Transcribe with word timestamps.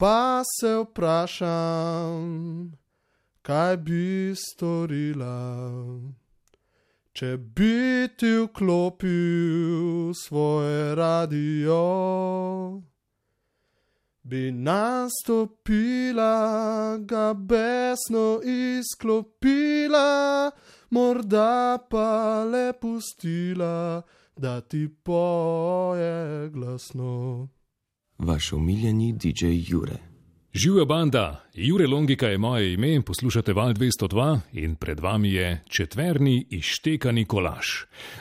pa 0.00 0.42
se 0.60 0.76
vprašam, 0.76 2.24
kaj 3.42 3.76
bi 3.76 4.32
storila, 4.32 5.40
če 7.12 7.36
bi 7.36 8.08
ti 8.16 8.30
vklopil 8.38 10.14
svoje 10.16 10.94
radio. 10.94 11.82
Bi 14.22 14.42
nastopila, 14.52 16.32
ga 17.04 17.34
besno 17.36 18.40
izklopila, 18.40 20.08
morda 20.90 21.78
pa 21.90 22.44
le 22.48 22.72
pustila, 22.72 24.02
da 24.36 24.60
ti 24.60 24.88
poje 25.04 26.48
glasno. 26.48 27.48
Vaš 28.22 28.52
omiljeni 28.52 29.12
DJ 29.12 29.46
Jure. 29.46 29.98
Živijo 30.52 30.84
banda, 30.84 31.44
Jure 31.54 31.86
Longika 31.86 32.26
je 32.26 32.38
moje 32.38 32.72
ime, 32.72 33.02
poslušate 33.02 33.52
Val 33.52 33.72
202 33.72 34.40
in 34.52 34.74
pred 34.74 35.00
vami 35.00 35.32
je 35.32 35.62
četverni 35.68 36.46
ištekani 36.50 37.24
kolaž. 37.24 37.66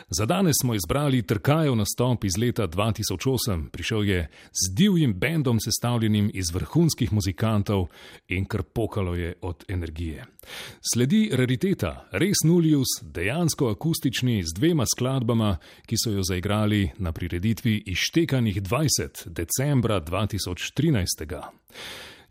Za 0.09 0.25
danes 0.25 0.55
smo 0.61 0.75
izbrali 0.75 1.21
trkajev 1.21 1.75
nastop 1.75 2.23
iz 2.23 2.37
leta 2.37 2.67
2008, 2.67 3.69
prišel 3.69 4.09
je 4.09 4.29
z 4.51 4.73
divjim 4.73 5.13
bendom 5.13 5.59
sestavljenim 5.59 6.31
iz 6.33 6.45
vrhunskih 6.53 7.13
muzikantov 7.13 7.87
in 8.27 8.45
kar 8.45 8.63
pokalo 8.63 9.15
je 9.15 9.33
od 9.41 9.65
energije. 9.67 10.25
Sledi 10.93 11.29
rariteta, 11.33 12.07
res 12.11 12.37
Nulius, 12.45 12.87
dejansko 13.01 13.69
akustični 13.69 14.43
z 14.43 14.59
dvema 14.59 14.85
skladbama, 14.95 15.57
ki 15.85 15.95
so 16.03 16.11
jo 16.11 16.23
zaigrali 16.23 16.89
na 16.97 17.11
prireditvi 17.11 17.83
Ištekanih 17.85 18.61
20. 18.61 19.29
decembra 19.29 20.01
2013. 20.01 21.25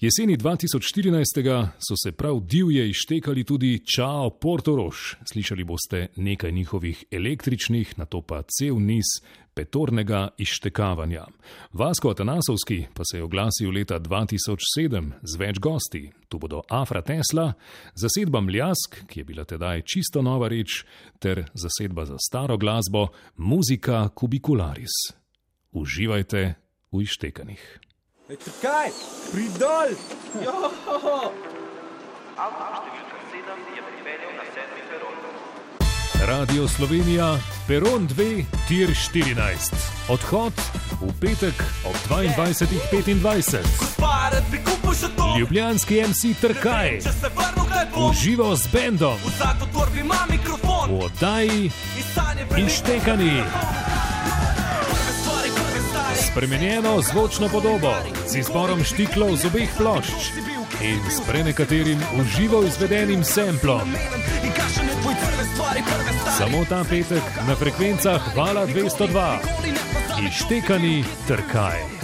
Jeseni 0.01 0.37
2014. 0.37 1.69
so 1.79 1.95
se 2.02 2.12
prav 2.12 2.41
divje 2.41 2.89
ištekali 2.89 3.45
tudi 3.45 3.84
Čao 3.95 4.31
Portoroš. 4.31 5.17
Slišali 5.33 5.64
boste 5.64 6.06
nekaj 6.17 6.53
njihovih 6.53 7.05
električnih, 7.11 7.98
na 7.98 8.05
to 8.05 8.23
pa 8.23 8.42
cel 8.42 8.78
niz 8.78 9.05
petornega 9.55 10.28
ištekavanja. 10.39 11.25
Vasko 11.73 12.11
Atanasovski 12.11 12.84
pa 12.95 13.03
se 13.11 13.19
je 13.19 13.23
oglasil 13.23 13.70
leta 13.70 14.00
2007 14.00 15.11
z 15.23 15.39
več 15.39 15.58
gosti. 15.58 16.12
Tu 16.28 16.39
bodo 16.39 16.62
Afra 16.70 17.03
Tesla, 17.03 17.53
zasedba 17.95 18.41
Mljask, 18.41 19.03
ki 19.06 19.20
je 19.20 19.25
bila 19.25 19.45
tedaj 19.45 19.83
čisto 19.83 20.23
nova 20.23 20.48
reč, 20.48 20.84
ter 21.19 21.51
zasedba 21.55 22.05
za 22.05 22.17
staro 22.28 22.56
glasbo 22.56 23.08
Muzika 23.36 24.08
Kubicularis. 24.08 24.95
Uživajte 25.73 26.55
v 26.92 27.03
ištekanih. 28.29 28.53
Kaj, 28.61 28.91
pridol! 29.33 29.95
Avtobus 32.37 32.81
številka 32.85 33.17
7 33.33 33.70
je 33.73 33.85
pripeljal 33.87 34.33
na 34.37 34.45
sedmi 34.53 34.83
peron. 34.91 35.15
Radio 36.29 36.67
Slovenija, 36.69 37.29
peron 37.65 38.05
2, 38.11 38.45
tir 38.69 38.93
14. 38.93 39.73
Odhod 40.12 40.53
v 41.01 41.09
petek 41.23 41.57
ob 41.89 41.97
22.25. 42.11 43.65
Parad 43.97 44.45
bi 44.53 44.61
kupil 44.61 44.92
še 44.92 45.09
to! 45.17 45.33
Ljubljanski 45.39 46.03
MC 46.05 46.37
Trkaj, 46.42 47.01
uživo 48.11 48.53
z 48.61 48.69
bendom, 48.77 49.17
v 49.25 51.01
oddaji 51.01 51.73
in 52.61 52.69
Spremenjeno 56.31 57.03
zvočno 57.03 57.48
podobo 57.48 57.95
z 58.27 58.39
izborom 58.39 58.84
štiklov 58.84 59.37
z 59.37 59.47
obeh 59.47 59.71
plošč 59.77 60.37
in 60.83 61.01
s 61.11 61.20
prenekaterim 61.29 61.98
uživo 62.20 62.62
izvedenim 62.62 63.25
semplom. 63.25 63.89
In? 64.45 64.53
Samo 66.39 66.65
ta 66.69 66.85
petek 66.85 67.23
na 67.48 67.57
frekvencah 67.57 68.36
Vala 68.36 68.67
202. 68.67 68.77
Nikoli 68.77 69.73
ne 69.73 69.80
pozabi. 69.92 70.27
Ištekani 70.29 71.05
trkaj. 71.29 71.98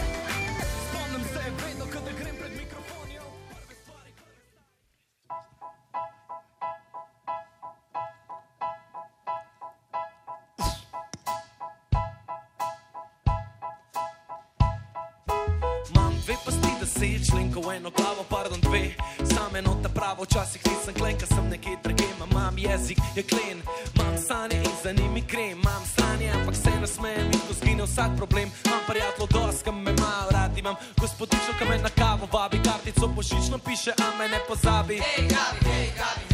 Deset 17.04 17.30
členkov, 17.30 17.72
eno 17.72 17.90
glavo, 17.90 18.24
pardon, 18.28 18.60
dve. 18.60 18.94
Sam 19.24 19.56
eno 19.56 19.76
ta 19.82 19.88
pravo, 19.88 20.24
včasih 20.24 20.62
nisem 20.66 20.94
klen, 20.94 21.16
ker 21.18 21.28
sem 21.28 21.48
nekje 21.48 21.76
drugje, 21.84 22.08
imam 22.30 22.58
jezik, 22.58 22.98
je 23.16 23.22
klen, 23.22 23.60
imam 23.94 24.16
sanje 24.18 24.56
in 24.56 24.76
za 24.82 24.92
njimi 24.92 25.20
grem, 25.28 25.58
imam 25.60 25.82
stanje, 25.92 26.30
ampak 26.30 26.56
se 26.56 26.70
ne 26.80 26.86
smejem 26.86 27.26
in 27.32 27.40
ko 27.48 27.52
zgine 27.60 27.82
vsak 27.82 28.16
problem, 28.16 28.48
imam 28.64 28.82
prijatelj 28.88 29.26
doska, 29.30 29.72
me 29.72 29.92
malo 29.92 30.30
rad 30.30 30.58
imam, 30.58 30.74
gospodičo, 31.00 31.52
ki 31.58 31.64
me 31.68 31.78
na 31.78 31.88
kavo 31.88 32.28
vabi, 32.32 32.58
kartico 32.64 33.06
božično 33.06 33.58
piše, 33.58 33.92
a 34.04 34.18
me 34.18 34.28
ne 34.28 34.40
pozabi. 34.48 34.94
Hey, 34.94 35.28
Gabi, 35.28 35.60
hey, 35.68 35.88
Gabi. 35.98 36.24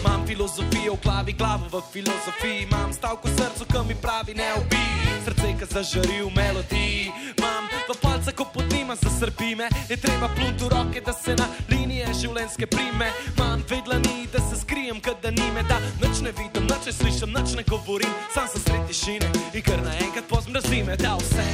Imam 0.00 0.26
filozofijo 0.26 0.94
v 0.94 1.00
glavi, 1.02 1.32
glavo 1.32 1.64
v 1.72 1.82
filozofiji, 1.92 2.62
imam 2.62 2.92
stavko 2.92 3.28
v 3.28 3.36
srcu, 3.36 3.64
ki 3.64 3.80
mi 3.88 3.94
pravi 3.94 4.34
ne 4.34 4.48
ubi, 4.60 4.84
srce, 5.24 5.48
ki 5.58 5.66
zažari 5.74 6.20
v 6.24 6.30
melodiji, 6.36 7.12
imam 7.38 7.69
v 7.92 8.00
palce, 8.00 8.32
ko 8.32 8.44
pod 8.44 8.72
njima 8.72 8.94
zasrbi 8.96 9.54
me, 9.54 9.68
je 9.88 9.96
treba 9.96 10.28
plunt 10.28 10.60
v 10.60 10.68
roke, 10.68 11.00
da 11.00 11.12
se 11.12 11.34
na 11.34 11.46
linije 11.68 12.06
življenjske 12.14 12.66
prime, 12.66 13.10
imam 13.36 13.62
dve 13.66 13.80
dlani, 13.84 14.28
da 14.32 14.38
se 14.38 14.60
skrijem, 14.60 15.00
kad 15.00 15.22
da 15.22 15.30
ni 15.30 15.50
me, 15.54 15.62
da 15.62 15.80
nič 16.02 16.22
ne 16.22 16.32
vidim, 16.32 16.68
nič 16.70 16.86
ne 16.86 16.92
slišim, 16.92 17.32
nič 17.34 17.56
ne 17.56 17.64
govorim, 17.66 18.12
sam 18.34 18.48
sem 18.48 18.62
sred 18.62 18.86
tišine 18.86 19.30
in 19.54 19.62
kar 19.62 19.82
naenkrat 19.82 20.28
pozmrzi 20.28 20.82
me, 20.86 20.96
da 20.96 21.16
vse. 21.18 21.46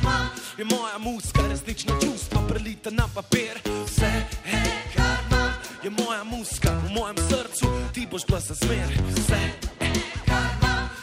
imam, 0.00 0.30
Je 0.58 0.64
moja 0.64 0.98
muska, 0.98 1.42
resnično 1.50 1.94
čustva 2.00 2.42
prelita 2.48 2.90
na 2.90 3.08
papir. 3.14 3.60
Vse, 3.86 4.12
hej, 4.44 4.72
kar 4.96 5.18
imam, 5.28 5.52
je 5.84 5.90
moja 5.90 6.24
muska, 6.24 6.72
v 6.86 6.94
mojem 6.94 7.16
srcu 7.28 7.66
ti 7.92 8.06
boš 8.10 8.26
bila 8.26 8.40
za 8.40 8.54
zmer. 8.54 8.88
Vse, 9.14 9.77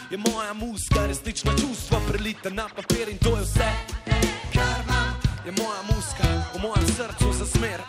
je 0.10 0.18
moja 0.18 0.54
muska, 0.54 1.06
resnična 1.08 1.52
čustva 1.52 2.00
prelita 2.08 2.50
na 2.50 2.68
papir 2.76 3.10
in 3.10 3.18
to 3.18 3.38
je 3.38 3.42
vse. 3.42 3.70
Kar 4.54 4.80
imam, 4.86 5.14
je 5.46 5.52
moja 5.52 5.82
muska, 5.82 6.28
v 6.56 6.62
mojem 6.62 6.88
srcu 6.88 7.34
za 7.34 7.46
zmer. 7.46 7.82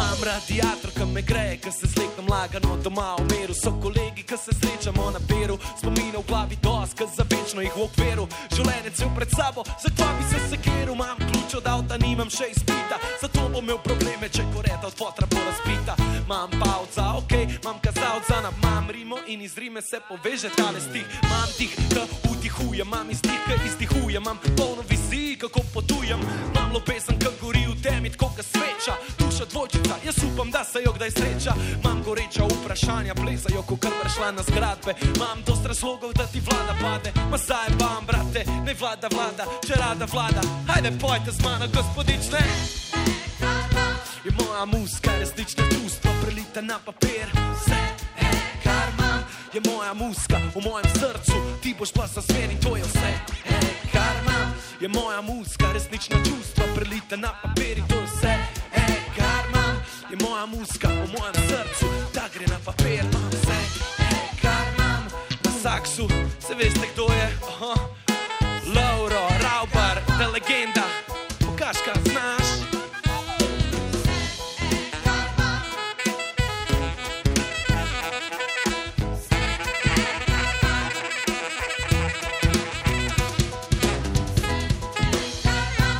Imam 0.00 0.22
radiator, 0.24 0.90
ki 0.96 1.04
me 1.12 1.22
greje, 1.22 1.56
ki 1.60 1.70
se 1.72 1.86
slekam 1.86 2.24
lagano 2.28 2.76
doma 2.82 3.16
v 3.18 3.24
miru. 3.30 3.54
So 3.54 3.70
kolegi, 3.82 4.22
ki 4.24 4.36
se 4.36 4.52
srečamo 4.56 5.10
na 5.10 5.20
peru, 5.28 5.58
spomine 5.76 6.16
v 6.16 6.24
glavi 6.28 6.56
dos, 6.62 6.94
ki 6.96 7.04
za 7.16 7.24
večno 7.28 7.60
jih 7.60 7.76
v 7.76 7.84
okviru. 7.84 8.24
Življenje 8.56 8.90
cel 8.96 9.10
pred 9.12 9.28
sabo, 9.36 9.60
zakaj 9.84 10.14
bi 10.16 10.24
se 10.30 10.40
sekiral, 10.48 10.94
imam 10.94 11.18
ključ 11.20 11.54
od 11.60 11.68
avta, 11.68 12.00
nimam 12.00 12.30
še 12.32 12.48
izpita. 12.48 12.96
Zato 13.20 13.44
bom 13.52 13.60
imel 13.60 13.78
probleme, 13.84 14.32
če 14.32 14.46
koreta 14.54 14.88
od 14.88 14.96
fotra 14.96 15.28
bo 15.28 15.36
razbita. 15.44 15.94
Imam 16.24 16.48
pavca, 16.56 17.04
ok, 17.20 17.32
imam 17.60 17.76
kazalca, 17.84 18.40
na 18.40 18.50
mam 18.64 18.88
rimo 18.88 19.20
in 19.28 19.44
iz 19.44 19.58
rime 19.60 19.82
se 19.82 20.00
poveže 20.08 20.48
tale 20.56 20.80
stih. 20.80 21.04
Imam 21.28 21.50
tih, 21.58 21.76
ki 21.76 22.06
vdihuje, 22.40 22.88
imam 22.88 23.10
iz 23.10 23.20
tih, 23.20 23.40
ki 23.44 23.60
izdihuje, 23.68 24.16
imam 24.16 24.40
polno 24.56 24.82
vizij, 24.88 25.36
kako 25.36 25.60
potujem. 25.74 26.20
Imam 26.54 26.72
ljubezen, 26.72 27.18
ki 27.20 27.36
gori 27.40 27.66
v 27.68 27.76
temi, 27.82 28.10
tako 28.10 28.32
kot 28.36 28.46
sveča, 28.46 28.96
duša 29.18 29.44
dvojčica, 29.52 29.89
jaz 30.04 30.18
upam, 30.24 30.50
da 30.50 30.64
se 30.64 30.78
jo 30.84 30.92
kdaj 30.92 31.10
sreča. 31.10 31.52
Imam 31.84 32.02
goreča 32.02 32.44
vprašanja, 32.44 33.14
plezajo, 33.14 33.62
ko 33.62 33.76
kar 33.76 33.92
prešla 34.02 34.30
na 34.30 34.42
zgradbe. 34.42 34.94
Imam 35.16 35.42
dost 35.46 35.66
razlogov, 35.66 36.12
da 36.12 36.26
ti 36.26 36.40
vlada 36.40 36.74
pade, 36.82 37.10
ma 37.30 37.38
zdaj 37.38 37.68
bam, 37.78 38.06
brate, 38.06 38.44
ne 38.66 38.74
vlada 38.80 39.08
vlada, 39.14 39.44
če 39.66 39.74
rada 39.74 40.06
vlada. 40.12 40.40
Hajde, 40.68 40.90
pojte 41.00 41.30
z 41.32 41.44
mano, 41.44 41.66
gospodič, 41.74 42.24
ne. 42.32 42.44
Je 44.24 44.30
moja 44.38 44.64
muska, 44.64 45.10
resnična 45.18 45.64
čustva 45.72 46.10
prelita 46.22 46.60
na 46.60 46.78
papir. 46.84 47.26
Vse, 47.56 47.80
hej, 48.16 48.38
kar 48.64 48.88
imam, 48.98 49.24
je 49.52 49.60
moja 49.70 49.94
muska, 49.94 50.36
v 50.54 50.60
mojem 50.64 50.88
srcu 51.00 51.36
ti 51.62 51.74
boš 51.78 51.92
pa 51.92 52.06
za 52.06 52.22
smer 52.22 52.50
in 52.50 52.60
to 52.60 52.76
je 52.76 52.84
vse. 52.84 53.12
Hej, 53.48 53.70
kar 53.92 54.14
imam, 54.22 54.54
je 54.80 54.88
moja 54.88 55.20
muska, 55.20 55.72
resnična 55.72 56.16
čustva 56.24 56.64
prelita 56.74 57.16
na 57.16 57.32
papir 57.42 57.78
in 57.78 57.86
to 57.88 57.96
je 57.96 58.06
vse. 58.06 58.59
Imam, 60.10 60.20
je 60.20 60.28
moja 60.28 60.46
muska, 60.46 60.88
v 60.88 61.18
mojem 61.18 61.34
srcu, 61.34 61.86
da 62.14 62.28
gre 62.34 62.46
na 62.46 62.58
papir. 62.64 63.04
Vse, 63.30 63.58
hej, 63.98 64.28
kar 64.42 64.66
imam, 64.74 65.06
na 65.44 65.50
saksu, 65.62 66.08
se 66.40 66.54
veste 66.54 66.88
kdo 66.94 67.06
je. 67.12 67.38
Aha. 67.48 67.74
Lauro, 68.74 69.28
Raubar, 69.42 70.02
ta 70.18 70.26
legenda, 70.26 70.84
pokaž, 71.38 71.76
kaj 71.84 72.02
znaš. 72.10 72.46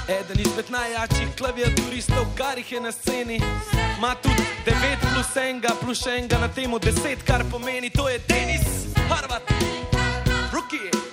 Eden 0.09 0.41
izmed 0.41 0.71
najjačih 0.71 1.30
klaviaturistov, 1.41 2.27
kar 2.37 2.59
jih 2.59 2.73
je 2.73 2.81
na 2.81 2.93
sceni. 2.93 3.41
Ma 4.01 4.15
tudi 4.15 4.45
9 4.65 5.01
plus 5.01 5.31
1 5.37 5.61
plus 5.81 6.07
1 6.07 6.41
na 6.41 6.49
temu 6.49 6.79
10, 6.79 7.25
kar 7.25 7.45
pomeni, 7.51 7.91
to 7.91 8.09
je 8.09 8.19
tenis, 8.19 8.93
Harvard, 9.09 9.43
Rookie. 10.53 11.10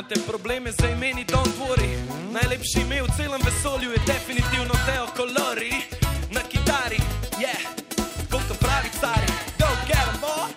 Imate 0.00 0.20
probleme 0.26 0.72
z 0.72 0.80
imeni, 0.92 1.24
don't 1.24 1.52
worry. 1.60 1.92
Najlepši 2.32 2.80
ime 2.80 3.02
v 3.02 3.08
celem 3.16 3.40
vesolju 3.44 3.92
je 3.92 3.98
definitivno 4.06 4.72
Teo 4.88 5.06
Colori 5.16 5.76
na 6.32 6.40
kitari. 6.40 6.96
Yeah, 7.36 7.60
kot 8.32 8.48
pravi 8.56 8.88
cari, 8.96 9.28
go 9.60 9.68
get 9.84 10.00
'em, 10.00 10.16
boy. 10.24 10.48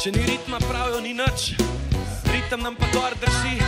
Če 0.00 0.10
ni 0.10 0.24
ritma, 0.24 0.58
pravijo 0.58 1.00
ni 1.00 1.12
nič, 1.12 1.52
ritem 2.32 2.62
nam 2.62 2.76
pa 2.76 2.86
gor 2.96 3.12
drži. 3.20 3.60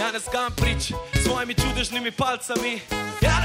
Janez 0.00 0.24
Gamprič 0.32 0.92
s 1.14 1.24
svojimi 1.24 1.54
čudežnimi 1.54 2.10
palcami. 2.10 2.80
Janez! 3.20 3.41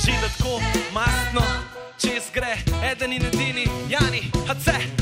Drži 0.00 0.12
da 0.20 0.28
tako 0.28 0.60
mastno, 0.92 1.42
čez 1.98 2.22
gre, 2.34 2.56
eden 2.92 3.12
in 3.12 3.22
edini, 3.26 3.66
Jani, 3.88 4.22
hace. 4.46 4.99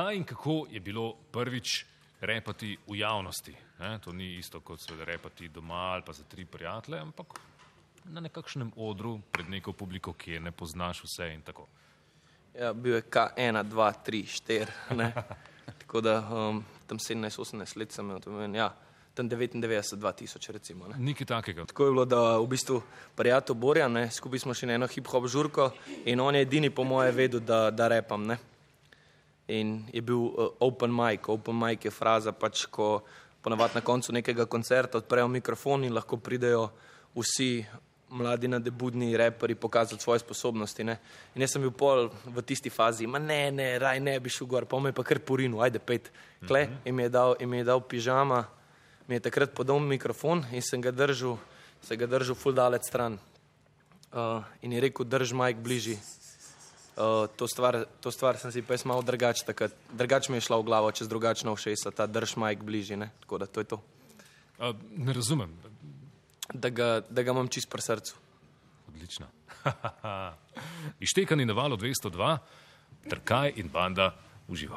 Kdaj 0.00 0.16
in 0.16 0.24
kako 0.24 0.66
je 0.70 0.80
bilo 0.80 1.14
prvič 1.32 1.84
repati 2.20 2.78
v 2.86 2.96
javnosti? 2.98 3.54
Ne? 3.78 3.98
To 3.98 4.12
ni 4.12 4.36
isto 4.36 4.60
kot 4.60 4.80
seveda 4.80 5.04
repati 5.04 5.48
doma 5.48 5.74
ali 5.74 6.02
pa 6.06 6.12
za 6.12 6.24
tri 6.24 6.44
prijatelje, 6.44 6.98
ampak 6.98 7.26
na 8.04 8.20
nekakšnem 8.20 8.72
odru 8.76 9.20
pred 9.32 9.50
neko 9.50 9.72
publiko, 9.72 10.12
ki 10.12 10.32
je 10.32 10.40
ne 10.40 10.52
poznaš 10.52 11.02
vse 11.04 11.34
in 11.34 11.42
tako. 11.42 11.66
ja, 12.54 12.72
bil 12.72 12.94
je 12.94 13.02
K1, 13.02 13.62
2, 13.64 13.92
3, 14.06 14.40
4. 14.48 14.94
Ne? 14.96 15.12
Tako 15.80 16.00
da 16.00 16.28
um, 16.32 16.64
tam 16.86 16.98
17-18 16.98 17.78
let 17.78 17.92
sem 17.92 18.04
imel, 18.04 18.20
tam, 18.20 18.54
ja, 18.54 18.74
tam 19.14 19.28
99, 19.28 19.96
2000 19.96 20.50
recimo. 20.50 20.88
Ne? 20.88 20.96
Nekaj 20.98 21.26
takega. 21.26 21.64
Tako 21.66 21.84
je 21.84 21.90
bilo, 21.90 22.04
da 22.04 22.38
v 22.38 22.46
bistvu 22.46 22.82
prijatelj 23.14 23.56
Borja, 23.56 23.88
ne, 23.88 24.10
skupaj 24.10 24.38
smo 24.38 24.54
šli 24.54 24.68
na 24.68 24.74
eno 24.74 24.86
hip-hop 24.86 25.28
žurko 25.28 25.70
in 26.04 26.20
on 26.20 26.34
je 26.34 26.42
edini 26.42 26.70
po 26.70 26.84
moje 26.84 27.12
vedel, 27.12 27.40
da, 27.40 27.70
da 27.70 27.88
repam. 27.88 28.26
Ne. 28.26 28.38
In 29.50 29.80
je 29.90 30.02
bil 30.02 30.20
uh, 30.30 30.52
open 30.62 30.92
mic. 30.94 31.28
Open 31.28 31.58
mic 31.58 31.84
je 31.84 31.90
fraza, 31.90 32.32
pač, 32.32 32.68
ko 32.70 33.00
ponavadi 33.42 33.78
na 33.78 33.84
koncu 33.84 34.12
nekega 34.12 34.46
koncerta 34.46 35.00
odprejo 35.00 35.28
mikrofon 35.28 35.84
in 35.84 35.94
lahko 35.96 36.20
pridejo 36.20 36.68
vsi 37.16 37.64
mladi 38.10 38.48
nadebudni 38.48 39.16
reperi 39.16 39.54
pokazati 39.54 40.02
svoje 40.02 40.18
sposobnosti. 40.18 40.84
Ne. 40.84 40.98
In 41.34 41.42
jaz 41.42 41.54
sem 41.54 41.62
bil 41.62 41.70
pol 41.70 42.10
v 42.26 42.42
tisti 42.42 42.70
fazi, 42.70 43.06
ma 43.06 43.18
ne, 43.18 43.50
ne, 43.50 43.78
raj 43.78 44.00
ne 44.00 44.18
bi 44.20 44.30
šel 44.30 44.46
gor, 44.50 44.66
pa 44.66 44.78
me 44.78 44.90
je 44.90 44.98
pa 44.98 45.04
kar 45.06 45.22
porinu, 45.22 45.62
ajde 45.62 45.78
pet. 45.78 46.10
Kle, 46.46 46.66
in 46.84 46.94
mi 46.96 47.08
dal, 47.08 47.36
in 47.40 47.50
mi 47.50 47.60
je 47.60 47.68
dal 47.68 47.80
pižama, 47.80 48.44
mi 49.08 49.14
je 49.14 49.24
takrat 49.28 49.54
podal 49.54 49.78
mikrofon 49.78 50.44
in 50.52 50.62
sem 50.62 50.82
ga 50.82 50.90
držal, 50.90 51.38
se 51.82 51.96
ga 51.96 52.06
držal 52.06 52.34
full 52.34 52.54
dalec 52.54 52.86
stran. 52.86 53.18
Uh, 54.10 54.42
in 54.62 54.72
je 54.72 54.80
rekel, 54.80 55.06
drž 55.06 55.32
majk 55.38 55.62
bližji. 55.62 55.98
Uh, 57.00 57.28
to, 57.36 57.48
stvar, 57.48 57.84
to 58.00 58.10
stvar 58.12 58.36
sem 58.36 58.52
si 58.52 58.60
pa 58.60 58.76
jaz 58.76 58.84
malo 58.84 59.00
drugače, 59.00 59.46
takrat, 59.48 59.72
drugače 59.88 60.32
mi 60.32 60.36
je 60.36 60.44
šla 60.44 60.58
v 60.60 60.66
glavo, 60.68 60.90
čez 60.92 61.08
drugačno 61.08 61.54
všesa, 61.56 61.96
ta 61.96 62.04
drž 62.04 62.36
majk 62.36 62.60
bližji, 62.60 62.96
ne? 63.00 63.08
tako 63.24 63.38
da 63.40 63.46
to 63.48 63.64
je 63.64 63.64
to. 63.64 63.78
A, 64.60 64.72
ne 64.96 65.12
razumem. 65.16 65.48
Da 66.52 66.68
ga, 66.68 67.00
da 67.08 67.22
ga 67.22 67.32
imam 67.32 67.48
čist 67.48 67.70
pri 67.72 67.80
srcu. 67.80 68.14
Odlično. 68.88 69.26
Ištekani 71.08 71.48
na 71.48 71.56
valu 71.56 71.80
202, 71.80 72.36
trkaj 73.08 73.56
in 73.56 73.72
banda 73.72 74.12
uživo. 74.48 74.76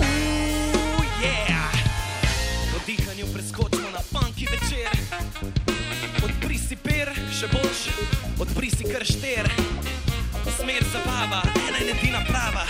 Ooh, 0.00 1.04
yeah. 1.20 1.76
Po 2.72 2.80
dihanju 2.88 3.26
preskočimo 3.36 3.90
na 3.92 4.00
funky 4.00 4.48
večer. 4.48 5.55
Odpri 6.96 7.12
si 7.12 7.12
per, 7.12 7.32
še 7.36 7.48
boljš, 7.52 7.80
odpri 8.40 8.68
si 8.72 8.84
kar 8.88 9.02
šter. 9.04 9.46
Smer 10.56 10.84
zabava, 10.88 11.42
ena 11.66 11.82
in 11.82 11.90
edina 11.92 12.22
prava, 12.24 12.62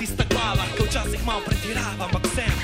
tista 0.00 0.24
glava, 0.32 0.64
ki 0.74 0.86
včasih 0.88 1.22
malo 1.22 1.44
pretirava, 1.46 2.08
ampak 2.08 2.26
sem. 2.34 2.56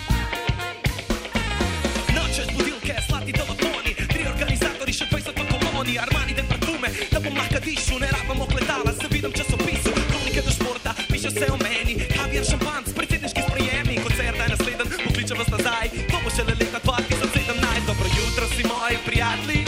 Nočeš 2.16 2.50
budilke, 2.56 2.96
slati 3.06 3.30
telefoni, 3.36 3.94
tri 4.10 4.26
organizatori, 4.26 4.96
še 4.96 5.06
20 5.12 5.38
v 5.38 5.46
koloni, 5.52 5.94
armani 6.02 6.34
de 6.34 6.46
parfume, 6.50 6.90
da 7.12 7.22
bom 7.22 7.38
lahko 7.38 7.62
dišel, 7.62 8.02
ne 8.02 8.10
rabimo 8.10 8.50
gledala, 8.50 8.96
se 8.98 9.12
vidim 9.14 9.38
časopisu, 9.38 9.94
kronike 10.10 10.42
do 10.42 10.56
športa, 10.56 10.96
piše 11.12 11.30
vse 11.30 11.52
o 11.54 11.60
meni, 11.62 12.00
kaviar 12.10 12.48
šampanc, 12.50 12.90
predsedniški 12.98 13.46
sprejemi, 13.46 14.02
koncert 14.02 14.42
je 14.42 14.50
nasleden, 14.56 14.98
pokliče 15.06 15.38
vas 15.38 15.54
nazaj, 15.54 15.94
to 16.10 16.24
bo 16.26 16.34
šele 16.34 16.58
leta 16.58 16.82
2017, 16.90 17.86
dobro 17.86 18.10
jutro 18.18 18.50
si 18.56 18.66
moji 18.66 18.98
prijatelji, 19.06 19.63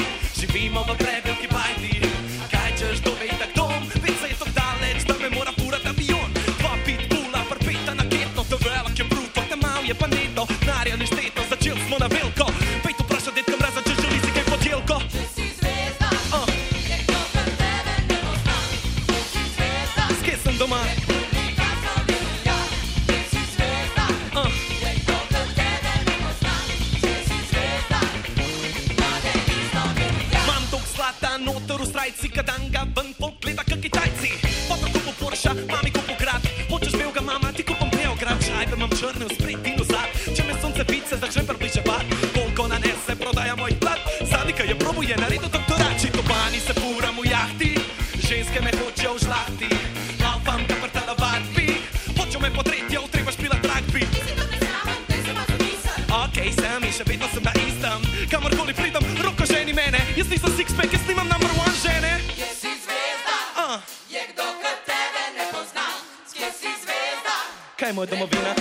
Moj 67.97 68.07
domovina? 68.07 68.53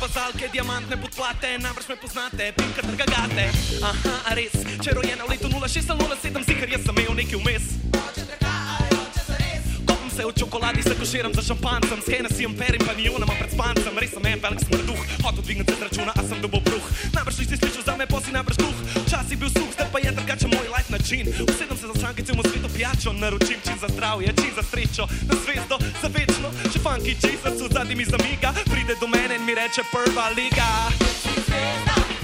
Bazalke, 0.00 0.48
diamantne 0.52 0.96
podplate, 1.00 1.58
namreč 1.58 1.88
me 1.88 1.96
poznate, 1.96 2.52
pinka 2.52 2.82
trgagate. 2.82 3.48
Aha, 3.82 4.12
a 4.28 4.34
res, 4.36 4.52
če 4.84 4.92
je 4.92 4.94
rojena 4.94 5.24
v 5.24 5.32
letu 5.32 5.48
06 5.48 5.90
ali 5.90 6.04
07, 6.20 6.44
zikar 6.46 6.68
jaz 6.70 6.84
sem 6.84 7.00
imel 7.00 7.16
nekaj 7.16 7.40
vmes. 7.40 7.64
Kopam 9.82 10.10
se 10.12 10.22
v 10.22 10.30
čokoladi, 10.36 10.82
se 10.84 10.94
koširam 11.00 11.34
za 11.34 11.42
šampancem, 11.42 11.98
s 12.04 12.12
Hennessy, 12.12 12.46
perim 12.54 12.84
pa 12.86 12.94
nionama 12.94 13.34
pred 13.40 13.50
spancem. 13.50 13.98
Res 13.98 14.12
sem 14.14 14.26
en 14.30 14.38
velik 14.44 14.60
smrduh, 14.62 14.85
hotel 15.26 15.42
dvigniti 15.42 15.72
se 15.72 15.78
z 15.78 15.82
računa, 15.82 16.12
a 16.14 16.22
sem 16.28 16.38
dobil 16.40 16.60
bruh. 16.60 16.86
Najbrž 17.14 17.36
nisi 17.38 17.56
slišal 17.56 17.82
za 17.82 17.94
me, 17.98 18.06
posi 18.06 18.30
najbrž 18.32 18.56
duh. 18.56 18.76
Včasih 19.06 19.38
bil 19.38 19.50
suh, 19.50 19.70
zdaj 19.74 19.88
pa 19.92 19.98
je 19.98 20.10
drugačen 20.12 20.50
moj 20.54 20.68
life 20.74 20.90
način. 20.96 21.24
Usedem 21.50 21.76
se 21.78 21.86
za 21.90 21.96
šanke, 22.00 22.22
celemu 22.22 22.42
svetu 22.46 22.68
pijačo, 22.74 23.12
naročim 23.12 23.58
čim 23.66 23.78
za 23.82 23.88
zdravje, 23.94 24.30
čim 24.40 24.52
za 24.58 24.62
srečo, 24.70 25.04
na 25.28 25.34
zvezdo, 25.42 25.76
za 26.02 26.08
večno. 26.16 26.48
Če 26.72 26.78
funky 26.78 27.12
Jesus 27.18 27.58
v 27.62 27.68
zadnji 27.74 27.94
mi 27.94 28.04
zamiga, 28.04 28.54
pride 28.70 28.94
do 29.00 29.06
mene 29.06 29.34
in 29.34 29.44
mi 29.44 29.54
reče 29.54 29.82
prva 29.90 30.30
liga. 30.38 30.68
A 30.86 31.98
je 32.10 32.15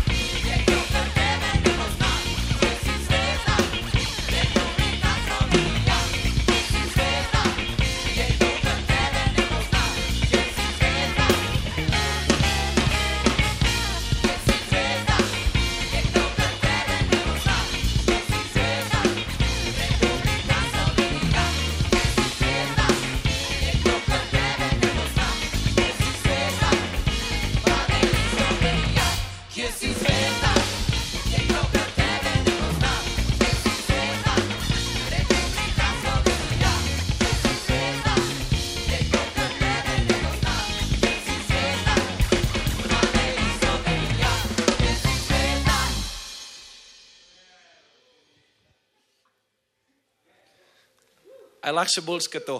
lahko 51.82 51.92
še 51.98 52.02
bolj 52.06 52.30
kot 52.32 52.44
to? 52.46 52.58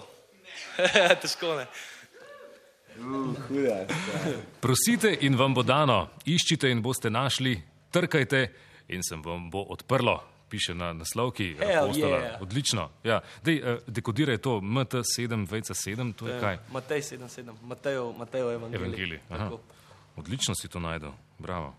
Težko 1.23 1.55
ne. 1.57 1.67
Prosite 4.61 5.17
in 5.21 5.35
vam 5.35 5.53
bo 5.53 5.63
dano, 5.63 6.09
iščite 6.25 6.69
in 6.69 6.81
boste 6.81 7.09
našli, 7.09 7.55
trkajte 7.91 8.43
in 8.93 9.01
se 9.03 9.15
vam 9.17 9.49
bo 9.49 9.65
odprlo. 9.73 10.19
Piše 10.53 10.75
na 10.77 10.91
naslovki 10.93 11.55
Hell 11.57 11.87
apostola. 11.89 12.17
yeah. 12.21 12.41
Odlično. 12.41 12.83
Ja. 13.03 13.21
Dej, 13.41 13.57
eh, 13.57 13.79
dekodiraj 13.89 14.37
to 14.37 14.59
MT7, 14.61 15.47
VC7, 15.49 16.13
to 16.13 16.27
je 16.29 16.37
kaj? 16.39 16.59
Matej 16.69 17.01
77, 17.01 17.49
Matejo, 17.65 18.11
Matejo 18.13 18.51
evangelij. 18.53 18.85
Evangelij. 19.29 19.57
Odlično 20.15 20.53
si 20.55 20.69
to 20.69 20.77
najdel. 20.79 21.09
Bravo. 21.39 21.73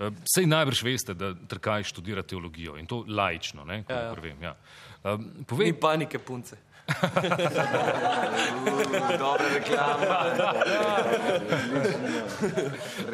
Eh, 0.00 0.10
Sej 0.34 0.46
najbrž 0.50 0.82
veste, 0.82 1.14
da 1.14 1.30
Trkaj 1.48 1.82
študira 1.92 2.22
teologijo 2.26 2.74
in 2.74 2.86
to 2.90 3.04
laično, 3.06 3.62
ne, 3.64 3.84
Ja, 3.88 4.00
ja. 4.10 4.12
vem. 4.18 4.42
Ja. 4.42 4.56
Eh, 5.04 5.18
Ni 5.18 5.44
Povej, 5.44 5.72
panike 5.80 6.18
punce. 6.18 6.56
Dobra 9.18 9.48
reklama. 9.54 10.18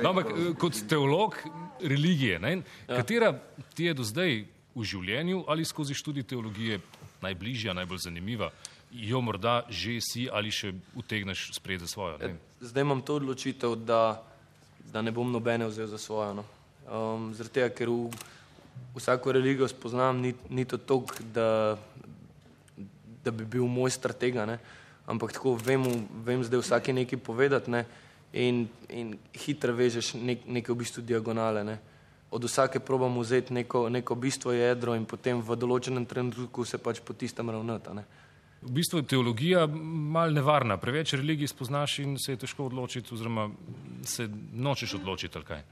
no, 0.02 0.08
ampak 0.08 0.26
eh, 0.30 0.54
kot 0.58 0.72
teolog 0.88 1.36
religije, 1.80 2.38
ne, 2.38 2.62
katera 2.86 3.32
ti 3.74 3.84
je 3.84 3.94
do 3.94 4.02
zdaj 4.04 4.44
v 4.74 4.84
življenju 4.84 5.44
ali 5.48 5.64
skozi 5.64 5.94
študij 5.94 6.22
teologije 6.22 6.80
najbližja, 7.22 7.74
najbolj 7.74 7.98
zanimiva, 7.98 8.50
jo 8.92 9.20
morda 9.20 9.62
že 9.68 9.98
si 10.00 10.28
ali 10.32 10.50
še 10.50 10.72
utegneš 10.96 11.50
sprejeti 11.52 11.84
za 11.84 11.92
svojo? 11.92 12.18
Ne? 12.18 12.36
Zdaj 12.60 12.82
imam 12.82 13.02
to 13.02 13.18
odločitev, 13.20 13.76
da, 13.84 14.22
da 14.92 15.02
ne 15.02 15.12
bom 15.12 15.32
nobene 15.32 15.66
vzel 15.68 15.86
za 15.86 15.98
svojo. 15.98 16.40
No. 16.40 16.44
Um, 16.88 17.34
Zaradi 17.36 17.54
tega, 17.60 17.68
ker 17.74 17.90
v 17.90 18.08
vsako 18.94 19.32
religijo 19.32 19.68
spoznam, 19.68 20.20
ni, 20.20 20.34
ni 20.50 20.64
to 20.64 20.78
tok, 20.78 21.14
da, 21.34 21.78
da 23.24 23.30
bi 23.30 23.44
bil 23.44 23.66
moj 23.66 23.90
stratega, 23.90 24.46
ne. 24.46 24.58
ampak 25.06 25.32
tako 25.32 25.54
vem, 25.54 25.84
vem 26.24 26.44
zdaj 26.44 26.60
vsake 26.60 26.92
nekaj 26.92 27.18
povedati 27.18 27.70
ne. 27.70 27.84
in, 28.32 28.66
in 28.88 29.16
hitro 29.32 29.72
vežeš 29.72 30.14
nek, 30.14 30.44
neke 30.46 30.72
v 30.72 30.82
bistvu 30.84 31.02
diagonale. 31.02 31.64
Ne. 31.64 31.78
Od 32.30 32.44
vsake 32.44 32.80
probam 32.80 33.16
vzeti 33.18 33.54
neko, 33.54 33.88
neko 33.88 34.14
bistvo 34.14 34.52
jedro 34.52 34.94
in 34.94 35.06
potem 35.08 35.40
v 35.40 35.56
določenem 35.56 36.04
trenutku 36.06 36.64
se 36.64 36.78
pač 36.78 37.00
potistem 37.00 37.50
ravnata. 37.50 37.94
Ne. 37.94 38.04
V 38.62 38.74
bistvu 38.74 39.00
je 39.00 39.06
teologija 39.14 39.66
mal 39.66 40.34
nevarna, 40.34 40.76
preveč 40.76 41.14
religij 41.14 41.48
spoznaš 41.48 42.00
in 42.02 42.16
se 42.18 42.34
je 42.34 42.42
težko 42.42 42.66
odločiti, 42.66 43.14
oziroma 43.14 43.48
se 44.02 44.28
nočeš 44.52 44.98
odločiti 44.98 45.38
ali 45.38 45.46
kaj. 45.46 45.62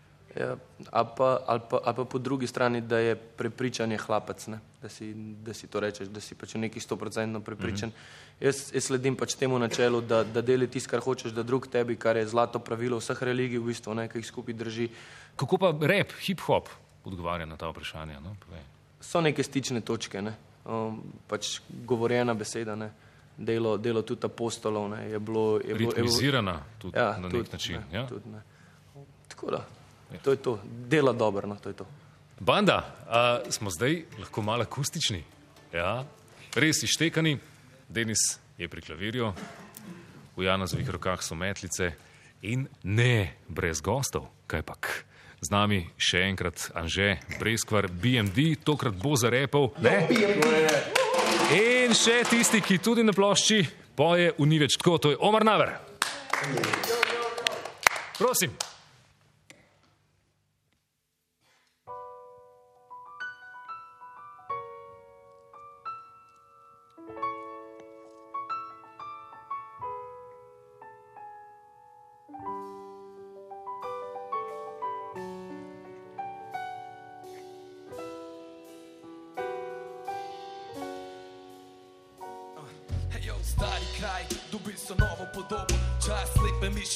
Ja, 0.41 0.57
ali, 0.91 1.09
pa, 1.17 1.41
ali, 1.47 1.61
pa, 1.71 1.79
ali 1.85 1.97
pa 1.97 2.05
po 2.05 2.19
drugi 2.19 2.47
strani, 2.47 2.81
da 2.81 2.99
je 2.99 3.15
prepričanje 3.17 3.97
hlapec, 3.99 4.47
ne? 4.47 4.59
da, 4.83 4.89
si, 4.89 5.15
da 5.15 5.55
si 5.55 5.67
to 5.67 5.81
rečeš, 5.81 6.09
da 6.09 6.21
si 6.21 6.35
pač 6.35 6.55
v 6.55 6.59
neki 6.59 6.81
stoprocentno 6.81 7.41
prepričan. 7.41 7.89
Mm 7.89 7.93
-hmm. 7.93 8.45
jaz, 8.45 8.75
jaz 8.75 8.85
sledim 8.85 9.17
pač 9.17 9.35
temu 9.35 9.59
načelu, 9.59 10.01
da, 10.01 10.25
da 10.25 10.43
deli 10.43 10.69
tisto, 10.69 10.91
kar 10.91 11.01
hočeš, 11.01 11.33
da 11.33 11.43
drug 11.43 11.67
tebi, 11.67 11.97
kar 11.97 12.17
je 12.17 12.27
zlato 12.27 12.59
pravilo 12.59 12.99
vseh 12.99 13.23
religij, 13.23 13.59
v 13.59 13.67
bistvu, 13.67 13.95
ne, 13.95 14.09
ki 14.09 14.19
jih 14.19 14.27
skupaj 14.27 14.55
drži. 14.55 14.89
Kako 15.37 15.59
pa 15.59 15.75
rap, 15.81 16.13
hip-hop 16.21 16.69
odgovarja 17.05 17.47
na 17.47 17.57
ta 17.57 17.69
vprašanja? 17.69 18.21
No? 18.21 18.37
Povej. 18.47 18.61
So 19.01 19.21
neke 19.21 19.43
stične 19.43 19.81
točke, 19.81 20.23
ne? 20.23 20.35
um, 20.65 21.03
pač 21.27 21.61
govorjena 21.87 22.35
beseda, 22.35 22.75
ne? 22.75 22.91
delo, 23.37 23.77
delo 23.77 24.03
tudi 24.03 24.27
apostolov. 24.27 24.91
Ne? 24.91 25.11
Je 25.11 25.19
bilo, 25.19 25.61
je 25.65 25.75
bilo, 25.75 25.93
je 25.97 26.03
bilo, 26.03 26.61
tudi 26.79 26.99
ja, 26.99 27.17
na 27.19 27.29
tudi, 27.29 27.43
nek 27.43 27.53
način. 27.53 27.81
Ne, 27.91 27.99
Ja? 27.99 28.07
tudi, 28.07 28.29
ne. 28.29 28.43
Tako 29.29 29.51
da, 29.51 29.65
to 30.23 30.31
je 30.31 30.37
to, 30.37 30.59
dela 30.65 31.13
dobro, 31.13 31.47
no, 31.49 31.57
to 31.57 31.69
je 31.69 31.75
to. 31.75 31.87
Banda, 32.41 32.95
a, 33.09 33.41
smo 33.51 33.71
zdaj 33.71 34.05
lahko 34.19 34.43
malo 34.43 34.63
akustični. 34.63 35.25
Ja? 35.73 36.05
Res 36.55 36.83
ištekani, 36.83 37.39
Denis 37.89 38.39
je 38.59 38.69
pri 38.69 38.83
klavirju, 38.83 39.33
v 40.37 40.45
Janozovih 40.45 40.89
rokah 40.91 41.23
so 41.23 41.35
metlice 41.35 41.93
in 42.43 42.67
ne 42.83 43.37
brez 43.49 43.81
gostov, 43.81 44.29
kaj 44.47 44.63
pak. 44.63 45.05
Z 45.41 45.53
nami 45.53 45.83
še 46.01 46.23
enkrat 46.29 46.71
Anže 46.75 47.17
Breskvar, 47.41 47.89
BMD, 47.93 48.57
tokrat 48.65 48.97
bo 48.97 49.17
zarepal. 49.21 49.71
Ne? 49.85 50.09
In 51.57 51.93
še 51.97 52.23
tisti, 52.29 52.61
ki 52.65 52.81
tudi 52.81 53.05
na 53.05 53.13
plošči 53.17 53.61
poje 53.97 54.33
v 54.37 54.49
ni 54.49 54.61
več 54.61 54.77
tako, 54.81 54.97
to 54.99 55.13
je 55.13 55.21
Omar 55.21 55.45
Naver. 55.45 55.77
Prosim. 58.17 58.53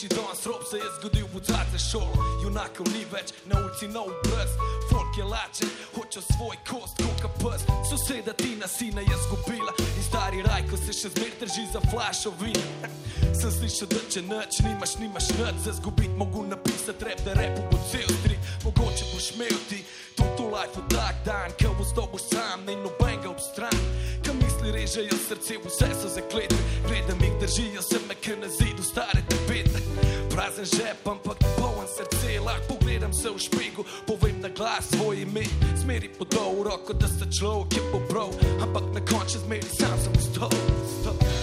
Miši, 0.01 0.09
danes 0.09 0.47
rob 0.47 0.63
se 0.71 0.77
je 0.77 0.85
zgodil 0.99 1.27
v 1.35 1.41
zadnje 1.45 1.79
šolo. 1.91 2.15
Junakov 2.43 2.87
ni 2.93 3.05
več, 3.13 3.33
na 3.47 3.61
ulici 3.61 3.89
nov 3.89 4.09
brez, 4.25 4.51
folk 4.91 5.17
je 5.17 5.25
lačen, 5.25 5.69
hoče 5.95 6.21
svoj 6.21 6.57
kost, 6.69 6.97
koka 6.97 7.29
pes. 7.41 7.63
Soseda 7.89 8.33
Tina 8.33 8.69
sina 8.69 9.01
je 9.01 9.17
zgubila 9.27 9.73
in 9.79 10.03
stari 10.03 10.43
rajko 10.43 10.77
se 10.77 10.93
še 10.93 11.09
zmer 11.09 11.33
drži 11.41 11.67
za 11.73 11.81
flašo 11.91 12.33
vina. 12.41 12.89
Sem 13.35 13.51
slišal, 13.51 13.89
da 13.89 14.01
če 14.11 14.23
nič 14.23 14.61
nimaš, 14.65 14.97
nimaš 15.01 15.29
nič 15.37 15.65
za 15.65 15.73
zgubiti, 15.73 16.17
mogu 16.17 16.45
napisati 16.47 17.05
rep, 17.05 17.21
da 17.25 17.35
repu 17.35 17.63
bo 17.71 17.81
cel 17.91 18.09
strik, 18.21 18.41
mogoče 18.65 19.05
boš 19.13 19.33
imel 19.37 19.59
ti. 19.69 19.85
To 20.17 20.25
to 20.37 20.49
life 20.49 20.77
v 20.77 20.85
tak 20.89 21.25
dan, 21.25 21.53
ko 21.61 21.75
bo 21.77 21.85
s 21.85 21.93
tobo 21.97 22.19
sam, 22.19 22.65
ni 22.67 22.77
nobenega 22.77 23.29
ob 23.31 23.41
stran. 23.41 23.77
Misli 24.61 24.73
režejo 24.73 25.17
srce, 25.29 25.55
vse 25.65 25.87
so 26.03 26.09
zaklete, 26.09 26.55
gledam 26.89 27.19
jih 27.21 27.33
držijo 27.41 27.83
se 27.83 27.97
me, 28.09 28.15
ker 28.15 28.39
na 28.39 28.49
zidu 28.49 28.83
stare 28.83 29.23
tebete. 29.29 29.81
Prazen 30.31 30.65
žep, 30.65 31.09
ampak 31.09 31.39
poln 31.57 31.89
srce, 31.89 32.41
lahko 32.45 32.75
pogledam 32.75 33.13
se 33.13 33.31
v 33.31 33.39
špigu, 33.39 33.85
povem 34.07 34.41
na 34.41 34.49
glas 34.49 34.85
svoj 34.93 35.23
ime, 35.23 35.45
smeri 35.83 36.13
po 36.19 36.25
dol 36.25 36.63
roko, 36.63 36.93
da 36.93 37.09
sta 37.09 37.25
človek, 37.25 37.81
bo 37.93 38.05
prav, 38.09 38.37
ampak 38.61 38.85
na 38.93 39.01
koncu 39.01 39.39
zmeri 39.39 39.69
sam 39.81 39.97
sem 39.97 40.13
vstal. 40.13 40.53
vstal. 40.53 41.41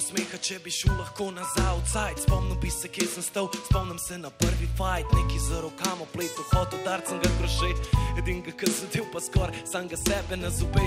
Bilo 0.00 0.08
smeha, 0.08 0.38
če 0.40 0.58
bi 0.64 0.70
šel 0.70 0.96
lahko 0.98 1.30
nazaj 1.30 1.68
outside. 1.74 2.22
Spomnil 2.22 2.56
bi 2.60 2.70
se, 2.70 2.88
kje 2.88 3.06
sem 3.06 3.22
stal, 3.22 3.48
spomnim 3.68 3.98
se 3.98 4.18
na 4.18 4.30
prvi 4.30 4.68
fight, 4.76 5.08
neki 5.12 5.38
z 5.38 5.60
rokamo 5.60 6.06
pletu, 6.12 6.44
hotel 6.52 6.80
darcem 6.84 7.20
ga 7.20 7.30
kroše, 7.38 7.70
edinega, 8.18 8.52
ki 8.52 8.70
sedel 8.70 9.04
pa 9.12 9.20
skoraj, 9.20 9.54
sam 9.66 9.88
ga 9.88 9.96
sebe 9.96 10.36
na 10.36 10.50
zobe. 10.50 10.86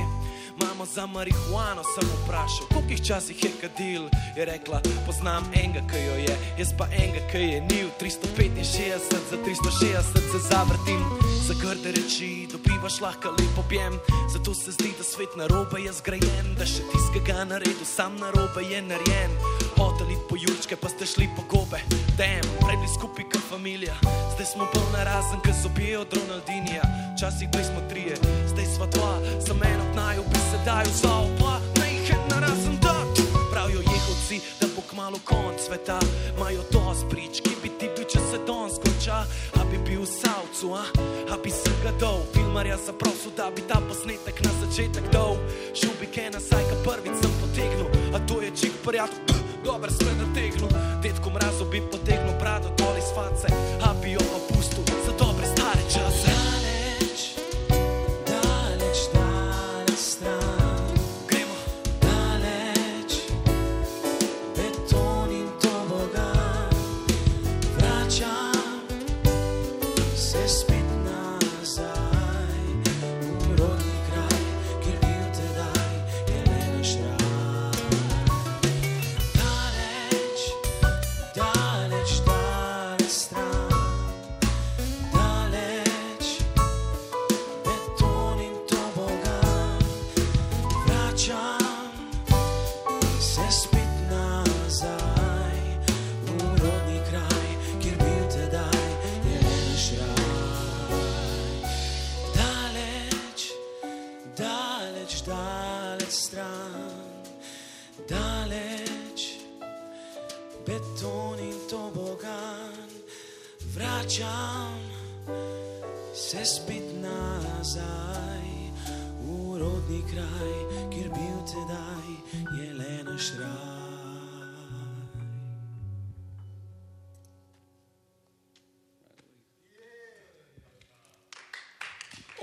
Mamo 0.62 0.86
za 0.86 1.06
marihuano 1.06 1.84
sem 1.84 2.10
vprašal, 2.24 2.68
koliko 2.74 2.92
jih 2.94 3.06
časih 3.08 3.44
je 3.44 3.52
kadil, 3.62 4.10
je 4.38 4.46
rekla, 4.46 4.82
poznam 5.06 5.46
enega, 5.54 5.82
ki 5.90 6.04
jo 6.08 6.16
je, 6.28 6.38
jaz 6.60 6.74
pa 6.78 6.88
enega, 6.94 7.26
ki 7.32 7.46
je 7.54 7.62
nil, 7.70 7.88
365 8.02 9.10
za 9.30 9.38
360 9.46 10.32
se 10.32 10.40
zavrtim, 10.50 11.02
za 11.48 11.54
grde 11.62 11.92
reči 11.92 12.48
dobivaš 12.52 13.02
lahko 13.02 13.30
lep 13.30 13.58
objem, 13.60 14.00
zato 14.34 14.54
se 14.54 14.72
zdi, 14.72 14.94
da 14.98 15.04
svet 15.04 15.36
narobe 15.38 15.82
je 15.82 15.92
zgrajen, 15.94 16.56
da 16.58 16.66
še 16.66 16.84
tiskega 16.92 17.44
na 17.44 17.58
redu 17.60 17.86
sam 17.86 18.16
narobe 18.16 18.64
je 18.64 18.80
narejen. 18.82 19.34
Hoteli 19.76 20.16
po 20.30 20.40
jurčke, 20.40 20.78
pa 20.80 20.90
ste 20.90 21.06
šli 21.06 21.28
po 21.36 21.44
gobe, 21.52 21.82
dem, 22.18 22.48
prej 22.64 22.78
bili 22.80 22.92
skupaj 22.96 23.28
kot 23.34 23.44
familija, 23.50 23.96
zdaj 24.36 24.48
smo 24.54 24.70
polna 24.72 25.04
razen, 25.04 25.42
ki 25.44 25.56
so 25.60 25.72
bije 25.76 26.00
od 26.00 26.16
Ronaldinija, 26.16 26.84
včasih 27.18 27.52
bili 27.52 27.66
smo 27.68 27.82
trije, 27.90 28.16
zdaj 28.54 28.68
sva 28.76 28.88
dva, 28.96 29.14
sem 29.44 29.60
en 29.68 29.82
od 29.88 29.96
naju, 30.00 30.24
bi 30.32 30.40
se 30.48 30.60
daju 30.66 30.94
za 31.02 31.12
oba, 31.28 31.60
ne 31.80 31.88
jih 31.92 32.10
je 32.10 32.20
narazen 32.32 32.80
da. 32.80 32.96
Pravijo 33.52 33.84
jehovci, 33.84 34.40
da 34.62 34.72
bo 34.76 34.86
kmalo 34.92 35.20
konc 35.28 35.60
sveta, 35.68 36.00
imajo 36.38 36.64
dosti 36.72 37.10
prič, 37.12 37.53
savcu, 40.64 40.74
a, 41.34 41.38
bi 41.44 41.50
se 41.50 41.70
ga 41.84 41.92
dol, 42.00 42.22
filmarja 42.34 42.78
zaprosil, 42.78 43.32
da 43.38 43.52
bi 43.56 43.62
ta 43.68 43.82
posnetek 43.88 44.42
na 44.44 44.52
začetek 44.62 45.04
dol, 45.12 45.38
šel 45.74 45.92
bi 46.00 46.08
kaj 46.08 46.32
nazaj, 46.32 46.64
ka 46.70 46.76
prvič 46.84 47.16
sem 47.22 47.32
potegnil, 47.42 47.88
a 48.16 48.20
to 48.28 48.42
je 48.42 48.52
čik 48.62 48.74
prijatelj, 48.86 49.42
dober 49.66 49.92
sve 49.92 50.12
nategnil, 50.16 50.70
detko 51.04 51.30
mrazo 51.30 51.66
bi 51.66 51.82
potegnil 51.92 52.36
brado 52.40 52.70
dol 52.78 52.96
iz 52.98 53.12
face, 53.16 53.48
a 53.84 53.94
bi 54.02 54.16
jo 54.16 54.24
opustil 54.36 54.84
za 55.06 55.12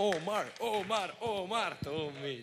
Omar, 0.01 0.47
Omar, 0.63 1.11
Omar, 1.21 1.77
to 1.83 2.11
mi 2.23 2.43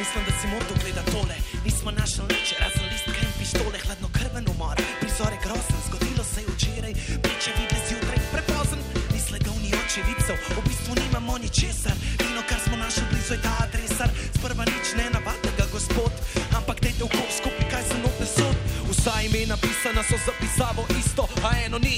mislim, 0.00 0.22
da 0.28 0.32
si 0.38 0.46
moto 0.54 0.72
gleda 0.82 1.02
tole. 1.12 1.36
Nismo 1.66 1.90
našli 2.00 2.24
nič, 2.32 2.46
razen 2.62 2.86
listka 2.92 3.18
in 3.26 3.32
pištole, 3.38 3.78
hladno 3.84 4.08
krven 4.16 4.46
umor. 4.54 4.76
Prizor 5.00 5.32
je 5.34 5.40
grozen, 5.44 5.80
zgodilo 5.88 6.24
se 6.32 6.40
je 6.42 6.48
včeraj, 6.54 6.94
priče 7.24 7.50
vide 7.58 7.78
zjutraj, 7.88 8.18
prepozen. 8.32 8.80
Ni 9.12 9.20
sledov, 9.26 9.56
ni 9.64 9.70
očevicev, 9.82 10.36
v 10.56 10.60
bistvu 10.68 10.92
nimamo 11.02 11.34
ničesar. 11.44 11.96
Vino, 12.20 12.42
kar 12.48 12.60
smo 12.64 12.76
našli 12.84 13.04
blizu, 13.10 13.32
je 13.34 13.42
ta 13.46 13.54
adresar. 13.64 14.08
Sprva 14.36 14.64
nič 14.72 14.86
ne 14.98 15.06
navadnega, 15.16 15.64
gospod, 15.74 16.12
ampak 16.58 16.76
dajte 16.84 17.04
v 17.04 17.10
kos 17.16 17.34
skupaj, 17.40 17.66
kaj 17.72 17.84
se 17.88 17.96
note 18.04 18.26
sod. 18.36 18.56
Vsa 18.90 19.14
imena 19.28 19.56
pisana 19.62 20.02
so 20.08 20.16
zapisavo 20.26 20.82
isto, 21.00 21.24
a 21.46 21.48
eno 21.66 21.78
ni 21.86 21.96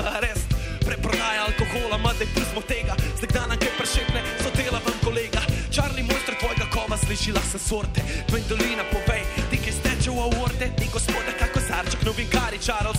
arest. 0.00 0.48
Preprodaja 0.86 1.44
alkohola, 1.44 1.98
mada 1.98 2.24
je 2.24 2.30
prsmo 2.34 2.60
tega. 2.60 2.96
Zdaj 3.18 3.30
dana, 3.34 3.56
ki 3.56 3.68
prešepne, 3.78 4.20
so 4.42 4.50
dela 4.56 4.80
vam 4.84 4.98
kolega. 5.04 5.42
Čarli 5.70 6.02
mojster 6.02 6.34
tvojega 6.40 6.66
kova, 6.72 6.96
slišila 6.96 7.40
sem 7.50 7.60
sorte. 7.60 8.00
Vendolina, 8.32 8.84
povej, 8.92 9.22
ti 9.50 9.58
ki 9.60 9.72
steče 9.72 10.10
v 10.10 10.18
aorte, 10.26 10.70
ni 10.80 10.86
gospoda, 10.92 11.32
kako 11.38 11.60
zarček, 11.68 12.00
novinkari, 12.08 12.58
Charles, 12.58 12.97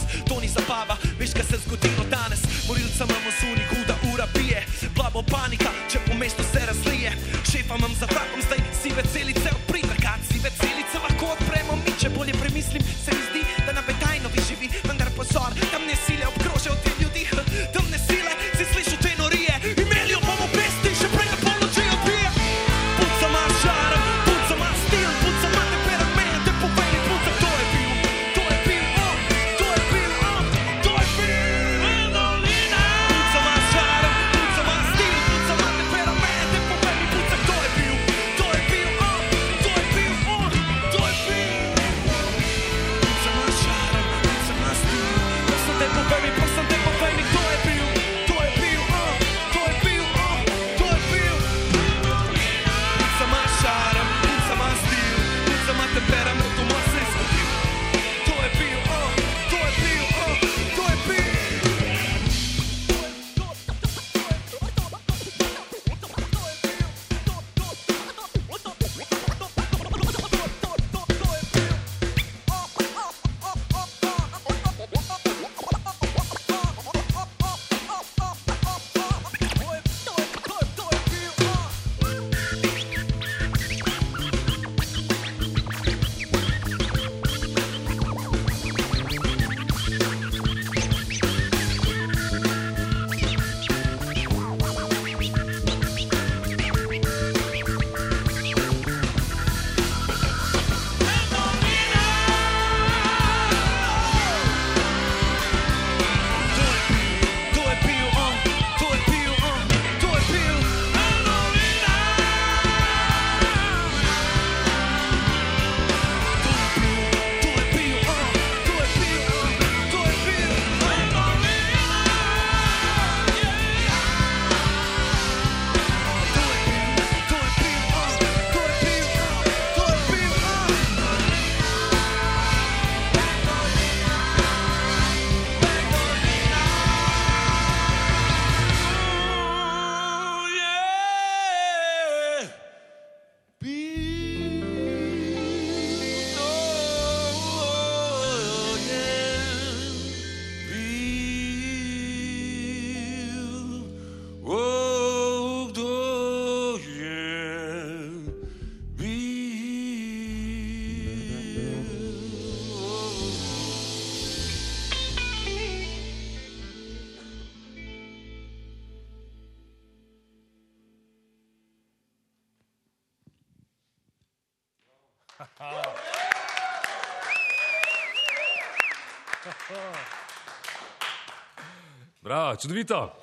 Bravo, 182.29 182.55
čudovito. 182.61 183.13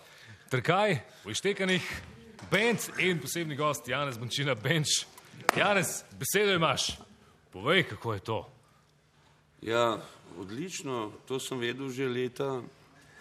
Trkaj, 0.51 0.99
v 1.25 1.31
ištekanih, 1.31 2.03
benc 2.51 2.89
in 2.99 3.21
posebni 3.23 3.55
gost 3.57 3.87
Janez 3.89 4.19
Bončina 4.19 4.55
Benč. 4.59 5.07
Janez, 5.55 6.03
besedo 6.19 6.57
imaš. 6.59 6.99
Povej, 7.53 7.85
kako 7.87 8.15
je 8.15 8.21
to. 8.21 8.51
Ja, 9.63 9.99
odlično, 10.39 11.13
to 11.29 11.39
sem 11.39 11.59
vedel 11.63 11.87
že 11.87 12.09
leta. 12.09 12.67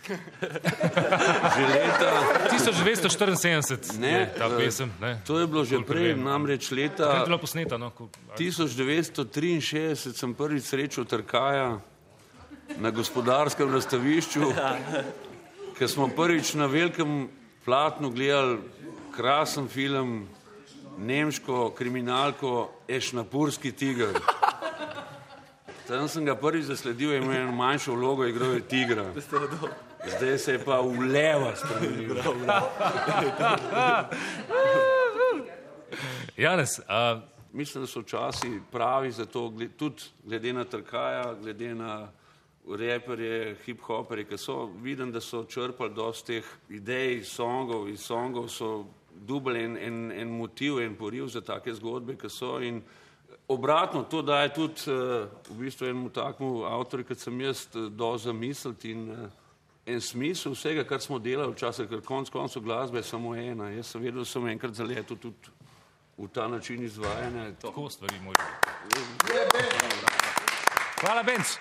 že 1.55 1.63
leta. 1.69 2.09
1974 2.49 4.01
Ne, 4.01 4.09
je 4.09 4.33
ta 4.41 4.49
eh, 4.49 4.57
pesem. 4.57 4.89
Ne? 4.97 5.21
To 5.29 5.37
je 5.37 5.45
bilo 5.45 5.61
že 5.61 5.75
Kolikor 5.75 5.93
prej, 5.93 6.17
vem. 6.17 6.23
namreč 6.25 6.65
Kaj 6.65 6.77
je 6.77 6.81
leta 6.81 7.25
bila 7.29 7.37
posneta? 7.37 7.77
No? 7.77 7.93
Ko- 7.93 8.09
1963 8.41 10.17
sem 10.17 10.33
prvič 10.33 10.65
srečal 10.65 11.05
Trkaja 11.05 11.77
na 12.81 12.89
gospodarskem 12.89 13.69
razstavišču, 13.69 14.49
ker 15.77 15.89
smo 15.89 16.07
prvič 16.07 16.53
na 16.53 16.65
velikem 16.65 17.27
platnu 17.65 18.09
gledali 18.09 18.59
krasen 19.15 19.67
film, 19.67 20.27
nemško 20.97 21.69
kriminalko 21.77 22.71
Ešnapurski 22.87 23.71
tiger. 23.71 24.19
Tam 25.87 26.07
sem 26.07 26.25
ga 26.25 26.35
prvič 26.35 26.65
zasledil, 26.65 27.11
je 27.11 27.17
imel 27.17 27.35
eno 27.35 27.51
manjšo 27.51 27.93
vlogo, 27.93 28.25
igral 28.25 28.53
je 28.53 28.61
tigra. 28.61 29.05
Zdaj 30.17 30.37
se 30.37 30.51
je 30.51 30.63
pa 30.65 30.79
v 30.81 30.99
leva 31.11 31.53
spremenil. 31.55 32.15
Janez, 36.37 36.79
a, 36.87 37.21
Mislim, 37.55 37.83
da 37.83 37.87
so 37.87 38.01
časi 38.03 38.59
pravi 38.71 39.11
za 39.11 39.25
to, 39.25 39.53
tudi 39.77 40.01
glede 40.23 40.53
na 40.53 40.63
trkaja, 40.63 41.33
glede 41.41 41.75
na 41.75 42.07
reperje, 42.73 43.55
hip-hoperje, 43.65 44.25
ki 44.29 44.37
so, 44.37 44.65
vidim, 44.81 45.11
da 45.11 45.21
so 45.21 45.43
črpali 45.45 45.93
dosti 45.93 46.39
teh 46.39 46.53
idej, 46.69 47.23
songov, 47.23 47.89
iz 47.89 48.01
songov 48.01 48.49
so 48.49 48.85
dubli 49.15 49.63
en, 49.63 49.77
en, 49.77 50.11
en 50.11 50.37
motiv, 50.37 50.79
en 50.79 50.95
poriv 50.95 51.27
za 51.27 51.41
take 51.41 51.73
zgodbe, 51.73 52.17
ki 52.17 52.29
so 52.29 52.57
in 52.59 52.81
obratno, 53.47 54.03
to 54.03 54.21
daje 54.21 54.53
tudi 54.53 54.89
uh, 54.91 55.27
v 55.49 55.59
bistvu 55.59 55.85
enemu 55.85 56.09
takmu 56.09 56.65
avtorju, 56.65 57.05
kot 57.05 57.19
sem 57.19 57.41
jaz, 57.41 57.67
eh, 57.75 57.89
do 57.89 58.17
zamisliti 58.17 58.91
in 58.91 59.09
uh, 59.11 59.29
en 59.85 60.01
smisel 60.01 60.55
vsega, 60.55 60.83
kar 60.83 61.01
smo 61.01 61.19
delali 61.19 61.53
včasih, 61.53 61.89
ker 61.89 62.01
konc 62.01 62.29
koncev 62.33 62.63
glasbe 62.65 62.97
je 62.97 63.03
samo 63.03 63.35
ena. 63.35 63.69
Jaz 63.69 63.93
sem 63.93 64.01
vedel, 64.01 64.23
da 64.23 64.25
sem 64.25 64.47
enkrat 64.49 64.73
zaletel 64.73 65.17
tudi 65.21 65.53
v 66.17 66.27
ta 66.33 66.47
način 66.47 66.83
izvajanja. 66.83 67.51
tako 67.61 67.89
stvari 67.89 68.19
moj. 68.23 68.35
Hvala, 71.01 71.23
Benč 71.23 71.57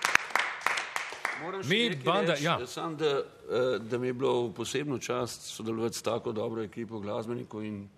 mi, 1.64 1.96
banda, 2.04 2.32
reči, 2.32 2.44
ja. 2.44 2.66
Sam, 2.66 2.96
da, 2.96 3.06
eh, 3.06 3.78
da 3.78 3.98
mi 3.98 4.06
je 4.06 4.12
bilo 4.12 4.50
posebno 4.52 4.98
čast 4.98 5.42
sodelovati 5.42 5.98
s 5.98 6.02
tako 6.02 6.32
dobro 6.32 6.62
ekipo 6.62 6.98
glasbenikov 6.98 7.64
in 7.64 7.88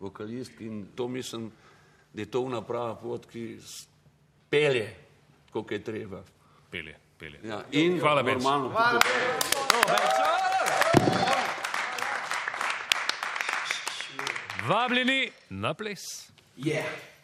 vokalistk 0.00 0.60
in 0.60 0.86
to 0.94 1.08
mislim, 1.08 1.52
da 2.12 2.22
je 2.22 2.30
to 2.30 2.40
unaprava 2.40 2.94
pot, 2.94 3.26
ki 3.26 3.58
pelje, 4.50 4.94
kot 5.50 5.70
je 5.70 5.84
treba. 5.84 6.22
Pelje, 6.70 6.96
pelje. 7.18 7.40
Ja, 7.44 7.62
in 7.72 8.00
hvala, 8.00 8.22
Benz. 8.22 8.44
Normalno. 8.44 8.68
Hvala, 8.68 9.00
Vabljeni 14.68 15.30
na 15.50 15.74
ples. 15.74 16.30
Yeah. 16.56 17.15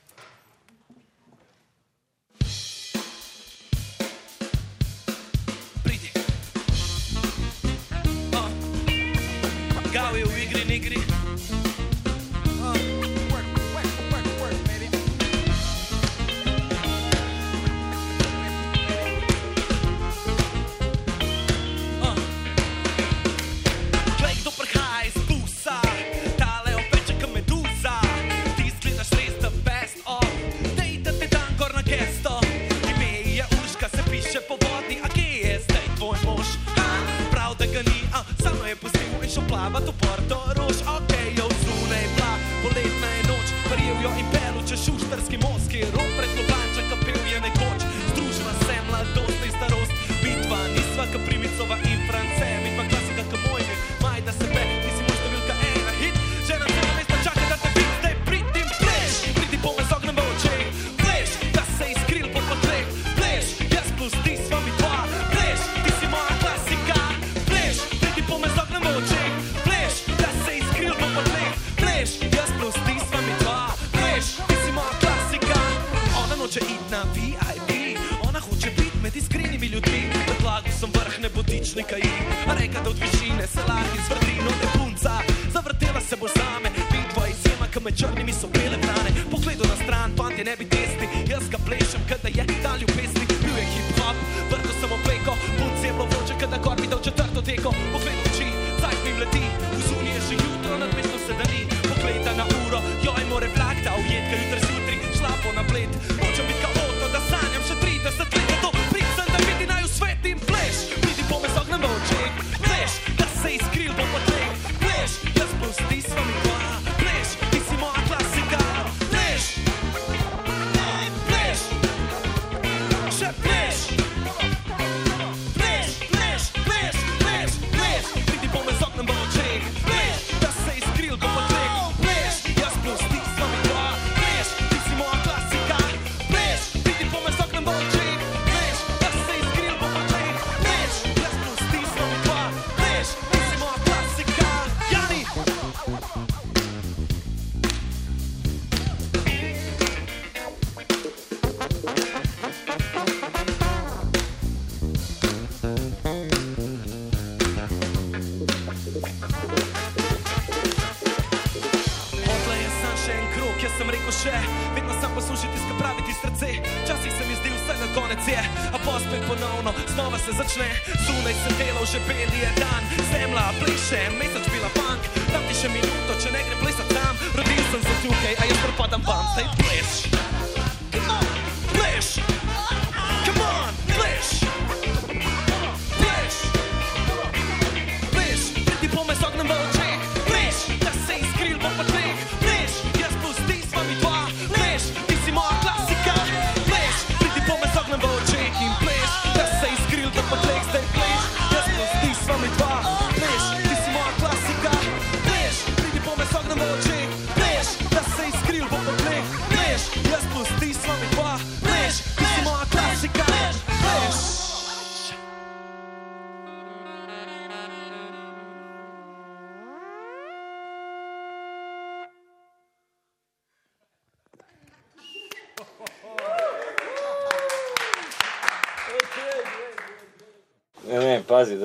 på 188.92 189.00
med 189.08 189.16
sagnområd 189.16 189.71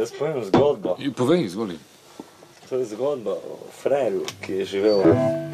jaz 0.07 0.19
povem 0.19 0.43
zgodbo. 0.43 0.97
Povej, 1.15 1.45
izvoli. 1.45 1.79
To 2.69 2.77
je 2.77 2.85
zgodba 2.85 3.31
o 3.31 3.59
Freju, 3.81 4.25
ki 4.41 4.53
je 4.53 4.65
živel 4.65 5.03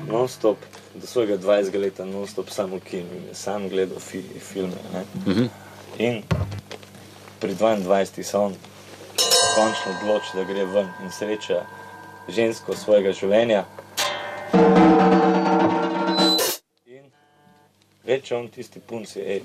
non-stop, 0.09 0.57
do 0.95 1.07
svojega 1.07 1.37
20 1.37 1.79
leta 1.79 2.05
non-stop 2.05 2.49
samo 2.49 2.79
kino 2.79 3.09
in 3.17 3.27
je 3.29 3.35
sam 3.35 3.69
gledal 3.69 3.99
fi 3.99 4.21
filme. 4.39 4.77
Ne? 4.93 5.01
Uh 5.25 5.37
-huh. 5.37 5.47
In 5.97 6.23
pri 7.39 7.55
22 7.55 8.23
se 8.23 8.37
on 8.37 8.53
končno 9.55 9.91
odloči, 10.01 10.27
da 10.33 10.43
gre 10.43 10.65
ven 10.65 10.87
in 11.03 11.11
sreča 11.11 11.65
žensko 12.27 12.75
svojega 12.75 13.11
življenja. 13.11 13.65
In 16.85 17.11
reče 18.05 18.35
on 18.35 18.47
tisti 18.47 18.79
punci, 18.79 19.19
hej, 19.19 19.41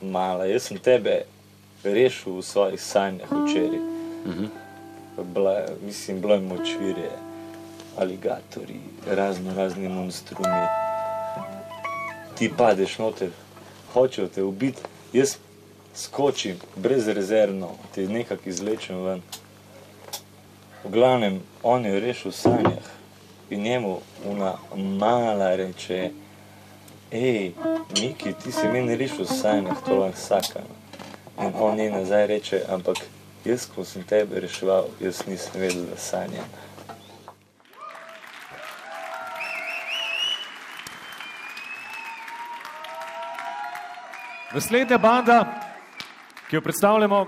mala, 0.00 0.44
jaz 0.44 0.62
sem 0.62 0.78
tebe 0.78 1.24
rešil 1.84 2.32
v 2.32 2.42
svojih 2.42 2.80
sanjah 2.80 3.28
včeraj. 3.30 3.78
Mhm. 3.78 4.28
Uh 4.28 4.34
-huh. 4.34 4.48
Bila, 5.24 5.66
mislim, 5.86 6.20
bilo 6.20 6.34
je 6.34 6.40
močvirje, 6.40 7.10
aligatorji, 7.96 8.80
razno 9.10 9.54
razni 9.54 9.88
monstrumi. 9.88 10.66
Ti 12.38 12.52
padeš 12.56 12.98
noter, 12.98 13.30
hočejo 13.92 14.28
te 14.28 14.42
ubiti, 14.42 14.82
jaz 15.12 15.36
skočim 15.94 16.56
brezrezervno, 16.76 17.70
te 17.94 18.06
nekako 18.06 18.48
izlečem 18.48 18.96
ven. 19.04 19.22
V 20.84 20.90
glavnem, 20.90 21.40
on 21.62 21.86
je 21.86 22.00
rešil 22.00 22.30
v 22.30 22.34
sanjah 22.34 22.86
in 23.50 23.62
njemu 23.62 23.98
una 24.24 24.54
mala 24.76 25.56
reče, 25.56 26.10
hej, 27.10 27.52
Miki, 28.00 28.32
ti 28.44 28.52
si 28.52 28.68
meni 28.72 28.96
rešil 28.96 29.24
v 29.24 29.34
sanjah, 29.40 29.76
to 29.86 29.98
lahko 29.98 30.20
sakam. 30.20 30.62
No 30.68 30.77
on 31.38 31.76
njej 31.76 31.90
nazaj 31.90 32.26
reče, 32.26 32.62
ampak 32.68 32.96
jaz, 33.44 33.66
ko 33.74 33.84
sem 33.84 34.02
tebe 34.02 34.40
reševal, 34.40 34.88
jaz 35.00 35.22
nisem 35.26 35.60
vedel, 35.60 35.84
da 35.90 35.96
sanjam. 35.96 36.44
Naslednja 44.54 44.98
banda, 44.98 45.44
ki 46.48 46.56
jo 46.56 46.62
predstavljamo 46.62 47.26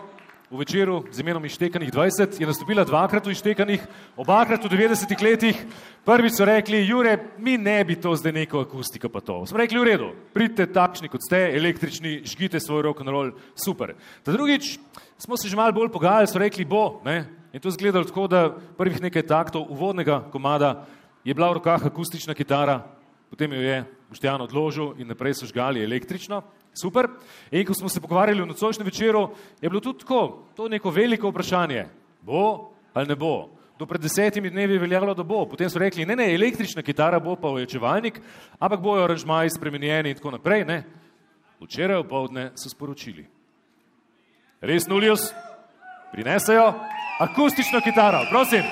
v 0.50 0.58
večeru 0.58 1.04
z 1.10 1.22
imenom 1.22 1.44
Ištekanih 1.46 1.92
20, 1.94 2.40
je 2.40 2.46
nastopila 2.46 2.82
dvakrat 2.84 3.26
v 3.26 3.30
Ištekanih, 3.30 3.82
obakrat 4.18 4.64
v 4.64 4.72
90-ih 4.74 5.22
letih. 5.22 5.56
Prvič 6.02 6.34
so 6.34 6.44
rekli, 6.44 6.82
Jure, 6.82 7.38
mi 7.38 7.54
ne 7.54 7.78
bi 7.86 7.94
to 7.94 8.10
zdaj 8.18 8.34
neko 8.34 8.66
akustiko 8.66 9.06
pa 9.06 9.22
to. 9.22 9.46
Smo 9.46 9.62
rekli, 9.62 9.78
v 9.78 9.86
redu, 9.86 10.08
pridite 10.34 10.66
takšni 10.66 11.06
kot 11.06 11.22
ste, 11.22 11.54
električni, 11.54 12.26
žgite 12.26 12.58
svoj 12.58 12.82
rock 12.82 12.98
and 12.98 13.14
roll, 13.14 13.30
super. 13.54 13.94
Ta 14.26 14.34
drugič 14.34 14.82
smo 15.22 15.38
se 15.38 15.46
že 15.46 15.54
malo 15.54 15.70
bolj 15.70 15.94
pogajali, 15.94 16.26
so 16.26 16.42
rekli, 16.42 16.66
bo, 16.66 16.98
ne. 17.06 17.30
In 17.54 17.62
to 17.62 17.70
izgledalo 17.70 18.02
tako, 18.04 18.26
da 18.26 18.50
prvih 18.50 18.98
nekaj 19.06 19.30
taktov 19.30 19.70
uvodnega 19.70 20.26
komada 20.34 20.82
je 21.22 21.34
bila 21.34 21.54
v 21.54 21.62
rokah 21.62 21.86
akustična 21.86 22.34
kitara, 22.34 22.82
potem 23.30 23.54
jo 23.54 23.62
je 23.62 23.84
Boštjan 24.10 24.42
odložil 24.42 24.98
in 24.98 25.06
naprej 25.06 25.38
so 25.38 25.46
žgali 25.46 25.86
električno. 25.86 26.42
Super. 26.74 27.08
In 27.50 27.66
ko 27.66 27.74
smo 27.74 27.88
se 27.88 28.00
pogovarjali 28.00 28.42
v 28.42 28.46
nocojšnjem 28.46 28.86
večeru, 28.86 29.28
je 29.60 29.68
bilo 29.68 29.80
tudi 29.80 29.98
tako, 29.98 30.46
to 30.56 30.66
je 30.66 30.70
neko 30.70 30.90
veliko 30.90 31.28
vprašanje. 31.28 31.86
Bo 32.22 32.70
ali 32.94 33.08
ne 33.08 33.16
bo? 33.16 33.48
Do 33.78 33.86
pred 33.86 34.02
desetimi 34.02 34.50
dnevi 34.50 34.74
je 34.74 34.78
veljalo, 34.78 35.14
da 35.14 35.22
bo. 35.22 35.46
Potem 35.48 35.70
so 35.70 35.78
rekli, 35.78 36.04
ne, 36.06 36.16
ne, 36.16 36.34
električna 36.34 36.82
kitara 36.82 37.20
bo 37.20 37.36
pa 37.36 37.48
ojačevalnik, 37.48 38.20
ampak 38.58 38.80
bojo 38.80 39.04
aranžmaji 39.04 39.50
spremenjeni 39.56 40.10
in 40.10 40.16
tako 40.16 40.34
naprej. 40.36 40.64
Ne. 40.68 40.82
Včeraj 41.60 42.02
v 42.02 42.08
povdne 42.08 42.50
so 42.60 42.68
sporočili. 42.68 43.24
Res 44.60 44.84
nulius, 44.88 45.30
prinesejo 46.12 46.74
akustično 47.20 47.80
kitaro, 47.80 48.26
prosim. 48.30 48.68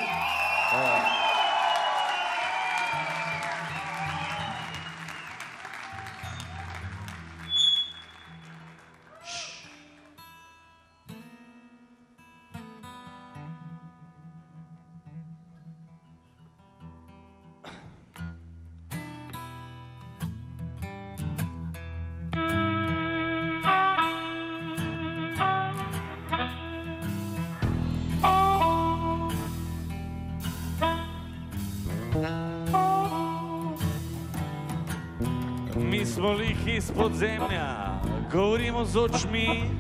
Smo 36.19 36.33
lih 36.33 36.77
iz 36.77 36.91
podzemlja, 36.97 38.01
govorimo 38.33 38.85
z 38.85 38.97
očmi, 38.97 39.71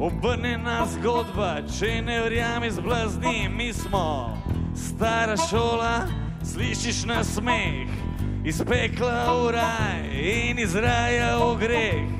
obrnjena 0.00 0.86
zgodba, 0.86 1.62
če 1.78 2.02
ne 2.02 2.18
verjamem, 2.20 2.70
zblazni. 2.70 3.48
Mi 3.48 3.72
smo 3.72 4.36
stara 4.76 5.36
šola, 5.36 6.04
slišiš 6.44 7.04
na 7.08 7.24
smeh, 7.24 7.88
iz 8.44 8.60
pekla 8.68 9.32
v 9.32 9.54
raj 9.56 10.04
in 10.20 10.60
iz 10.60 10.76
raja 10.76 11.38
v 11.38 11.56
greh. 11.62 12.12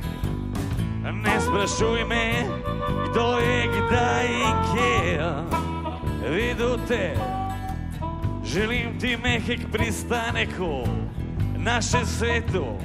Ne 1.21 1.37
sprašuj 1.45 2.05
me, 2.09 2.49
kdo 3.11 3.27
je 3.45 3.69
kdaj 3.77 4.29
in 4.41 4.63
kje, 4.71 5.29
videl 6.33 6.79
te. 6.89 7.13
Želim 8.45 8.97
ti 9.01 9.19
mehek 9.21 9.69
pristanek 9.73 10.57
v 10.59 11.61
našem 11.61 12.07
svetu, 12.07 12.81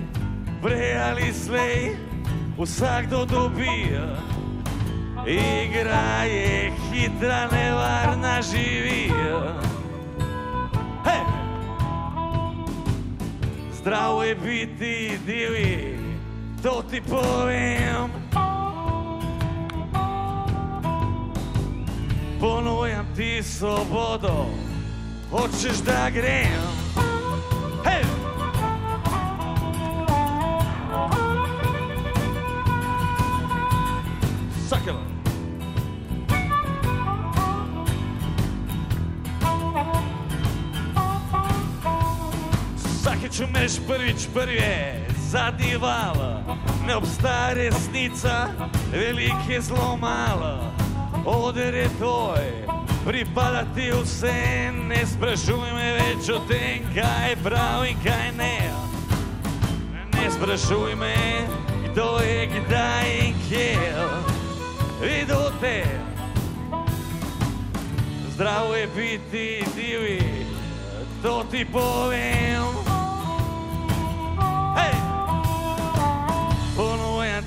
ali 0.64 1.34
slej, 1.34 1.98
vsakdo 2.58 3.26
dobi. 3.26 3.92
Igra 5.26 6.24
je 6.24 6.72
hitra, 6.92 7.48
nevarna, 7.52 8.42
živi. 8.42 9.12
Hey! 11.04 11.26
Zdravo 13.74 14.24
je 14.24 14.36
biti 14.36 15.20
divji, 15.26 15.98
to 16.64 16.84
ti 16.90 17.02
povem. 17.02 18.10
Ponujam 22.40 23.06
ti 23.16 23.44
svobodo, 23.44 24.46
hočeš 25.32 25.78
da 25.86 26.10
grem. 26.10 26.75
Umreš 43.76 43.88
prvič 43.88 44.28
prvi, 44.34 45.04
zadnji 45.28 45.76
val, 45.78 46.16
ne 46.88 46.96
obstaja 46.96 47.54
resnica, 47.54 48.48
velik 48.92 49.50
je 49.50 49.62
zelo 49.62 49.98
malo. 49.98 50.72
Oder 51.26 51.74
je 51.74 51.90
tvoj, 51.98 52.40
pripada 53.06 53.66
ti 53.76 53.92
vse, 53.92 54.72
ne 54.88 55.06
sprašuj 55.06 55.74
me 55.76 55.92
več 55.92 56.30
o 56.30 56.40
tem, 56.48 56.88
kaj 56.96 57.30
je 57.30 57.36
prav 57.44 57.84
in 57.86 58.00
kaj 58.00 58.32
ne. 58.38 58.72
Ne 60.14 60.32
sprašuj 60.32 60.96
me, 60.96 61.16
kdo 61.92 62.20
je 62.24 62.48
kdaj 62.48 63.12
in 63.28 63.36
kje, 63.50 63.76
videl 65.04 65.52
te. 65.60 65.84
Zdravo 68.32 68.76
je 68.76 68.88
biti 68.96 69.64
divji, 69.76 70.48
to 71.24 71.44
ti 71.52 71.66
povem. 71.66 72.95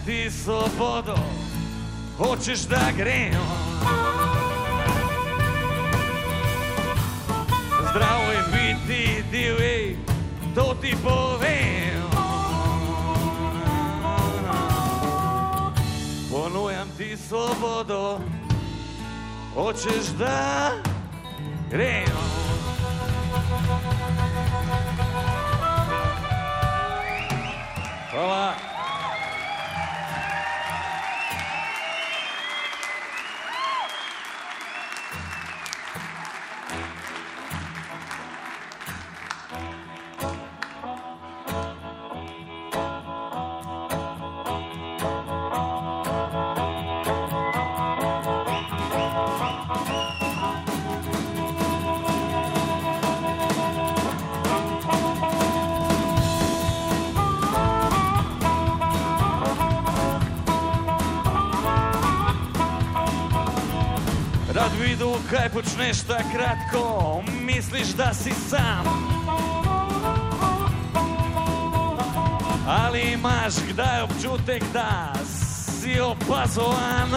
Ti 0.08 0.30
svobodo, 0.30 1.16
hočeš 2.18 2.60
da 2.60 2.80
grem. 2.96 3.32
Zdravo 7.90 8.32
je 8.32 8.42
biti 8.52 9.24
divji, 9.30 9.96
to 10.54 10.76
ti 10.80 10.96
povem. 11.02 12.02
Ponujam 16.30 16.88
ti 16.96 17.16
svobodo, 17.16 18.20
hočeš 19.54 20.06
da 20.18 20.70
grem. 21.70 22.08
Hvala. 28.10 28.67
Počneš 65.52 66.02
takrat, 66.02 66.58
ko 66.72 67.22
misliš, 67.44 67.88
da 67.88 68.14
si 68.14 68.32
sam. 68.48 68.84
Ali 72.68 73.00
imaš 73.00 73.54
kdaj 73.70 74.02
občutek, 74.02 74.62
da 74.72 75.12
si 75.24 76.00
opazovan? 76.00 77.10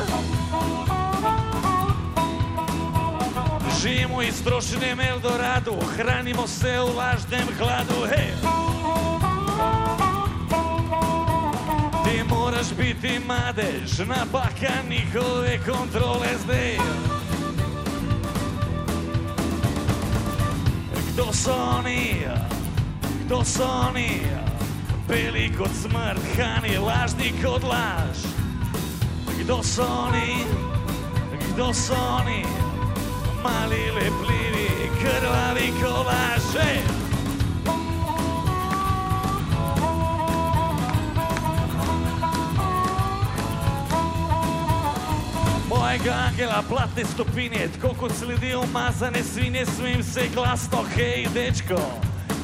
Živimo 3.82 4.18
v 4.18 4.28
iztrošenem 4.28 5.00
Eldoradu, 5.00 5.76
hranimo 5.98 6.48
se 6.48 6.80
v 6.80 6.96
lažnem 6.96 7.48
hladu. 7.60 8.06
Hey! 8.08 8.32
Ti 12.06 12.24
moraš 12.30 12.68
biti 12.78 13.20
madež, 13.26 14.00
napaka 14.08 14.86
njihove 14.90 15.60
kontrole 15.66 16.28
zdaj. 16.44 17.21
Kdo 21.32 21.40
so 21.40 21.54
oni, 21.80 22.28
kdo 23.24 23.44
so 23.44 23.64
oni, 23.64 24.20
beli 25.08 25.48
kot 25.58 25.72
smrt, 25.72 26.20
hani 26.36 26.76
lažni 26.78 27.32
kot 27.40 27.64
laž. 27.64 28.20
Kdo 29.40 29.64
so 29.64 29.88
oni, 29.88 30.44
kdo 31.54 31.72
so 31.74 31.96
oni, 31.96 32.44
mali 33.44 33.92
lepljivi, 33.96 34.92
krvavi 35.00 35.72
kolaže. 35.80 37.01
Mojega 45.92 46.14
angela 46.14 46.64
platne 46.70 47.04
stopinje, 47.06 47.68
tako 47.74 47.96
kot 48.00 48.12
sledi 48.20 48.56
umazane 48.56 49.24
svinje, 49.24 49.66
svim 49.66 50.04
se 50.04 50.22
glasno, 50.34 50.84
hej, 50.96 51.28
dečko, 51.34 51.82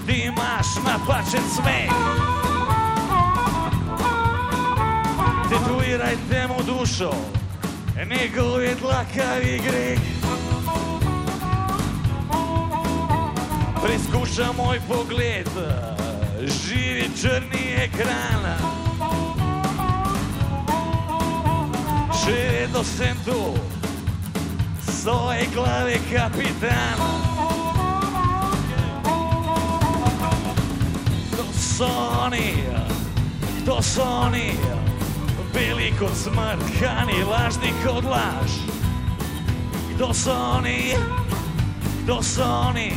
ti 0.07 0.13
imaš 0.13 0.67
napačen 0.85 1.43
smeh. 1.55 1.91
Tatuirajte 5.49 6.47
mu 6.47 6.63
dušo, 6.63 7.11
njegov 8.09 8.61
je 8.63 8.75
dlakavi 8.75 9.61
greh. 9.63 9.99
Preizkuša 13.83 14.51
moj 14.57 14.79
pogled, 14.87 15.49
živi 16.39 17.09
črni 17.21 17.75
ekran. 17.83 18.66
Cedo 22.27 22.83
sem 22.83 23.15
tu, 23.23 23.55
soy 24.91 25.47
clave 25.53 25.97
capitán. 26.11 26.97
Kto 31.31 31.43
su 31.55 31.85
oni, 32.23 32.63
kto 33.61 33.81
su 33.81 34.01
oni, 34.01 34.57
bili 35.53 35.93
kod 35.99 36.11
smrkani, 36.15 37.23
lažni 37.23 37.71
kod 37.85 38.03
laž. 38.03 38.51
Kto 39.95 40.13
su 40.13 40.31
oni, 40.31 40.95
kto 42.03 42.23
su 42.23 42.41
oni, 42.43 42.91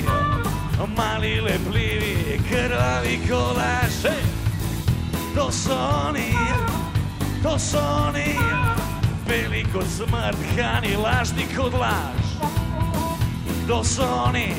mali 0.97 1.41
lepljivi, 1.41 2.41
krvavi 2.51 3.20
kolaž. 3.28 4.03
Hey! 4.03 4.41
Kto 5.33 5.53
su 5.53 5.70
oni, 6.07 6.35
kto 7.41 7.59
su 7.59 7.78
oni, 7.78 8.35
beli 9.31 9.64
kot 9.72 9.87
smrt, 9.87 10.39
hani 10.59 10.97
lažni 10.97 11.47
kot 11.57 11.72
laž. 11.72 12.26
Kdo 13.64 13.85
so 13.85 14.07
oni, 14.26 14.55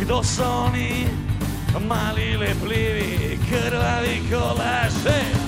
kdo 0.00 0.22
oni, 0.66 1.06
mali 1.88 2.36
lepljivi, 2.36 3.38
krvavi 3.48 4.18
kolaž. 4.30 5.41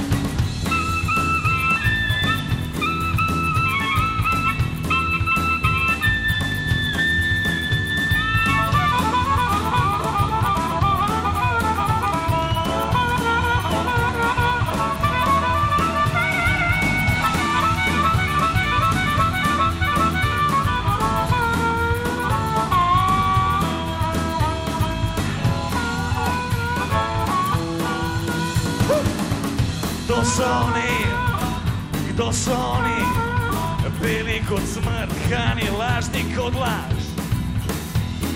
Kdo 32.14 32.32
so 32.32 32.54
oni, 32.54 33.02
beli 34.00 34.42
kot 34.48 34.62
smrt, 34.62 35.10
hani 35.30 35.66
lažni 35.78 36.22
kot 36.36 36.54
laž. 36.54 37.02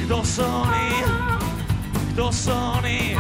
Kdo 0.05 0.25
so 0.25 0.43
oni, 0.43 0.91
kdo 2.13 2.33
so 2.33 2.55
oni, 2.55 3.15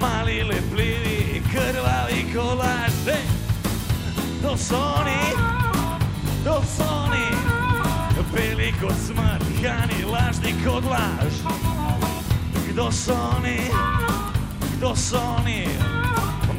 mali 0.00 0.42
lepljivi, 0.42 1.42
krvavi 1.52 2.24
kot 2.32 2.56
laž. 2.58 3.20
Kdo 4.40 4.56
so 4.56 4.80
oni, 4.80 5.20
kdo 6.40 6.62
so 6.76 6.88
oni, 7.04 7.28
beli 8.32 8.72
kot 8.80 8.96
smrt, 9.06 9.44
hani 9.60 10.04
lažni 10.04 10.54
kot 10.64 10.84
laž. 10.84 11.34
Kdo 12.68 12.90
so 12.92 13.12
oni, 13.12 13.60
kdo 14.76 14.96
so 14.96 15.20
oni, 15.20 15.68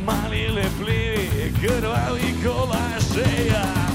mali 0.05 0.47
lepljivi, 0.47 0.96
good 1.67 1.83
while 1.83 2.17
you 2.17 2.33
call, 2.43 2.71
I 2.71 2.99
say. 2.99 3.49
Uh, 3.49 3.86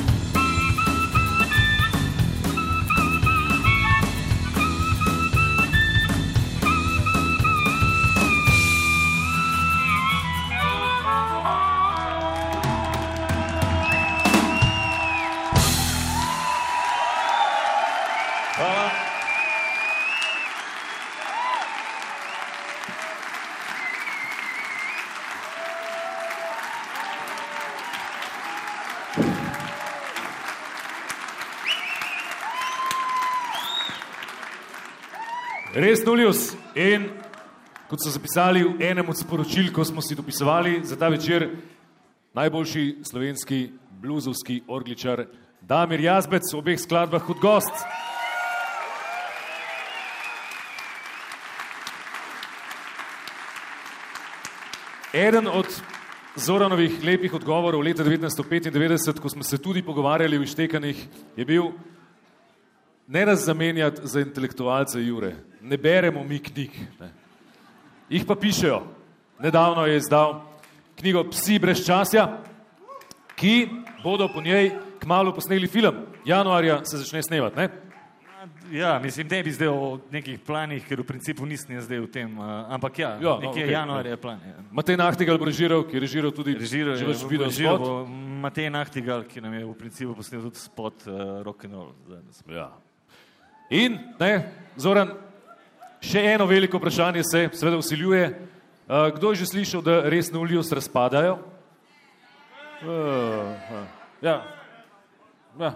Res 35.92 36.06
Nulius. 36.06 36.54
In 36.72 37.02
kot 37.84 38.00
so 38.00 38.08
zapisali 38.08 38.62
v 38.64 38.80
enem 38.80 39.04
od 39.12 39.18
sporočil, 39.18 39.68
ko 39.76 39.84
smo 39.84 40.00
si 40.00 40.16
dopisovali 40.16 40.80
za 40.88 40.96
ta 40.96 41.10
večer, 41.12 41.44
najboljši 42.32 43.04
slovenski 43.04 43.76
bluzovski 44.00 44.62
orgličar 44.72 45.26
Damir 45.60 46.00
Jazbec 46.00 46.48
v 46.48 46.56
obeh 46.56 46.80
skladbah 46.80 47.20
kot 47.20 47.36
gost. 47.44 47.76
Eden 55.12 55.44
od 55.44 55.68
Zoranovih 56.40 57.04
lepih 57.04 57.36
odgovorov 57.36 57.84
leta 57.84 58.00
1995, 58.00 59.20
ko 59.20 59.28
smo 59.28 59.44
se 59.44 59.60
tudi 59.60 59.84
pogovarjali 59.84 60.40
o 60.40 60.48
ištekanjih, 60.48 61.04
je 61.36 61.44
bil 61.44 61.68
ne 63.12 63.26
nas 63.26 63.44
zamenjati 63.44 64.00
za 64.04 64.20
intelektualce 64.20 65.02
Jure, 65.04 65.34
ne 65.60 65.76
beremo 65.76 66.24
mi 66.24 66.38
knjig. 66.38 66.70
Ne. 67.00 67.12
Jih 68.08 68.24
pa 68.26 68.34
pišejo. 68.34 68.82
Nedavno 69.40 69.86
je 69.86 69.96
izdal 69.96 70.40
knjigo 70.96 71.24
Psi 71.30 71.58
brez 71.58 71.84
časja, 71.86 72.38
ki 73.36 73.68
bodo 74.04 74.28
po 74.28 74.40
njej 74.40 74.70
kmalo 75.00 75.34
posneli 75.34 75.68
film. 75.68 75.94
Januarja 76.24 76.84
se 76.84 76.98
začne 76.98 77.22
snemati. 77.22 77.56
Ne? 77.56 77.68
Ja, 78.70 78.98
mislim, 78.98 79.28
ne 79.30 79.42
bi 79.42 79.52
zdaj 79.52 79.68
o 79.68 79.98
nekih 80.10 80.40
planih, 80.46 80.86
ker 80.88 81.00
v 81.00 81.06
principu 81.06 81.46
nisem 81.46 81.80
zdaj 81.80 82.00
v 82.00 82.08
tem, 82.10 82.38
uh, 82.38 82.72
ampak 82.72 82.98
ja, 82.98 83.10
Ja, 83.20 83.34
ja 83.34 83.34
nekje 83.38 83.66
okay, 83.66 83.72
januarja 83.72 84.10
je 84.10 84.20
plan. 84.20 84.40
Ja. 84.46 84.64
Matej 84.70 84.96
Nahtigal 84.96 85.38
bo 85.38 85.46
režiral, 85.46 85.84
ki 85.84 85.96
je 85.96 86.00
režiral 86.00 86.32
tudi 86.32 86.56
Režiral 86.58 86.96
je 86.96 87.06
vaš 87.06 87.26
video 87.28 87.50
spot. 87.50 88.08
Matej 88.42 88.70
Nahtigal, 88.70 89.26
ki 89.28 89.44
nam 89.44 89.54
je 89.54 89.66
v 89.66 89.74
principu 89.78 90.16
posnel 90.16 90.42
tudi 90.48 90.58
spot 90.58 91.06
uh, 91.06 91.42
rock 91.44 91.68
and 91.68 91.74
roll. 91.74 91.92
danes. 92.08 92.42
Ja. 92.48 92.72
In, 93.72 93.96
ne, 94.20 94.32
Zoran, 94.76 95.14
še 96.04 96.20
eno 96.34 96.44
veliko 96.48 96.76
vprašanje 96.76 97.22
se 97.24 97.46
seveda 97.56 97.78
usiljuje. 97.80 98.26
Uh, 98.82 99.08
kdo 99.16 99.30
je 99.32 99.40
že 99.42 99.52
slišal, 99.52 99.82
da 99.84 100.02
res 100.12 100.28
na 100.32 100.42
Ulijus 100.42 100.72
razpadajo? 100.72 101.38
Uh, 102.82 103.86
ja. 104.20 104.42
ja. 105.56 105.72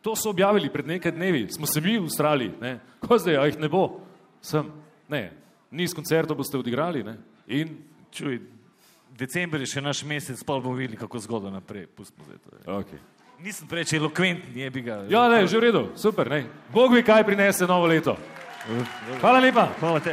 To 0.00 0.16
so 0.16 0.30
objavili 0.32 0.70
pred 0.72 0.86
nekaj 0.86 1.12
dnevi, 1.12 1.44
smo 1.52 1.66
se 1.66 1.82
mi 1.84 1.98
ustrali, 1.98 2.52
ne. 2.60 2.78
ko 3.04 3.18
zdaj, 3.18 3.36
a 3.36 3.44
jih 3.50 3.58
ne 3.60 3.68
bo, 3.68 4.00
sem, 4.40 4.70
ne, 5.12 5.24
niz 5.70 5.92
koncertov 5.92 6.38
boste 6.40 6.56
odigrali, 6.56 7.04
ne. 7.04 7.18
In, 7.52 7.76
Čuj, 8.10 8.40
december 9.14 9.60
je 9.62 9.68
še 9.70 9.82
naš 9.84 10.00
mesec, 10.08 10.40
pa 10.42 10.56
bomo 10.56 10.72
videli, 10.78 10.98
kako 10.98 11.20
zgodbo 11.22 11.52
naprej. 11.52 11.84
Pustimo 11.94 12.24
zdaj 12.26 12.40
to. 12.42 12.56
okay. 12.80 13.19
Nisem 13.40 13.64
preveč 13.68 13.92
elokventen, 13.96 14.52
je 14.54 14.70
bi 14.70 14.82
ga. 14.84 14.98
Ja, 15.08 15.24
ne, 15.32 15.46
že 15.48 15.56
v 15.56 15.60
redu, 15.64 15.88
super. 15.96 16.28
Ne. 16.28 16.44
Bog 16.72 16.92
ve, 16.92 17.00
kaj 17.00 17.24
prinese 17.24 17.64
novo 17.64 17.86
leto. 17.88 18.12
Hvala 19.20 19.40
lepa. 19.40 19.64
Hvala 19.80 20.00
te. 20.04 20.12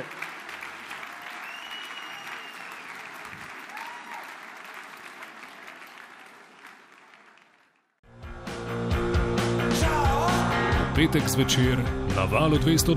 Petek 10.96 11.28
zvečer 11.28 11.84
na 12.16 12.24
valu 12.32 12.56
202. 12.64 12.96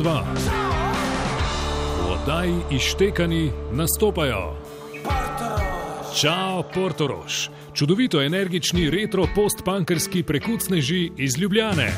V 1.99 2.07
oddaji 2.07 2.55
Ištekani 2.71 3.51
nastopajo 3.75 4.70
Čau, 6.11 6.65
Portoroš, 6.75 7.51
čudovito 7.75 8.23
energični 8.23 8.91
retro 8.91 9.27
postpunkerski 9.35 10.23
prekucneži 10.23 11.11
iz 11.17 11.39
Ljubljane. 11.39 11.93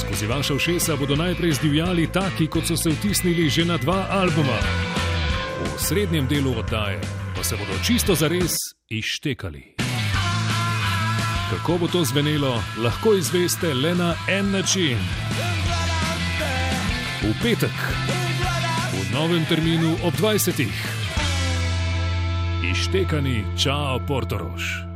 Skozi 0.00 0.26
vaša 0.26 0.54
ušesa 0.54 0.96
bodo 0.96 1.16
najprej 1.16 1.52
zdivjali 1.52 2.08
taki, 2.12 2.46
kot 2.46 2.66
so 2.66 2.76
se 2.76 2.90
vtisnili 2.90 3.48
že 3.48 3.64
na 3.64 3.76
dva 3.76 4.06
albuma. 4.10 4.58
V 5.64 5.80
srednjem 5.80 6.26
delu 6.26 6.54
oddaje 6.58 7.00
pa 7.36 7.44
se 7.44 7.56
bodo 7.56 7.78
čisto 7.86 8.14
zares 8.14 8.52
ištekali. 8.88 9.74
Kako 11.50 11.78
bo 11.78 11.88
to 11.88 12.04
zvenelo, 12.04 12.62
lahko 12.78 13.14
izveste 13.14 13.74
le 13.74 13.94
na 13.94 14.14
en 14.28 14.50
način. 14.50 14.98
V 17.22 17.34
petek, 17.42 17.76
v 18.92 19.12
novem 19.12 19.44
terminu 19.48 19.96
ob 20.04 20.14
20. 20.14 21.01
Ištekani, 22.62 23.42
čau, 23.58 23.98
Portoroš. 24.06 24.91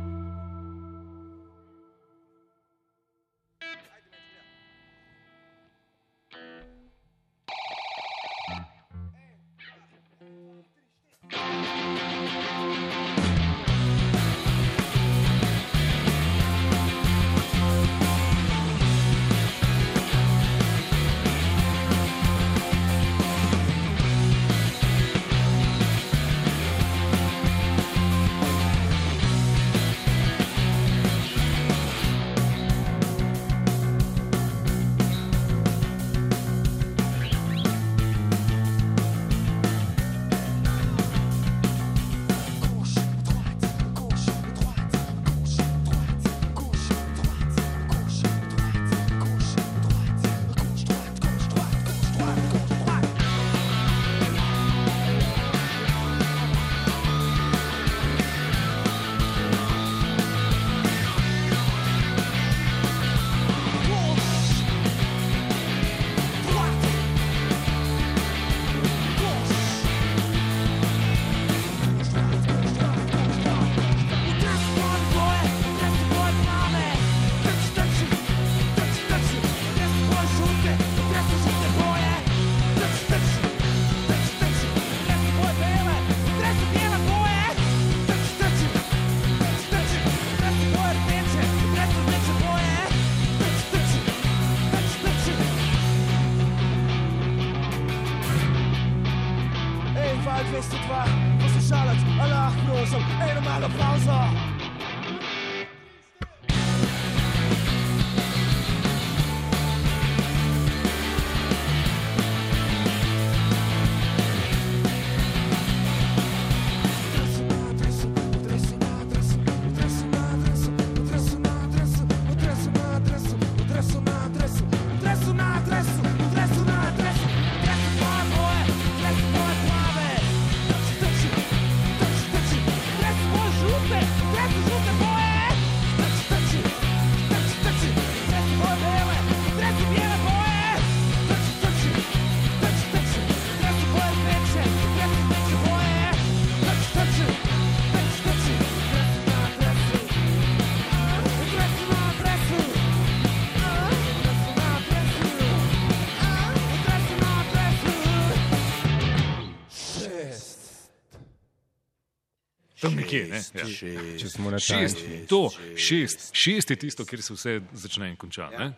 Nekje, 163.07 163.23
ne? 163.25 163.39
Ja. 163.53 163.65
Šest. 163.65 164.19
Če 164.19 164.29
smo 164.29 164.51
Šest, 164.51 164.99
natančni. 164.99 165.25
to, 165.25 165.41
šest, 165.77 166.29
šest 166.35 166.69
je 166.69 166.77
tisto, 166.77 167.05
kjer 167.05 167.21
se 167.21 167.33
vse 167.33 167.53
začne 167.73 168.09
in 168.09 168.15
konča. 168.15 168.51
Ja? 168.51 168.73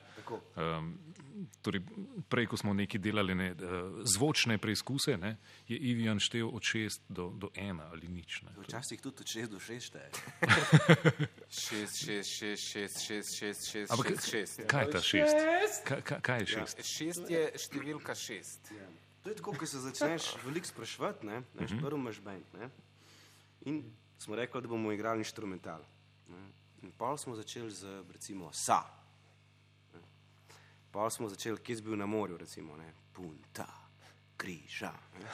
Um, 0.56 0.94
torej, 1.62 1.82
prej, 2.26 2.46
ko 2.46 2.56
smo 2.56 2.74
nekaj 2.74 3.00
delali, 3.00 3.34
ne, 3.34 3.50
uh, 3.52 3.58
zvočne 4.06 4.58
preizkuse, 4.58 5.18
ne, 5.18 5.34
je 5.66 5.76
Ivijan 5.76 6.20
štel 6.20 6.48
od 6.48 6.62
šest 6.62 7.02
do, 7.10 7.30
do 7.32 7.50
ena 7.54 7.90
ali 7.90 8.08
nič. 8.08 8.42
Ne. 8.44 8.54
Včasih 8.60 9.02
tudi 9.02 9.20
od 9.20 9.28
6 9.28 9.48
do 9.48 9.58
6 9.58 9.80
šteje. 9.82 10.10
6, 11.50 11.88
6, 11.98 12.24
6, 12.24 12.56
6, 12.56 12.88
6, 13.00 13.24
6, 13.34 13.88
6, 13.88 13.90
Ampak 13.90 14.08
6, 14.14 14.62
6. 14.62 14.68
kaj 14.68 14.84
je 14.84 14.92
ta 14.92 15.02
šest? 15.02 15.36
Kaj, 15.84 16.02
kaj, 16.02 16.20
kaj 16.22 16.40
je 16.40 16.46
šest? 16.48 16.78
6 16.80 17.30
je 17.30 17.44
številka 17.58 18.16
6. 18.16 18.72
To 19.20 19.30
je 19.30 19.36
tako, 19.36 19.52
ko 19.54 19.66
se 19.66 19.80
začneš 19.80 20.30
veliko 20.46 20.68
spraševati, 20.68 21.26
ne, 21.26 21.42
ne, 21.54 21.66
Mhm. 21.66 21.80
prvo 21.80 21.98
imaš 21.98 22.20
band, 22.20 22.46
ne, 22.54 22.70
in 23.66 23.82
smo 24.20 24.36
rekli, 24.36 24.62
da 24.62 24.68
bomo 24.68 24.92
igrali 24.92 25.20
inštrumental. 25.20 25.82
In 26.82 26.92
pol 26.92 27.18
smo 27.18 27.36
začeli 27.36 27.72
z, 27.72 27.84
recimo, 28.14 28.52
sa. 28.54 28.84
Pol 30.92 31.10
smo 31.10 31.30
začeli, 31.30 31.58
kje 31.58 31.82
bil 31.82 31.96
na 31.96 32.06
morju, 32.06 32.38
recimo, 32.38 32.78
ne, 32.78 32.88
punta, 33.14 33.68
križa. 34.38 34.92
Ne. 35.20 35.26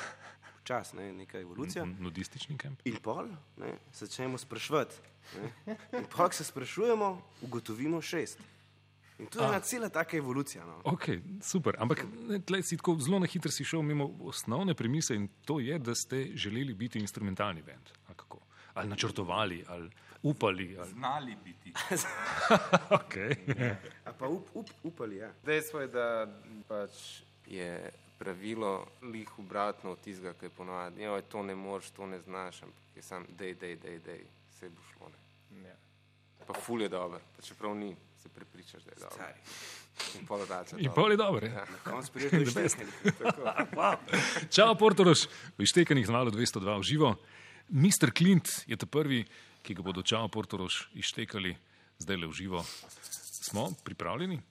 Včas, 0.62 0.94
ne, 0.94 1.14
neka 1.14 1.40
evolucija. 1.40 1.84
N- 1.84 1.96
Nudistični 2.00 2.58
kamp. 2.58 2.82
In 2.86 2.98
pol 2.98 3.30
ne, 3.58 3.78
se 3.92 4.06
začnemo 4.06 4.38
spraševati. 4.38 4.96
ne. 5.38 5.78
In 5.94 6.06
pol, 6.08 6.28
ko 6.28 6.34
se 6.34 6.44
sprašujemo, 6.44 7.12
ugotovimo 7.42 8.02
šest. 8.02 8.40
In 9.20 9.28
to 9.28 9.40
je 9.40 9.48
ena 9.48 9.60
cela 9.60 9.90
taka 9.90 10.18
evolucija. 10.18 10.66
No. 10.66 10.82
Ok, 10.84 11.06
super. 11.42 11.78
Ampak 11.80 12.02
tlej 12.46 12.64
si 12.64 12.78
tako 12.78 12.98
zelo 13.00 13.20
na 13.20 13.26
hitro 13.26 13.52
si 13.52 13.64
šel 13.64 13.82
mimo 13.82 14.10
osnovne 14.22 14.74
premise 14.74 15.16
in 15.16 15.30
to 15.46 15.60
je, 15.60 15.80
da 15.80 15.96
ste 15.96 16.32
želeli 16.34 16.74
biti 16.74 17.00
instrumentalni 17.00 17.62
bend. 17.62 17.94
Ali, 18.76 18.90
načrtovali, 18.90 19.64
ali 19.68 19.90
upali. 20.24 20.78
Ali... 20.80 20.90
Znali 20.90 21.36
biti. 21.44 21.74
okay. 23.00 23.76
A 24.06 24.14
pa 24.14 24.28
up, 24.28 24.48
up, 24.54 24.70
upali, 24.84 25.16
ja. 25.16 25.32
Dejstvo 25.46 25.80
je, 25.80 25.88
da 25.88 26.28
pač 26.68 26.92
je 27.48 27.92
pravilo 28.18 28.88
lih 29.02 29.40
obratno 29.40 29.92
od 29.92 30.00
tistega, 30.00 30.34
ki 30.34 30.46
je 30.46 30.50
ponovadi. 30.50 31.02
Ja, 31.02 31.22
to 31.22 31.44
ne 31.44 31.56
moreš, 31.56 31.90
to 31.90 32.06
ne 32.06 32.20
znaš, 32.20 32.64
ampak 32.64 32.96
je 32.96 33.02
sam, 33.02 33.26
dej, 33.30 33.56
dej, 33.56 33.76
dej, 33.76 34.00
dej, 34.00 34.26
vse 34.52 34.70
bo 34.70 34.82
šlo. 34.94 35.12
Ne. 35.52 35.70
Ja. 35.70 35.76
Pa 36.48 36.54
ful 36.54 36.82
je 36.82 36.90
dober, 36.90 37.22
pa 37.36 37.42
čeprav 37.42 37.76
ni, 37.76 37.96
se 38.24 38.30
prepričaš, 38.30 38.84
da 38.84 38.92
je 38.92 39.00
dober. 39.00 39.14
Stari. 39.14 39.40
In 40.20 40.26
pol 40.28 40.46
rača. 40.50 40.76
In 40.80 40.92
pol 40.96 41.12
je 41.12 41.18
dober, 41.18 41.44
ja. 41.44 41.54
Ja. 41.54 41.66
Na 41.72 41.92
koncu 41.92 42.12
prideš 42.12 42.32
do 42.32 42.52
The 42.52 42.62
best. 42.62 42.78
Ištekanja. 43.06 43.98
Čau, 44.52 44.76
Portoroš, 44.76 45.28
v 45.58 45.64
Ištekanih 45.64 46.08
z 46.08 46.12
malo 46.12 46.32
202 46.32 46.80
v 46.80 46.84
živo. 46.84 47.16
Mr. 47.70 48.14
Clint 48.14 48.48
je 48.68 48.78
ta 48.78 48.86
prvi, 48.86 49.26
ki 49.66 49.74
ga 49.74 49.82
bodo 49.82 50.04
Čau, 50.06 50.30
Portoroš 50.30 50.90
ištekali 50.94 51.56
zdaj 51.98 52.18
le 52.18 52.28
v 52.28 52.38
živo. 52.38 52.66
Smo 53.46 53.72
pripravljeni? 53.84 54.42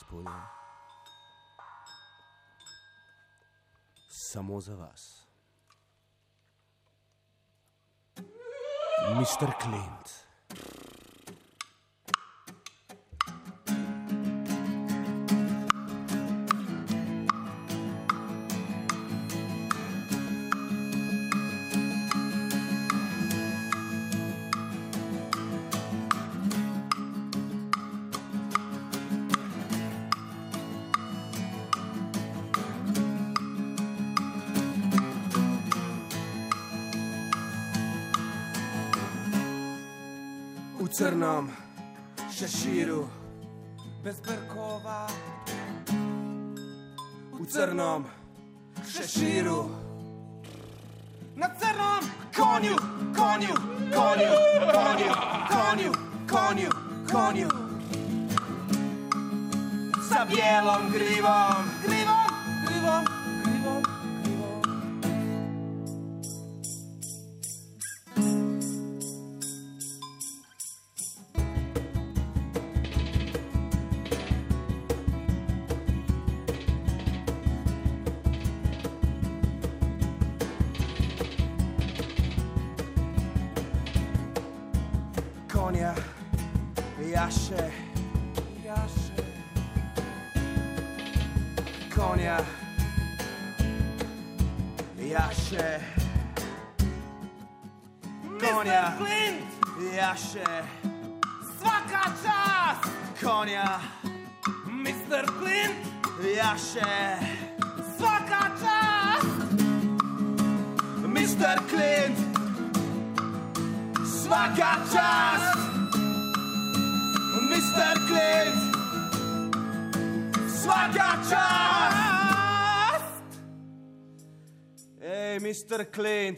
gospodje, 0.00 0.32
samo 4.08 4.60
za 4.60 4.74
vas. 4.74 5.26
Mr. 9.14 9.52
Clint. 9.62 10.29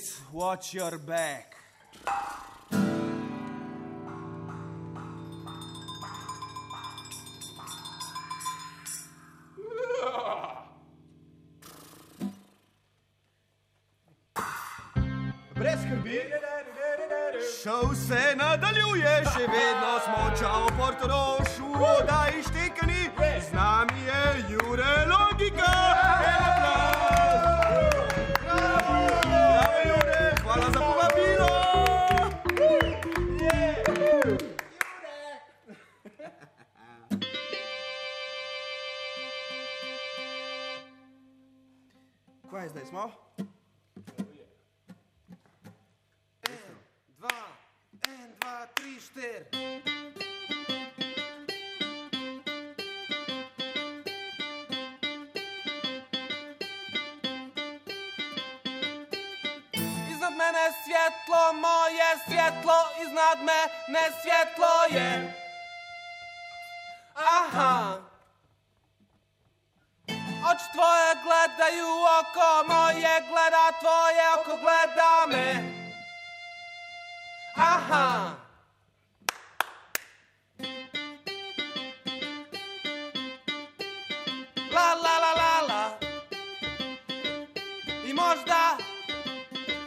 kids, 0.03 0.21
watch 0.33 0.75
your 0.75 0.99
back. 0.99 1.57
Brez 15.55 15.79
skrbi, 15.81 16.21
šel 17.63 17.95
se 17.95 18.37
nadaljuje, 18.37 19.25
še 19.25 19.47
vedno 19.47 19.99
smo 20.05 20.31
čao 20.41 20.67
Portorov. 20.79 21.42
Klanjaj 42.53 42.87
smo. 42.87 43.11
En, 46.43 46.75
dva, 47.19 47.43
en, 48.09 48.35
dva, 48.41 48.67
tri, 48.75 49.01
šter. 49.01 49.47
Iznad 60.11 60.33
mene 60.37 60.67
svjetlo 60.85 61.53
moje, 61.53 62.09
svjetlo 62.27 62.79
iznad 63.03 63.39
mene 63.39 64.05
svjetlo 64.23 64.99
je. 64.99 65.35
Aha. 67.15 68.02
gledaju 71.25 71.91
oko 72.21 72.49
moje, 72.69 73.15
gleda 73.29 73.67
tvoje 73.81 74.25
oko, 74.39 74.57
gleda 74.63 75.27
me. 75.29 75.47
Aha. 77.57 78.35
La, 84.73 84.95
la, 84.95 85.15
la, 85.25 85.33
la, 85.43 85.61
la. 85.69 85.99
I 88.07 88.13
možda, 88.13 88.77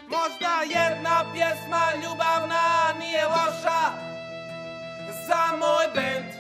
možda 0.08 0.52
jedna 0.66 1.26
pjesma 1.34 1.92
ljubavna 2.04 2.94
nije 3.00 3.26
loša 3.26 3.82
za 5.28 5.58
moj 5.60 5.88
bend, 5.96 6.32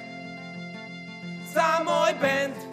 za 1.53 1.83
moj 1.85 2.13
bend. 2.21 2.64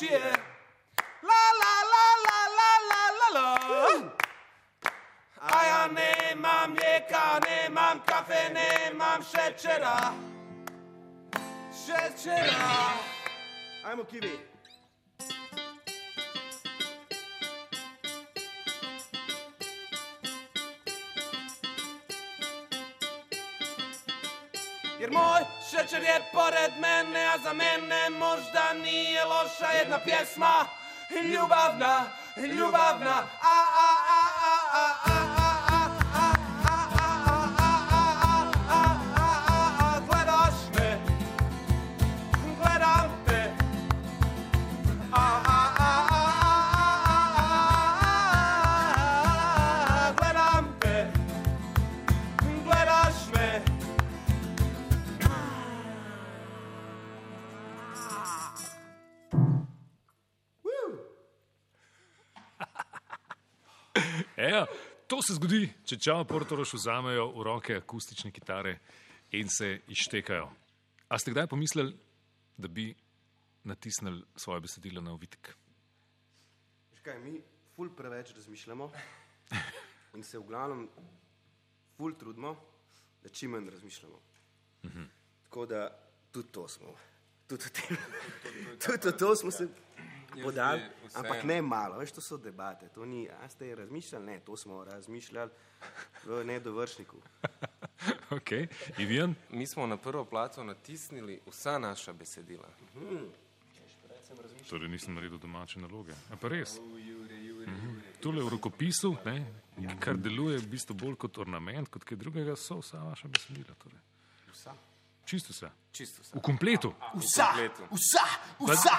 Cheers. 0.00 0.39
Ljubavna 32.36 33.24
če 65.90 65.98
čao 65.98 66.24
Portoroš 66.24 66.76
vzamejo 66.76 67.24
v 67.34 67.44
roke 67.48 67.74
akustične 67.74 68.30
kitare 68.30 68.76
in 69.34 69.48
se 69.50 69.80
izštekajo. 69.90 70.44
A 71.10 71.18
ste 71.18 71.32
kdaj 71.34 71.48
pomislili, 71.50 71.96
da 72.56 72.68
bi 72.68 72.92
natisnili 73.66 74.22
svoje 74.36 74.60
besedilo 74.60 75.02
na 75.02 75.16
ovitek? 75.16 75.50
Veš 76.92 77.02
kaj, 77.02 77.18
mi 77.24 77.40
ful 77.74 77.90
preveč 77.96 78.30
razmišljamo 78.36 78.86
in 80.14 80.22
se 80.22 80.38
v 80.38 80.46
glavnem 80.46 80.86
ful 81.96 82.14
trudimo, 82.14 82.54
da 83.22 83.28
čim 83.34 83.50
manj 83.56 83.70
razmišljamo. 83.74 84.20
Mhm. 84.86 85.10
Tako 85.48 85.66
da 85.66 85.88
tudi 86.30 86.52
to 86.54 86.68
smo. 86.68 86.94
Tudi 87.50 87.66
v 87.66 87.74
tem, 87.74 87.96
tudi 88.86 89.10
v 89.10 89.18
to 89.18 89.34
smo 89.36 89.50
se 89.50 89.66
podali, 90.42 90.82
ampak 91.14 91.44
ne 91.44 91.62
malo, 91.62 91.98
veš, 91.98 92.12
to 92.12 92.20
so 92.20 92.36
debate. 92.36 92.88
To 92.94 93.04
ni, 93.04 93.28
a 93.30 93.48
ste 93.48 93.74
razmišljali? 93.74 94.26
Ne, 94.26 94.40
to 94.40 94.56
smo 94.56 94.84
razmišljali 94.84 95.50
v 96.24 96.44
nedovršniku. 96.44 97.16
Okay. 98.30 98.66
Ivijan? 98.98 99.34
Mi 99.50 99.66
smo 99.66 99.86
na 99.86 99.96
prvo 99.96 100.24
plato 100.24 100.64
natisnili 100.64 101.40
vsa 101.46 101.78
naša 101.78 102.12
besedila. 102.12 102.68
Torej 104.70 104.88
nisem 104.88 105.14
naredil 105.14 105.38
domače 105.38 105.80
naloge. 105.80 106.12
A 106.32 106.36
pa 106.36 106.48
res? 106.48 106.78
Mhm. 107.66 107.98
Tule 108.20 108.42
v 108.42 108.48
rokopisu, 108.48 109.16
ne, 109.24 109.46
kar 110.00 110.16
deluje 110.16 110.58
v 110.58 110.68
bistvu 110.68 110.94
bolj 110.94 111.16
kot 111.16 111.38
ornament, 111.38 111.88
kot 111.88 112.04
kaj 112.04 112.16
drugega, 112.16 112.56
so 112.56 112.78
vsa 112.80 113.02
vaša 113.04 113.28
besedila. 113.28 113.74
Torej. 113.74 114.00
Vsa. 114.52 114.74
Čisto 115.30 115.52
vse. 115.52 115.70
Čisto 115.92 116.22
vse. 116.22 116.32
V 116.34 116.40
kompletu. 116.40 116.90
Vsa, 117.14 117.54
vsa, 117.86 118.24
vsa, 118.58 118.96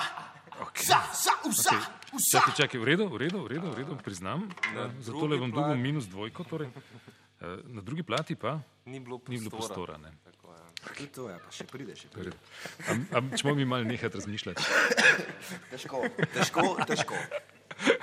Okay. 0.61 0.83
vsa, 0.83 0.97
vsa, 1.09 1.33
vsa, 1.43 1.73
Okay. 1.73 1.81
vsa. 2.13 2.39
Čakaj, 2.39 2.53
čakaj, 2.55 2.77
v 2.77 2.85
redu, 2.85 3.05
v 3.07 3.17
redu, 3.17 3.39
v 3.41 3.47
redu, 3.49 3.67
v 3.67 3.77
redu 3.77 3.93
priznam. 3.97 4.45
Na 4.71 4.87
Eh, 4.87 4.91
Zato 5.01 5.17
drugi 5.17 5.27
le 5.27 5.37
bom 5.37 5.51
dobil 5.51 5.63
plati- 5.67 5.81
minus 5.81 6.05
dvojko. 6.05 6.43
Torej. 6.45 6.69
Eh, 6.69 7.45
Na 7.67 7.81
drugi 7.81 8.01
plati 8.01 8.35
pa 8.35 8.61
Ni 8.85 8.99
bilo 8.99 9.19
ni 9.27 9.37
bilo 9.37 9.49
prostora. 9.49 9.97
prostora. 9.97 9.97
Ne. 9.99 10.11
Tako, 10.23 10.47
ja. 10.49 10.63
Tudi 10.87 11.07
to 11.07 11.27
je, 11.27 11.35
pa 11.37 11.49
še 11.51 11.63
pride, 11.65 11.93
še 11.93 12.07
pride. 12.07 12.31
Am, 12.87 12.99
am, 13.11 13.31
čemo 13.33 13.51
mi 13.53 13.65
malo 13.65 13.83
nehati 13.83 14.13
razmišljati. 14.13 14.61
Težko, 15.69 16.03
težko, 16.29 16.61
težko. 16.85 17.15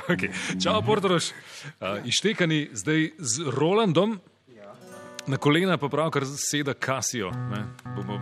Okay. 0.09 0.31
Čau, 0.59 0.83
Portoroš. 0.83 1.31
Uh, 1.79 2.03
ištekani 2.03 2.71
zdaj 2.73 3.13
z 3.17 3.33
Rolandom, 3.49 4.19
na 5.29 5.37
kolena 5.37 5.79
pa 5.79 5.89
pravkar 5.89 6.25
seda 6.37 6.75
Kasijo. 6.75 7.31
Bomo, 7.97 8.21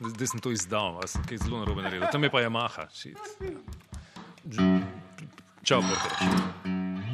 zdaj 0.00 0.26
sem 0.26 0.40
to 0.40 0.50
izdal, 0.50 1.00
sem 1.06 1.22
kaj 1.24 1.38
zelo 1.44 1.62
narobe 1.62 1.82
naredil. 1.82 2.08
Tam 2.12 2.24
je 2.24 2.30
pa 2.30 2.40
Yamaha. 2.40 2.88
shit. 2.92 3.18
Čau, 5.62 5.82
Portoroš. 5.82 7.05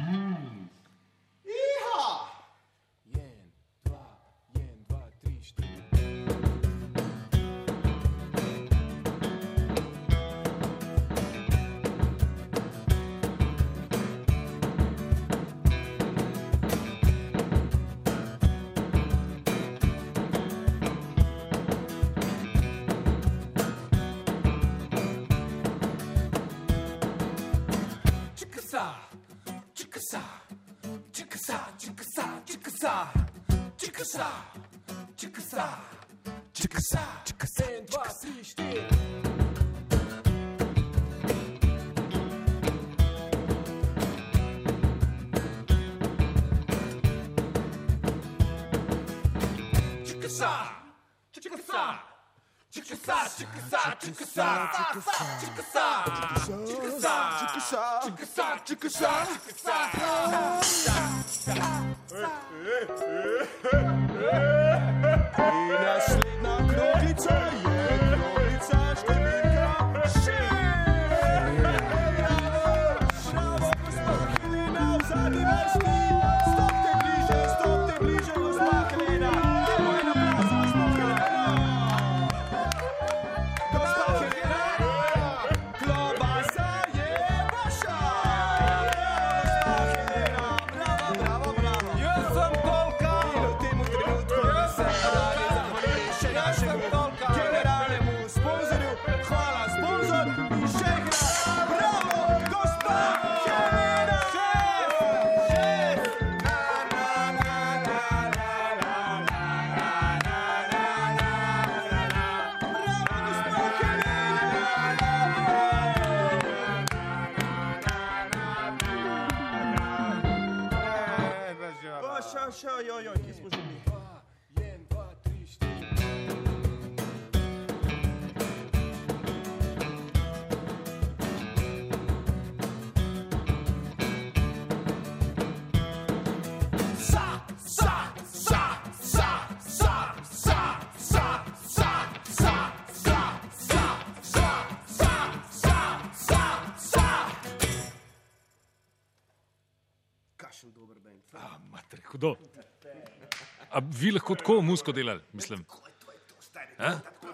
Vi 154.03 154.11
lahko 154.11 154.35
tako 154.35 154.61
musko 154.61 154.91
delali, 154.91 155.21
mislim. 155.33 155.65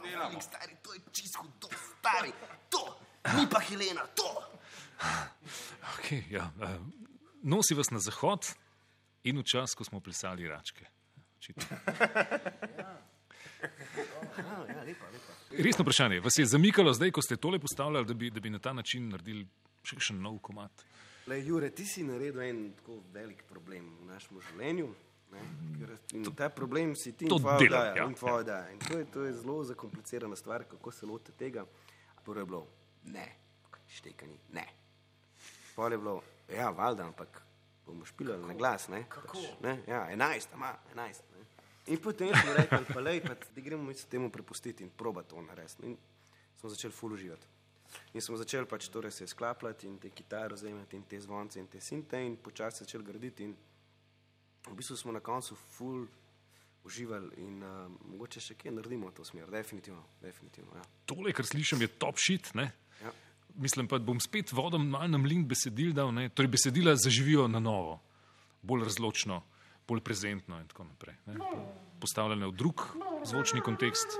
Delamo. 0.03 0.41
Stari, 0.41 0.75
to 0.83 0.93
je 0.93 0.99
čisto 1.11 1.39
hudo, 1.41 1.67
stari. 1.99 2.31
To, 2.69 2.99
ni 3.37 3.47
pa 3.51 3.59
Helena, 3.59 4.05
to. 4.15 4.29
Okay, 5.97 6.23
ja. 6.29 6.51
eh, 6.61 6.79
Nosi 7.41 7.73
vas 7.73 7.89
na 7.89 7.99
zahod 7.99 8.45
in 9.23 9.39
v 9.39 9.43
čas, 9.43 9.73
ko 9.75 9.83
smo 9.83 9.99
plesali 9.99 10.47
račke. 10.47 10.85
Očitno. 11.39 11.63
Ja, 14.67 14.83
lepa, 14.83 15.05
lepa. 15.11 15.33
Resno 15.57 15.83
vprašanje, 15.83 16.19
vas 16.19 16.37
je 16.37 16.45
zamikalo 16.45 16.93
zdaj, 16.93 17.11
ko 17.11 17.21
ste 17.21 17.37
tole 17.37 17.59
postavljali, 17.59 18.05
da 18.05 18.13
bi, 18.13 18.29
da 18.29 18.39
bi 18.39 18.49
na 18.49 18.59
ta 18.59 18.73
način 18.73 19.09
naredili 19.09 19.47
še 19.83 19.95
kakšen 19.97 20.21
nov 20.21 20.39
komat? 20.43 20.85
Le, 21.27 21.39
Jure, 21.45 21.69
ti 21.71 21.85
si 21.85 22.03
naredil 22.03 22.41
en 22.41 22.73
tako 22.77 23.01
velik 23.13 23.43
problem 23.49 23.89
v 24.01 24.11
našem 24.13 24.39
življenju. 24.49 24.93
Ne? 25.31 25.41
Ker, 25.79 25.97
in 26.13 26.35
ta 26.35 26.49
problem 26.49 26.95
si 26.95 27.13
ti 27.17 27.25
in 27.25 27.29
to 27.29 27.39
tvoja 27.39 27.57
delam, 27.57 27.81
oddaja. 27.81 27.95
ja, 27.95 28.07
in 28.07 28.15
tvoja 28.15 28.35
oddaja. 28.43 28.71
In 28.71 28.79
to, 28.79 28.97
je, 28.97 29.05
to 29.13 29.23
je 29.23 29.33
zelo 29.33 29.63
zakomplicirana 29.63 30.35
stvar, 30.35 30.63
kako 30.63 30.91
se 30.91 31.05
loti 31.05 31.31
tega. 31.31 31.65
Prvo 32.25 32.39
je 32.39 32.45
bilo, 32.45 32.67
ne, 33.05 33.27
štekani, 33.87 34.37
ne. 34.53 34.65
Pol 35.75 35.91
je 35.91 35.97
bilo, 35.97 36.21
ja, 36.55 36.69
valjda, 36.69 37.05
ampak 37.07 37.41
bomo 37.85 38.05
špilali 38.05 38.47
na 38.47 38.53
glas. 38.53 38.87
Ne? 38.87 39.05
Pač, 39.09 39.37
ne? 39.63 39.79
Ja, 39.87 40.07
enajst, 40.11 40.49
ima, 40.53 40.73
enajst. 40.91 41.23
Ne? 41.37 41.45
In 41.89 42.01
potem 42.01 42.33
smo 42.35 42.53
rekli, 42.53 42.85
pa 42.93 42.99
lej, 42.99 43.21
pa 43.25 43.33
da 43.33 43.61
gremo 43.61 43.83
mi 43.83 43.93
se 43.93 44.05
temu 44.07 44.29
prepustiti 44.29 44.83
in 44.83 44.89
proba 44.89 45.23
to 45.23 45.41
narediti. 45.41 45.85
In 45.85 45.97
smo 46.59 46.69
začeli 46.69 46.93
ful 46.93 47.13
uživati. 47.13 47.47
In 48.13 48.21
smo 48.21 48.37
začeli 48.37 48.67
pač 48.69 48.89
torej 48.93 49.11
se 49.11 49.27
sklapljati 49.27 49.87
in 49.87 49.97
te 49.97 50.09
kitare 50.09 50.53
vzemati 50.53 50.97
in 50.97 51.03
te 51.09 51.19
zvonce 51.21 51.59
in 51.59 51.67
te 51.67 51.81
sinte 51.81 52.21
in 52.21 52.37
počasi 52.37 52.83
začeli 52.83 53.03
graditi 53.03 53.43
in 53.43 53.55
v 54.67 54.75
bistvu 54.75 54.97
smo 54.97 55.11
na 55.15 55.19
koncu 55.19 55.55
full 55.55 56.07
uživali 56.83 57.29
in 57.37 57.63
uh, 57.63 57.91
mogoče 58.11 58.41
še 58.41 58.55
kje 58.59 58.73
naredimo 58.73 59.09
v 59.09 59.17
to 59.17 59.25
smer, 59.27 59.49
definitivno, 59.51 60.01
definitivno, 60.23 60.77
ja. 60.79 60.85
Tole, 61.09 61.33
kar 61.35 61.45
slišim, 61.45 61.81
je 61.83 61.89
top 62.01 62.19
shit. 62.21 62.51
Ne? 62.57 62.69
Ja. 63.03 63.11
Mislim 63.59 63.89
pa, 63.89 63.99
da 63.99 64.07
bom 64.07 64.19
spet 64.23 64.53
vodom 64.55 64.87
malo 64.89 65.09
na 65.11 65.19
mlin 65.21 65.45
besedil 65.47 65.91
dal. 65.95 66.13
Ne? 66.15 66.29
Torej, 66.29 66.53
besedila 66.55 66.95
zaživijo 66.95 67.47
na 67.51 67.59
novo, 67.63 67.99
bolj 68.61 68.87
razločno, 68.87 69.41
bolj 69.89 70.03
prezentno 70.05 70.59
in 70.61 70.67
tako 70.71 70.87
naprej. 70.87 71.17
Ne? 71.27 71.39
Postavljene 71.99 72.47
v 72.47 72.55
drug 72.55 72.85
zvočni 73.27 73.61
kontekst 73.65 74.19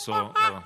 so 0.00 0.16
uh, 0.32 0.62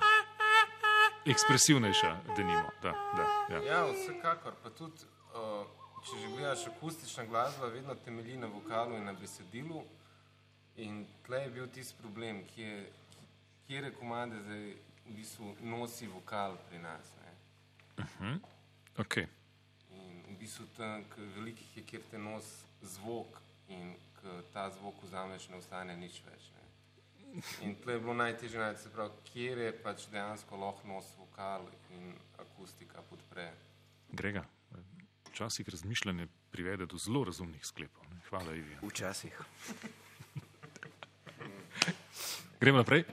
ekspresivnejša, 1.27 2.13
denimo. 2.37 2.69
Da, 2.81 2.95
da, 3.17 3.27
ja. 3.51 3.63
Ja, 3.65 3.81
vsekakor. 3.91 4.55
Pa 4.63 4.71
tudi, 4.71 5.03
uh, 5.35 5.67
če 6.07 6.19
že 6.21 6.27
gledaš 6.31 6.67
akustična 6.67 7.25
glasba, 7.25 7.67
vedno 7.67 7.95
temelji 7.95 8.37
na 8.37 8.47
vokalu 8.47 8.95
in 8.95 9.05
na 9.05 9.13
besedilu. 9.13 9.83
In 10.77 11.05
tle 11.25 11.41
je 11.41 11.49
bil 11.49 11.67
tisti 11.67 11.95
problem, 12.01 12.43
kje, 12.55 12.85
kje 13.67 13.91
komande 13.99 14.39
zdaj 14.45 14.65
v 15.07 15.15
bistvu 15.15 15.55
nosi 15.61 16.07
vokal 16.07 16.55
pri 16.69 16.79
nas. 16.79 17.11
Ne? 17.21 17.31
Uh 18.03 18.05
-huh. 18.19 18.39
okay. 18.97 19.27
In 19.91 20.23
v 20.29 20.37
bistvu 20.39 20.65
tam, 20.77 21.03
velikih 21.35 21.77
je, 21.77 21.83
kjer 21.83 22.01
te 22.11 22.17
nos 22.17 22.63
zvok 22.81 23.41
in 23.69 23.95
ta 24.53 24.69
zvok 24.69 25.03
vzameš, 25.03 25.49
ne 25.49 25.57
ostane 25.57 25.97
nič 25.97 26.21
več. 26.25 26.51
Ne? 26.55 27.41
In 27.61 27.75
tle 27.75 27.93
je 27.93 27.99
bilo 27.99 28.13
najtežje 28.13 28.59
najti, 28.59 28.81
se 28.81 28.89
pravi, 28.89 29.11
kjer 29.33 29.57
je 29.57 29.71
pač 29.83 30.07
dejansko 30.11 30.57
lahko 30.57 30.87
nos 30.87 31.05
vokal 31.17 31.67
in 31.89 32.13
akustika 32.37 33.01
podpre. 33.09 33.53
Grega, 34.11 34.45
včasih 35.37 35.69
razmišljanje 35.69 36.27
privede 36.51 36.85
do 36.89 36.97
zelo 36.97 37.23
razumnih 37.23 37.65
sklepov. 37.65 38.03
Ne? 38.09 38.17
Hvala, 38.29 38.55
Ivi. 38.57 38.77
Včasih. 38.81 39.37
Gremo 42.61 42.81
naprej. 42.81 43.05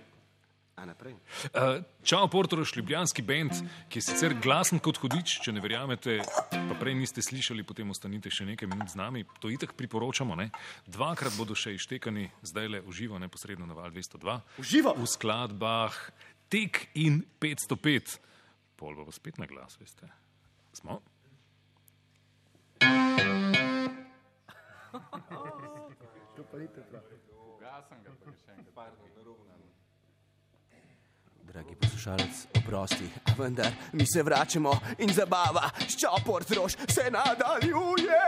Uh, 0.85 1.83
čau, 2.03 2.29
Portoroš, 2.29 2.77
ljubljanski 2.77 3.23
bend, 3.23 3.53
ki 3.89 3.99
je 3.99 4.03
sicer 4.03 4.35
glasen 4.43 4.79
kot 4.83 4.99
hudič, 5.01 5.39
če 5.45 5.53
ne 5.53 5.61
verjamete, 5.65 6.19
pa 6.51 6.75
prej 6.81 6.95
niste 6.99 7.23
slišali, 7.23 7.65
potem 7.65 7.91
ostanite 7.93 8.31
še 8.33 8.45
nekaj 8.49 8.69
minut 8.69 8.89
z 8.93 9.01
nami. 9.01 9.25
To 9.41 9.49
itak 9.53 9.77
priporočamo. 9.79 10.37
Ne? 10.37 10.51
Dvakrat 10.89 11.37
bodo 11.39 11.55
še 11.57 11.77
ištekani, 11.77 12.31
zdaj 12.43 12.69
le 12.73 12.83
uživo, 12.89 13.19
neposredno 13.21 13.69
na 13.69 13.75
val 13.77 13.93
202. 13.93 14.41
Uživo! 14.65 14.97
V 14.97 15.09
skladbah 15.09 15.95
Tek 16.53 16.89
in 17.01 17.23
505. 17.41 18.19
Pol 18.81 18.97
bo 18.97 19.13
spet 19.13 19.39
na 19.41 19.47
glas, 19.49 19.79
veste. 19.81 20.09
Smo. 20.75 21.01
To 24.95 26.43
pa 26.51 26.59
ni 26.59 26.69
teplo. 26.69 27.01
Ugasam 27.55 27.99
ga, 28.05 28.13
pa 28.25 28.31
še 28.31 28.55
enkrat. 28.55 28.75
Pardon, 28.75 29.11
narobno. 29.17 29.55
Dragi 31.45 31.75
poslušalec, 31.77 32.47
oprosti, 32.59 33.11
vendar 33.39 33.73
mi 33.93 34.07
se 34.07 34.23
vračamo 34.23 34.73
in 35.05 35.13
zabava, 35.13 35.69
ščopor 35.87 36.45
troš 36.49 36.79
se 36.89 37.11
nadaljuje. 37.13 38.23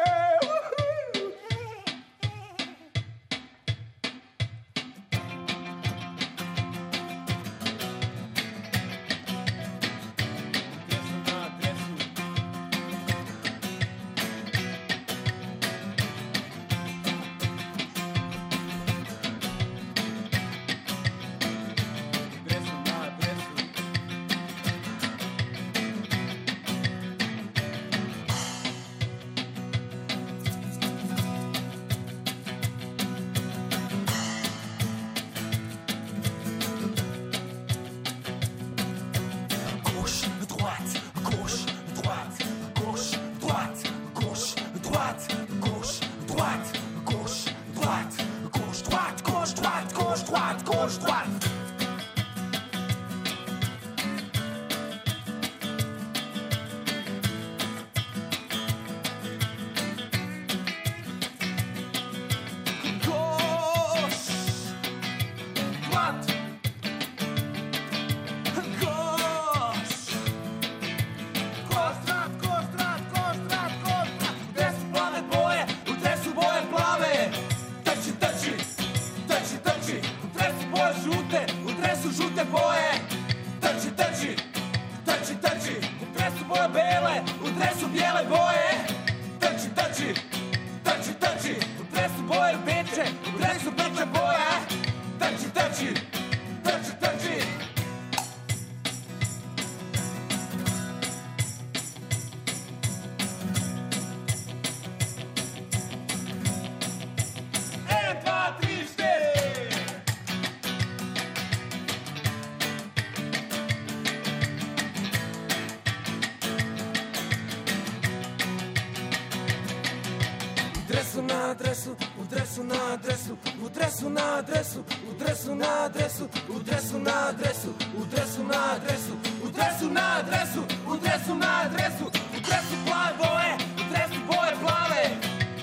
Dresu 123.96 124.10
na 124.10 124.36
adresu, 124.36 124.84
v 125.08 125.14
dresu 125.18 125.54
na 125.54 125.84
adresu, 125.84 126.28
v 126.48 126.62
dresu 126.64 126.98
na 126.98 127.28
adresu, 127.28 127.72
v 127.96 128.06
dresu 128.12 128.42
na 128.44 128.72
adresu, 128.76 129.16
v 129.40 129.50
dresu 129.52 129.88
na 129.88 130.18
adresu, 130.18 130.60
v 130.84 131.00
dresu 131.00 131.34
na 131.34 131.60
adresu, 131.64 132.04
v 132.04 132.40
dresu 132.44 132.76
plave 132.84 133.16
boje, 133.16 133.52
v 133.56 133.84
dresu 133.88 134.20
boje 134.28 134.52
plave. 134.60 135.02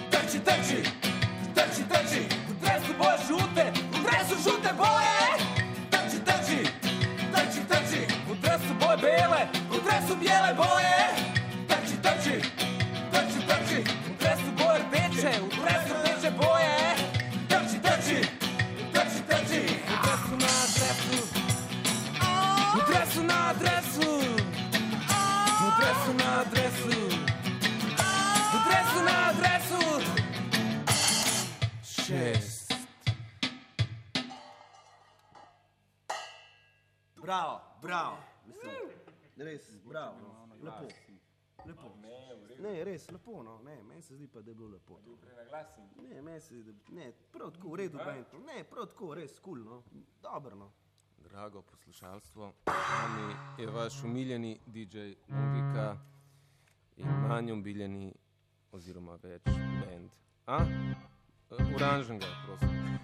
Trči, 0.10 0.40
trči, 0.42 0.80
trči, 1.54 1.84
trči, 1.86 2.22
v 2.50 2.54
dresu 2.58 2.94
boje 2.98 3.18
žute, 3.30 3.66
v 3.70 3.98
dresu 4.02 4.36
žute 4.42 4.72
boje. 4.82 5.22
Trči, 5.94 6.18
trči, 6.26 6.60
trči, 7.30 7.62
trči, 7.70 8.02
v 8.26 8.34
dresu 8.42 8.74
boje 8.82 8.98
bele, 8.98 9.42
v 9.70 9.78
dresu 9.86 10.14
bele 10.18 10.52
boje. 10.58 11.03
Bravo. 37.94 38.18
Mislim, 38.48 38.72
res, 39.38 39.62
bravo. 39.86 40.16
no. 40.22 40.56
Lepo. 40.64 40.88
Lepo. 41.66 41.92
Ne, 42.60 42.84
res, 42.84 43.12
lepo. 43.12 43.44
No. 43.44 43.60
Ne, 43.66 43.84
meni 43.84 44.02
se 44.02 44.16
zdi 44.16 44.28
pa, 44.28 44.42
da 44.42 44.52
je 44.52 44.56
bilo 44.56 44.70
lepo. 44.70 45.00
Ne, 46.02 46.22
meni 46.22 46.42
se 46.42 46.62
zdi, 46.62 46.64
da 46.64 46.94
ne, 46.96 47.12
prav 47.32 47.52
tako, 47.52 47.70
v 47.70 47.76
redu, 47.76 47.98
bend. 47.98 48.26
Ne, 48.46 48.64
prav 48.64 48.86
tako, 48.86 49.14
res, 49.14 49.38
kul, 49.40 49.64
cool, 49.64 49.76
no. 49.76 49.84
Dobro, 50.22 50.56
no. 50.56 50.72
drago 51.30 51.62
poslušalstvo. 51.62 52.54
Nami 52.66 53.36
je 53.58 53.68
vaš 53.68 54.04
umiljeni 54.04 54.60
DJ 54.66 54.98
Logika 55.30 55.98
in 56.98 57.08
manj 57.08 57.52
umbiljeni 57.52 58.14
oziroma 58.72 59.20
več 59.24 59.46
band. 59.46 60.10
A? 60.48 60.66
Oranžnega, 61.76 62.28
prosim. 62.46 63.00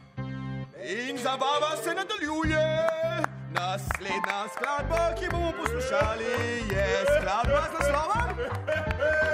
In 1.09 1.17
zabava 1.17 1.75
se 1.83 1.93
nadaljuje. 1.93 3.28
Naslednja 3.59 4.47
skladba, 4.55 5.15
ki 5.19 5.25
bomo 5.31 5.51
poslušali, 5.51 6.31
je 6.71 6.87
skladba 7.19 7.61
z 7.69 7.73
naslovom 7.75 9.28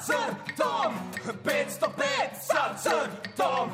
crtom, 0.00 0.94
petsto 1.42 1.88
pet 1.96 2.32
sa 2.40 2.74
crtom, 2.74 3.70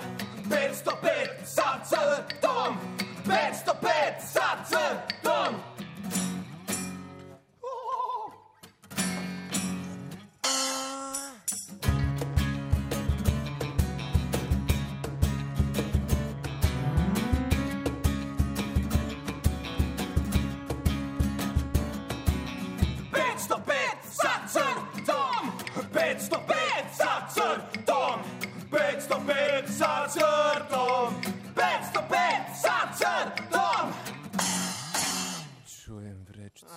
petsto 0.49 0.97
pet 1.01 1.41
sa 1.45 1.79
crtom, 1.83 2.79
petsto 3.25 3.75
pet 3.81 4.21
sa 4.21 4.59
crtom. 4.67 5.76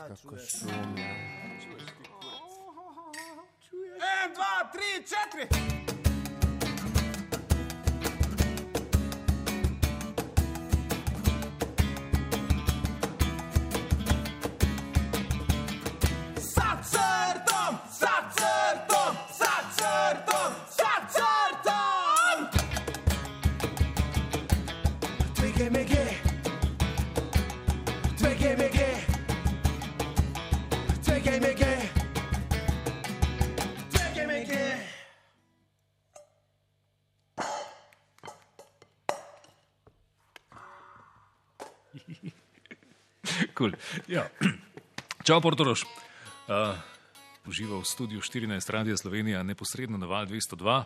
kako 0.10 0.38
šumi. 0.38 1.06
Čuješ 1.64 1.86
ti. 1.86 2.10
E, 3.96 4.34
dva, 4.34 4.72
tri, 4.74 5.06
četiri! 5.06 5.69
Cool. 43.60 43.76
Ja. 44.08 44.24
Čau, 45.28 45.42
Portoroš. 45.44 45.84
Uh, 46.48 46.80
uživa 47.44 47.76
v 47.76 47.84
studiu 47.84 48.24
14 48.24 48.64
Radia 48.72 48.96
Slovenija, 48.96 49.44
neposredno 49.44 50.00
na 50.00 50.08
val 50.08 50.24
202. 50.32 50.84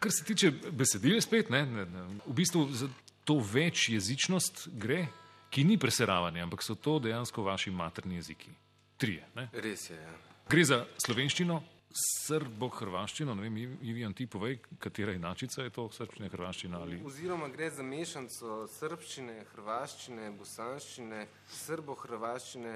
Kar 0.00 0.12
se 0.12 0.24
tiče 0.24 0.48
besedil, 0.72 1.20
spet 1.20 1.52
ne, 1.52 1.66
ne, 1.68 1.84
ne. 1.84 2.04
v 2.24 2.32
bistvu 2.32 2.64
za 2.72 2.88
to 3.28 3.36
večjezičnost 3.44 4.72
gre, 4.72 5.04
ki 5.52 5.68
ni 5.68 5.76
preseravanje, 5.76 6.40
ampak 6.40 6.64
so 6.64 6.72
to 6.74 6.96
dejansko 6.98 7.44
vaši 7.44 7.68
materni 7.70 8.16
jeziki. 8.16 8.56
Trije. 8.96 9.28
Ne? 9.36 9.50
Res 9.52 9.90
je, 9.90 10.00
ja. 10.00 10.16
Gre 10.48 10.64
za 10.64 10.80
slovenščino, 11.04 11.60
srbo-hrvaščino, 11.94 13.34
ne 13.38 13.44
vem, 13.46 13.56
Ivijan, 13.86 14.14
ti 14.16 14.26
povej, 14.26 14.58
katera 14.82 15.14
inačica 15.14 15.62
je 15.62 15.70
to, 15.74 15.86
srbščina, 15.94 16.28
hrvaščina 16.32 16.80
ali. 16.82 16.98
Oziroma 17.06 17.48
gre 17.54 17.68
za 17.70 17.86
mešanico 17.86 18.64
srbščine, 18.74 19.36
hrvaščine, 19.52 20.30
bosanščine, 20.38 21.20
srbo-hrvaščine, 21.60 22.74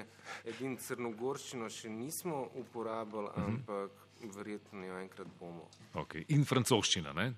edin 0.53 0.77
crnogorščino 0.79 1.67
še 1.73 1.91
nismo 1.91 2.45
uporabljali, 2.63 3.33
ampak 3.43 4.05
verjetno 4.39 4.87
jo 4.87 4.99
enkrat 5.03 5.27
bomo. 5.39 5.67
Okay. 5.99 6.23
In 6.35 6.45
francoščina. 6.47 7.13
Ne? 7.15 7.29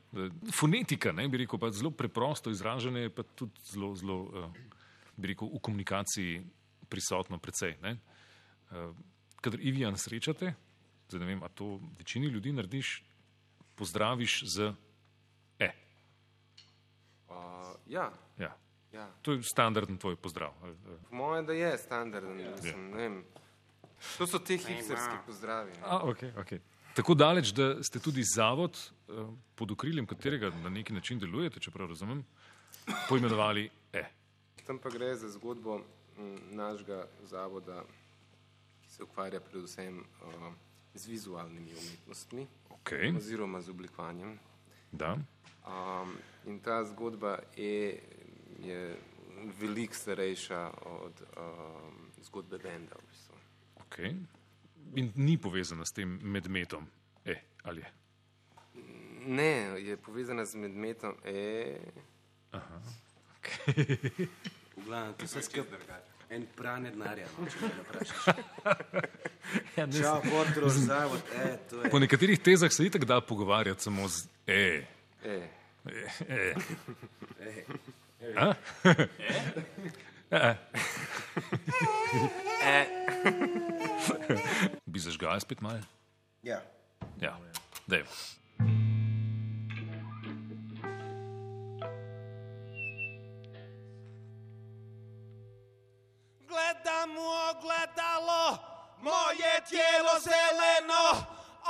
Fonetika, 0.54 1.14
ne, 1.16 1.28
bi 1.30 1.44
rekel, 1.44 1.62
pa 1.62 1.72
zelo 1.74 1.94
preprosto 1.94 2.54
izražene, 2.54 3.08
pa 3.14 3.26
tudi 3.38 3.62
zelo, 3.74 3.94
zelo 3.98 4.18
uh, 4.30 4.66
bi 5.18 5.34
rekel, 5.34 5.50
v 5.50 5.62
komunikaciji 5.66 6.42
prisotno 6.90 7.42
precej. 7.42 7.78
Ne? 7.82 7.98
Uh, 8.72 8.92
kadar 9.42 9.62
Ivijan 9.62 9.98
srečate, 9.98 10.54
zdaj 11.12 11.20
ne 11.20 11.30
vem, 11.30 11.44
a 11.44 11.50
to 11.50 11.80
večini 12.00 12.32
ljudi 12.32 12.54
narediš, 12.56 13.04
pozdraviš 13.76 14.40
z 14.48 14.72
E. 15.60 15.72
Uh, 17.30 17.36
ja, 17.88 18.12
Ja. 18.38 18.56
ja. 18.94 19.08
To 19.22 19.32
je 19.36 19.44
standarden 19.44 19.98
tvoj 19.98 20.16
pozdrav. 20.16 20.54
Po 21.10 21.16
mojem, 21.16 21.46
da 21.46 21.54
je 21.54 21.78
standarden. 21.78 22.38
Mislim, 22.56 22.90
ne 22.92 22.98
vem. 22.98 23.24
To 24.18 24.28
so 24.28 24.40
ti 24.40 24.58
hipsterski 24.58 25.16
pozdravi. 25.26 25.72
ne. 25.72 25.84
A, 25.84 26.00
okay, 26.04 26.34
okay. 26.36 26.60
Tako 26.96 27.14
daleč, 27.14 27.54
da 27.54 27.84
ste 27.84 28.00
tudi 28.00 28.24
zavod, 28.24 28.76
eh, 29.10 29.14
pod 29.56 29.72
okriljem 29.72 30.08
katerega 30.08 30.50
na 30.64 30.70
neki 30.70 30.94
način 30.94 31.20
delujete, 31.20 31.60
če 31.60 31.72
prav 31.72 31.88
razumem, 31.88 32.26
poimenovali 33.10 33.70
E. 33.94 34.04
Tam 34.68 34.80
pa 34.80 34.90
gre 34.90 35.16
za 35.16 35.30
zgodbo 35.30 35.82
našega 36.52 37.06
zavoda, 37.24 37.84
ki 38.84 38.90
se 38.90 39.04
ukvarja 39.04 39.40
predvsem 39.40 40.00
uh, 40.00 40.54
z 40.94 41.08
vizualnimi 41.08 41.72
umetnostmi 41.74 42.48
Okej. 42.70 43.14
oziroma 43.18 43.62
z 43.62 43.70
oblikovanjem. 43.70 44.40
Da. 44.92 45.18
Um, 45.68 46.18
in 46.46 46.60
ta 46.60 46.84
zgodba 46.84 47.40
je, 47.58 48.00
je 48.60 48.98
veliko 49.60 49.94
starejša 49.94 50.72
od 50.86 51.22
um, 51.22 52.12
zgodbe 52.22 52.58
benda. 52.58 52.96
V 52.96 53.08
bistvu. 53.10 53.36
Okay. 53.88 54.16
In 54.96 55.12
ni 55.16 55.38
povezana 55.38 55.86
s 55.86 55.92
tem 55.92 56.20
medmetom, 56.24 56.88
e, 57.26 57.36
ali 57.64 57.82
je? 57.82 57.92
Ne, 59.28 59.82
je 59.82 59.98
povezana 59.98 60.46
z 60.46 60.56
medmetom. 60.56 61.16
E, 61.26 61.78
Aha. 62.52 62.82
V 64.76 64.86
glavnem, 64.86 65.14
to 65.14 65.26
vse 65.26 65.42
skupaj 65.42 66.11
en 66.32 66.46
pranje 66.56 66.92
denarja, 66.92 67.28
no, 67.38 67.48
če 67.52 67.58
me 67.62 67.86
vprašaš. 67.86 68.26
Ja, 69.76 69.86
ne 69.86 70.00
Čau. 70.00 70.22
Portorož, 70.24 70.78
zavod, 70.86 71.20
e, 71.36 71.58
to 71.70 71.82
je. 71.82 71.90
Po 71.92 72.00
nekaterih 72.00 72.40
tezah 72.40 72.72
se 72.72 72.86
itak 72.88 73.04
da 73.06 73.20
pogovarjati 73.22 73.84
samo 73.84 74.08
z 74.08 74.28
e. 74.48 74.86
E. 75.26 75.40
E. 75.86 76.06
e. 76.30 76.54
E. 77.40 78.34
A? 78.38 78.54
E. 80.32 80.56
E. 82.64 82.86
Bi 84.86 85.00
zažgal 85.00 85.40
spet 85.40 85.62
malo? 85.62 85.82
Ja. 86.44 86.62
Ja, 87.20 87.36
dajmo. 87.88 88.10
Gledam 97.02 97.18
u 97.18 97.30
ogledalo, 97.50 98.58
moje 99.02 99.62
tijelo 99.70 100.20
zeleno, 100.20 101.26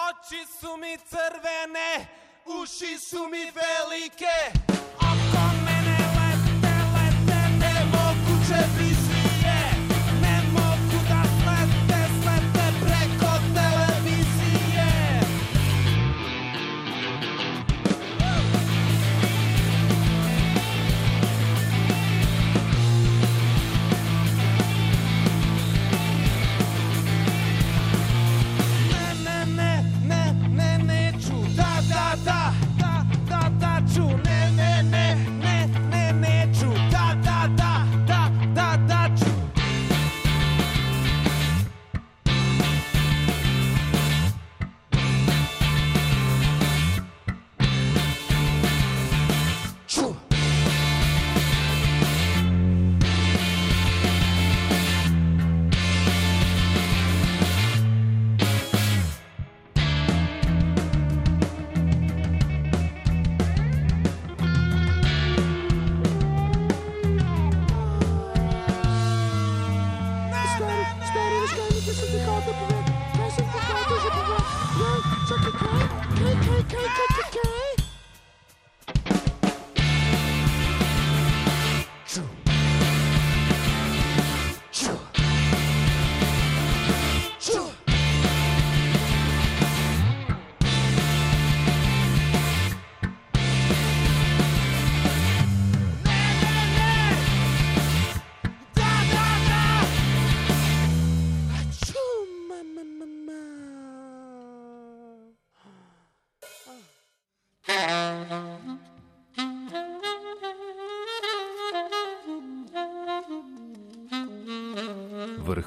oči 0.10 0.46
su 0.60 0.78
mi 0.78 0.98
crvene, 0.98 2.08
uši 2.46 3.00
su 3.00 3.28
mi 3.28 3.52
velike. 3.52 4.36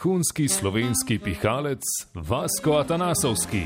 Vrhunski 0.05 0.48
slovenski 0.48 1.18
pihalec 1.18 1.80
Vasko 2.14 2.72
Atanasovski. 2.72 3.62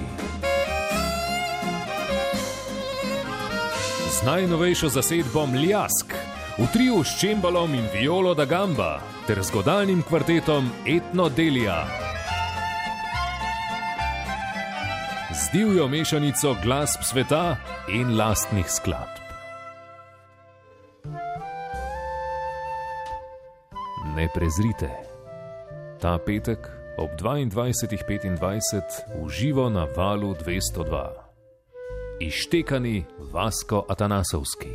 Z 4.10 4.26
najnovejšo 4.26 4.88
zasedbo 4.88 5.46
Mljask, 5.46 6.14
v 6.58 6.66
triju 6.72 7.02
s 7.04 7.18
čembalom 7.20 7.74
in 7.74 7.84
violo 7.94 8.34
da 8.34 8.44
gamba, 8.44 9.00
ter 9.26 9.42
z 9.42 9.50
godalnim 9.50 10.02
kvartetom 10.02 10.70
Etno 10.86 11.28
Delija. 11.28 11.86
Z 15.34 15.52
divjo 15.52 15.88
mešanico 15.88 16.54
glasb 16.62 17.02
sveta 17.02 17.56
in 17.90 18.16
lastnih 18.16 18.70
skladb. 18.70 19.18
Ne 24.16 24.28
prezrite. 24.34 25.07
Ta 25.98 26.18
petek 26.18 26.58
ob 26.98 27.10
22.25 27.18 29.22
uživo 29.22 29.70
na 29.70 29.86
valu 29.96 30.34
202. 30.34 31.10
Ištekani 32.20 33.04
Vasko 33.32 33.84
Atanasovski. 33.88 34.68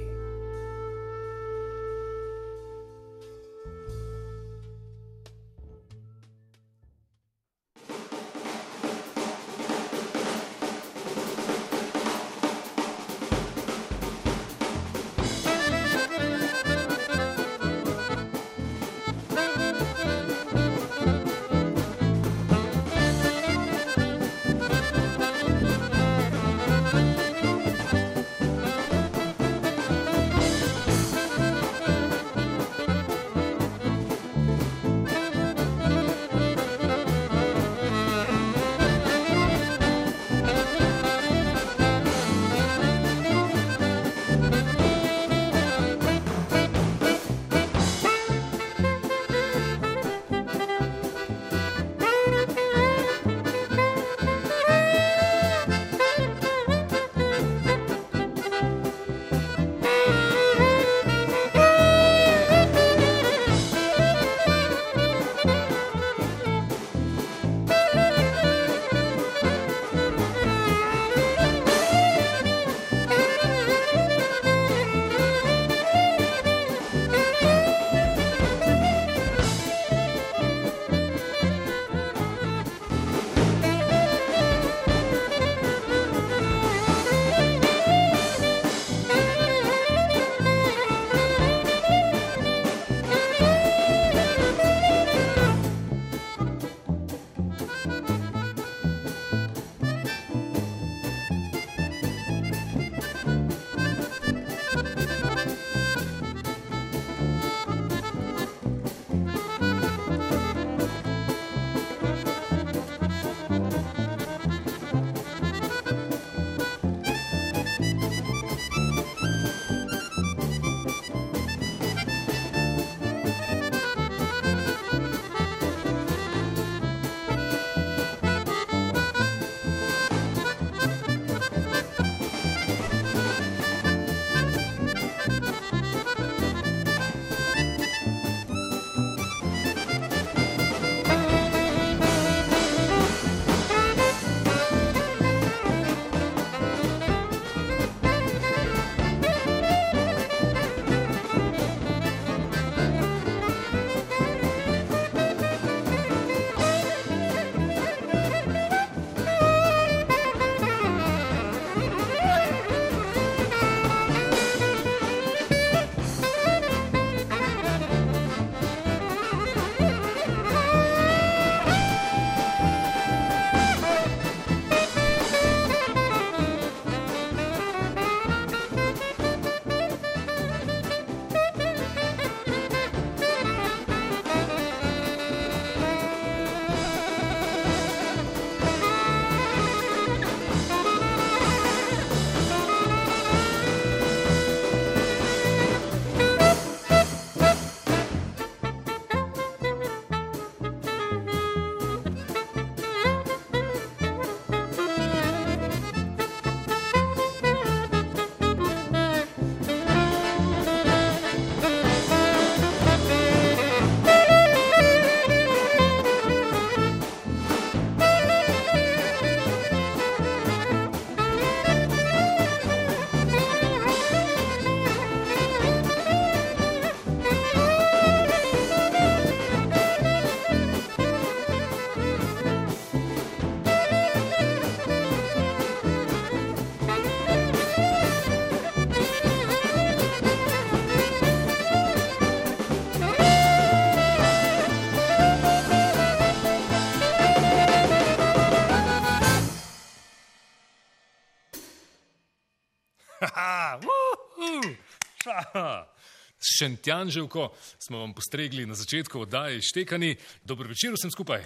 Šentjanževko 256.59 257.53
smo 257.79 257.99
vam 257.99 258.13
postregli 258.13 258.65
na 258.65 258.75
začetku 258.75 259.19
oddaje 259.19 259.61
Štekani. 259.61 260.15
Dobro 260.43 260.67
večer 260.69 260.93
vsem 260.93 261.11
skupaj. 261.11 261.45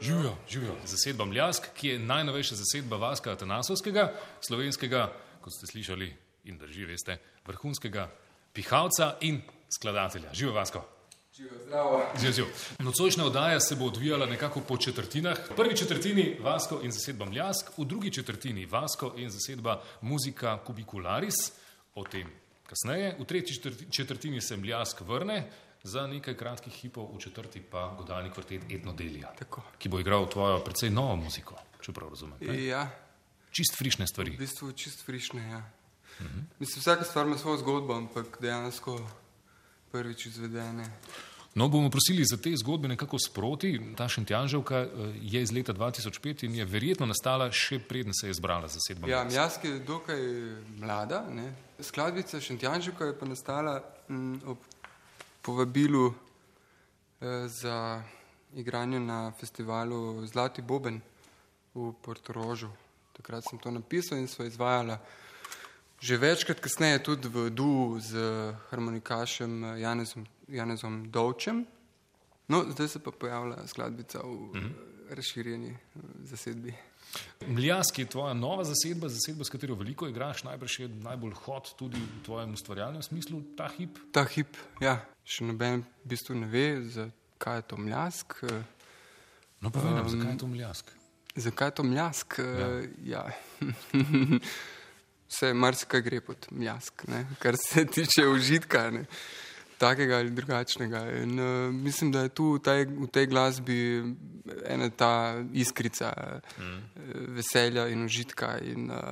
Živijo, 0.00 0.36
živijo. 0.48 0.76
Zasedba 0.86 1.24
Mljask, 1.24 1.66
ki 1.74 1.88
je 1.88 1.98
najnovejša 1.98 2.54
zasedba 2.54 2.96
Vaska 2.96 3.32
Atanasovskega, 3.32 4.12
slovenskega, 4.40 5.12
kot 5.40 5.52
ste 5.52 5.66
slišali 5.66 6.10
in 6.44 6.58
drži, 6.58 6.84
veste, 6.84 7.18
vrhunskega 7.46 8.10
pihalca 8.52 9.16
in 9.20 9.40
skladatelja. 9.76 10.34
Živijo 10.34 10.54
Vasko. 10.54 10.84
Živijo, 11.36 11.58
zdravo. 11.64 12.02
Živijo, 12.16 12.32
živijo. 12.32 12.54
Nocojšnja 12.78 13.24
oddaja 13.24 13.60
se 13.60 13.76
bo 13.76 13.84
odvijala 13.84 14.26
nekako 14.26 14.60
po 14.60 14.76
četrtinah. 14.76 15.38
V 15.50 15.56
prvi 15.56 15.76
četrtini 15.76 16.36
Vasko 16.40 16.80
in 16.82 16.92
zasedba 16.92 17.24
Mljask, 17.24 17.78
v 17.78 17.84
drugi 17.84 18.10
četrtini 18.10 18.66
Vasko 18.66 19.14
in 19.16 19.30
zasedba 19.30 19.82
Muzika 20.00 20.58
Kubicularis, 20.64 21.34
o 21.94 22.04
tem 22.04 22.30
kasneje. 22.66 23.16
V 23.18 23.24
tretji 23.24 23.54
četrti- 23.54 23.90
četrtini 23.90 24.40
se 24.40 24.56
Mljask 24.56 25.00
vrne, 25.00 25.50
za 25.82 26.06
nekaj 26.06 26.36
kratkih 26.36 26.72
hipov, 26.72 27.10
v 27.12 27.20
četrti 27.20 27.60
pa 27.60 27.94
godalni 27.98 28.30
kvartet 28.30 28.62
Etnodelija, 28.70 29.32
Tako. 29.38 29.62
ki 29.78 29.88
bo 29.88 30.00
igral 30.00 30.28
tvojo 30.28 30.60
precej 30.60 30.90
novo 30.90 31.16
muziko, 31.16 31.54
če 31.80 31.92
prav 31.92 32.08
razumem. 32.08 32.38
ne? 32.40 32.64
Ja, 32.64 32.90
Čist 33.50 33.76
frišne 33.76 34.04
v 34.04 34.08
stvari. 34.08 34.36
bistvu 34.36 34.72
čist 34.72 35.04
frišne. 35.04 35.42
Ja. 35.42 35.60
Mislim, 36.58 36.80
vsaka 36.80 37.04
stvar 37.04 37.26
ima 37.26 37.38
svojo 37.38 37.58
zgodbo, 37.58 37.94
ampak 37.94 38.38
dejansko 38.40 38.98
prvič 39.92 40.26
izvedene. 40.26 40.90
No, 41.54 41.68
bomo 41.68 41.90
prosili 41.90 42.24
za 42.24 42.36
te 42.36 42.56
zgodbe 42.56 42.88
nekako 42.88 43.18
sproti. 43.18 43.80
Ta 43.96 44.08
Šentjanževka 44.08 44.76
eh, 44.78 44.88
je 45.22 45.42
iz 45.42 45.52
leta 45.52 45.72
2005 45.74 46.44
in 46.44 46.54
je 46.54 46.64
verjetno 46.64 47.06
nastala 47.06 47.46
še 47.52 47.78
preden 47.78 48.14
se 48.14 48.26
je 48.26 48.34
zbrala 48.34 48.68
za 48.68 48.80
sedmo 48.88 49.08
Ja, 49.08 49.24
mesto. 49.24 49.40
Mjask 49.40 49.64
je 49.64 49.78
dokaj 49.78 50.20
mlada. 50.78 51.24
Ne? 51.30 51.52
Skladbica 51.78 52.40
Šentjanžika 52.40 53.04
je 53.04 53.18
pa 53.18 53.26
nastala 53.26 53.82
m, 54.08 54.40
ob 54.46 54.58
povabilu 55.42 56.08
eh, 56.10 57.48
za 57.48 58.02
igranje 58.54 59.00
na 59.00 59.32
festivalu 59.40 60.26
Zlati 60.26 60.62
Boben 60.62 61.00
v 61.74 61.92
Portorožu. 62.02 62.70
Takrat 63.12 63.44
sem 63.50 63.58
to 63.58 63.70
napisal 63.70 64.18
in 64.18 64.26
sva 64.28 64.46
izvajala 64.46 64.98
že 66.04 66.20
večkrat 66.20 66.60
kasneje 66.60 67.00
tudi 67.00 67.32
v 67.32 67.48
duhu 67.48 67.96
z 67.96 68.12
harmonikašem 68.68 69.64
eh, 69.64 69.80
Janezom, 69.80 70.26
Janezom 70.48 71.08
Dovčem. 71.08 71.64
No, 72.48 72.64
zdaj 72.68 72.88
se 72.88 72.98
pa 73.00 73.10
pojavlja 73.10 73.64
skladbica 73.66 74.20
v 74.20 74.28
mm 74.28 74.52
-hmm. 74.52 74.72
razširjeni 75.10 75.70
eh, 75.72 76.00
zasedbi. 76.28 76.74
Mljask 77.46 77.98
je 77.98 78.06
tvoja 78.06 78.34
nova 78.34 78.64
zasedba, 78.64 79.08
zasedba, 79.08 79.44
s 79.44 79.48
katero 79.48 79.74
veliko 79.74 80.08
igraš, 80.08 80.44
najbrž 80.44 80.78
je 80.80 80.88
najbolj 80.88 81.32
hot 81.32 81.74
tudi 81.78 81.96
v 81.96 82.24
tvojem 82.24 82.52
ustvarjalnem 82.52 83.02
smislu 83.02 83.42
ta 83.56 83.68
hip. 83.68 83.98
Ta 84.12 84.24
hip, 84.24 84.56
ja, 84.80 85.06
še 85.24 85.44
noben 85.44 85.84
v 86.04 86.08
bistvu 86.08 86.34
ne 86.34 86.46
ve, 86.46 86.82
zakaj 86.84 87.58
je 87.58 87.62
to 87.62 87.76
mljask. 87.76 88.34
eh, 88.42 88.62
No, 89.60 89.70
povej 89.70 89.94
nam, 89.94 90.06
Um, 90.06 90.10
zakaj 90.10 90.32
je 90.32 90.38
to 90.38 90.46
mljask? 90.46 90.90
Zakaj 91.36 91.68
je 91.68 91.74
to 91.74 91.82
mljask? 91.82 92.38
Ja. 92.38 92.82
ja. 93.04 93.30
Vse 95.28 95.54
marsikaj 95.54 96.02
gre 96.04 96.20
pod 96.20 96.46
mljask, 96.50 97.06
ne? 97.08 97.24
kar 97.38 97.56
se 97.60 97.86
tiče 97.96 98.26
užitka, 98.28 98.90
ne? 98.90 99.06
takega 99.78 100.20
ali 100.22 100.30
drugačnega. 100.30 101.00
In, 101.22 101.40
uh, 101.40 101.74
mislim, 101.74 102.12
da 102.12 102.22
je 102.24 102.28
tu 102.28 102.52
v 102.54 102.60
tej, 102.62 102.84
v 102.86 103.08
tej 103.10 103.26
glasbi 103.26 103.78
ena 104.64 104.88
ta 104.90 105.42
iskrica 105.52 106.12
mm. 106.58 106.78
veselja 107.36 107.88
in 107.88 108.04
užitka, 108.04 108.58
in 108.62 108.90
uh, 108.90 109.02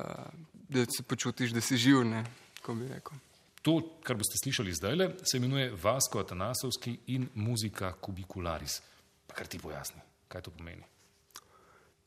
da 0.69 0.85
se 0.85 1.03
počutiš, 1.03 1.51
da 1.51 1.61
si 1.61 1.77
živ, 1.77 2.05
ne? 2.07 2.23
ko 2.61 2.75
bi 2.79 2.87
rekel. 2.87 3.19
To, 3.63 3.77
kar 4.03 4.17
boste 4.19 4.39
slišali 4.43 4.73
zdaj, 4.75 4.95
se 5.23 5.37
imenuje 5.37 5.71
Vasko 5.83 6.19
Atanasovski 6.19 6.97
in 7.15 7.29
muzika 7.35 7.93
Kubicularis. 7.93 8.81
Pa 9.27 9.35
kar 9.35 9.47
ti 9.47 9.59
pojasni, 9.59 10.01
kaj 10.27 10.41
to 10.47 10.51
pomeni. 10.51 10.83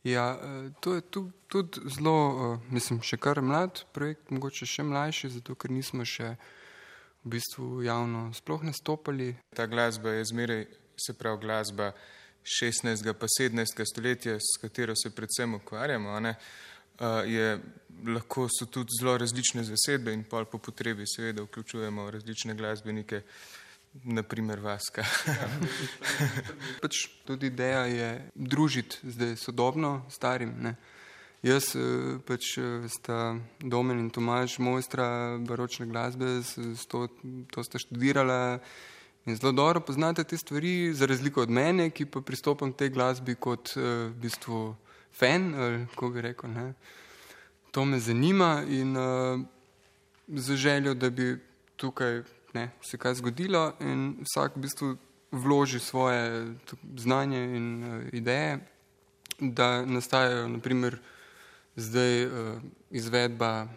Ja, 0.06 0.38
eh, 0.42 0.70
to 0.80 0.94
je 0.94 1.00
tu- 1.00 1.32
tudi 1.48 1.80
zelo, 1.84 2.18
eh, 2.54 2.72
mislim, 2.74 3.02
še 3.02 3.16
kar 3.16 3.40
mlad 3.42 3.84
projekt, 3.92 4.30
mogoče 4.30 4.66
še 4.66 4.82
mlajši, 4.82 5.30
zato 5.30 5.54
ker 5.54 5.70
nismo 5.70 6.04
še 6.04 6.36
v 7.24 7.30
bistvu 7.30 7.82
javno 7.82 8.30
sploh 8.34 8.62
nastopali. 8.62 9.34
Ta 9.54 9.66
glasba 9.66 10.10
je 10.10 10.24
zmeraj, 10.24 10.66
se 10.96 11.12
pravi, 11.12 11.40
glasba 11.40 11.92
16. 12.44 13.12
pa 13.12 13.26
17. 13.26 13.84
stoletja, 13.84 14.38
s 14.38 14.60
katero 14.60 14.94
se 14.96 15.10
predvsem 15.10 15.54
ukvarjamo. 15.54 16.20
ne, 16.20 16.36
uh, 17.00 17.26
je, 17.26 17.58
lahko 18.06 18.46
so 18.48 18.66
tudi 18.66 18.90
zelo 19.00 19.18
različne 19.18 19.64
zasedbe 19.64 20.12
in 20.12 20.24
pol 20.24 20.44
po 20.44 20.58
potrebi 20.58 21.04
seveda 21.06 21.42
vključujemo 21.42 22.10
različne 22.10 22.54
glasbenike, 22.54 23.22
naprimer 24.05 24.60
Vaska. 24.60 25.05
Pač 26.82 27.06
tudi 27.24 27.47
ideja 27.47 27.86
je 27.86 28.10
družiti 28.35 28.98
zdaj 29.02 29.36
sodobno 29.36 30.02
starim. 30.10 30.55
Ne. 30.60 30.77
Jaz 31.47 31.74
eh, 31.77 32.18
pač 32.27 32.56
eh, 32.59 32.89
sta 32.89 33.36
Domen 33.60 34.01
in 34.01 34.10
Tomaž, 34.10 34.59
mojstra 34.59 35.39
baročne 35.47 35.86
glasbe, 35.86 36.40
to, 36.89 37.06
to 37.52 37.64
sta 37.64 37.78
študirala 37.78 38.59
in 39.27 39.36
zelo 39.36 39.52
dobro 39.52 39.81
poznate 39.81 40.24
te 40.24 40.39
stvari, 40.39 40.94
za 40.94 41.06
razliko 41.06 41.43
od 41.43 41.51
mene, 41.51 41.90
ki 41.90 42.06
pa 42.06 42.20
pristopam 42.20 42.73
k 42.73 42.85
tej 42.85 42.94
glasbi 42.97 43.35
kot 43.35 43.77
eh, 43.77 44.09
v 44.10 44.14
bistvu 44.23 44.62
fan, 45.12 45.55
ali 45.55 45.86
kako 45.93 46.10
bi 46.10 46.24
rekel. 46.31 46.51
Ne. 46.51 46.73
To 47.70 47.85
me 47.85 48.01
zanima 48.01 48.64
in 48.68 48.97
uh, 48.97 49.40
z 50.28 50.56
željo, 50.56 50.94
da 50.94 51.10
bi 51.10 51.36
tukaj 51.77 52.23
ne, 52.55 52.70
se 52.82 52.98
kaj 52.98 53.14
zgodilo 53.14 53.73
in 53.81 54.16
vsak 54.24 54.56
v 54.56 54.60
bistvu 54.60 54.97
vloži 55.32 55.81
svoje 55.81 56.55
znanje 56.97 57.43
in 57.56 57.85
uh, 57.85 58.02
ideje, 58.12 58.59
da 59.40 59.85
nastajajo 59.85 60.48
naprimer 60.48 60.98
zdaj 61.77 62.27
uh, 62.27 62.32
izvedba 62.90 63.62
uh, 63.64 63.70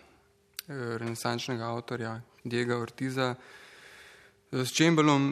renesančnega 0.97 1.65
avtorja 1.65 2.21
Diega 2.43 2.77
Ortiza 2.77 3.35
s 4.51 4.71
čembalom 4.73 5.23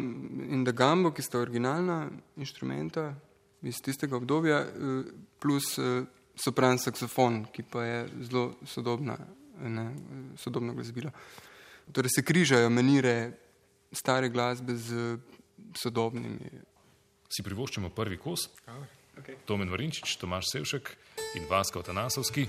in 0.49 0.63
da 0.63 0.71
gambo, 0.71 1.11
ki 1.11 1.21
sta 1.21 1.39
originalna 1.39 2.09
inštrumenta 2.37 3.13
iz 3.61 3.81
tistega 3.81 4.17
obdobja, 4.17 4.59
eh, 4.59 5.03
plus 5.39 5.77
eh, 5.77 6.05
sopran 6.35 6.77
saksofon, 6.77 7.45
ki 7.51 7.63
pa 7.63 7.83
je 7.83 8.07
zelo 8.29 8.51
sodobna, 8.65 9.17
ne, 9.61 9.87
sodobno 10.37 10.73
glasbilo. 10.73 11.11
Torej 11.91 12.09
se 12.15 12.23
križajo 12.25 12.69
manire 12.69 13.31
stare 13.91 14.29
glasbe 14.29 14.75
z 14.75 15.17
sodobnimi. 15.75 16.51
Si 17.29 17.43
privoščimo 17.43 17.89
prvi 17.95 18.17
kos. 18.17 18.49
Okay. 19.17 19.39
Tomen 19.45 19.71
Varinčič, 19.73 20.17
Tomaš 20.21 20.51
Sevšek 20.51 20.91
in 21.39 21.47
Vasko 21.49 21.81
Tanasovski 21.81 22.45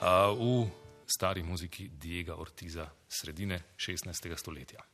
a, 0.00 0.32
v 0.32 0.64
stari 1.06 1.42
muziki 1.44 1.90
Diega 1.92 2.38
Ortiza 2.40 2.88
sredine 3.08 3.60
16. 3.76 4.32
stoletja. 4.36 4.91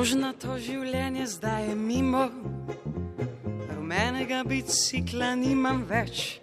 Rožnato 0.00 0.54
življenje 0.56 1.26
zdaj 1.28 1.66
je 1.68 1.72
mimo, 1.76 2.22
rumenega 3.68 4.38
bicikla 4.48 5.34
nimam 5.36 5.82
več. 5.84 6.38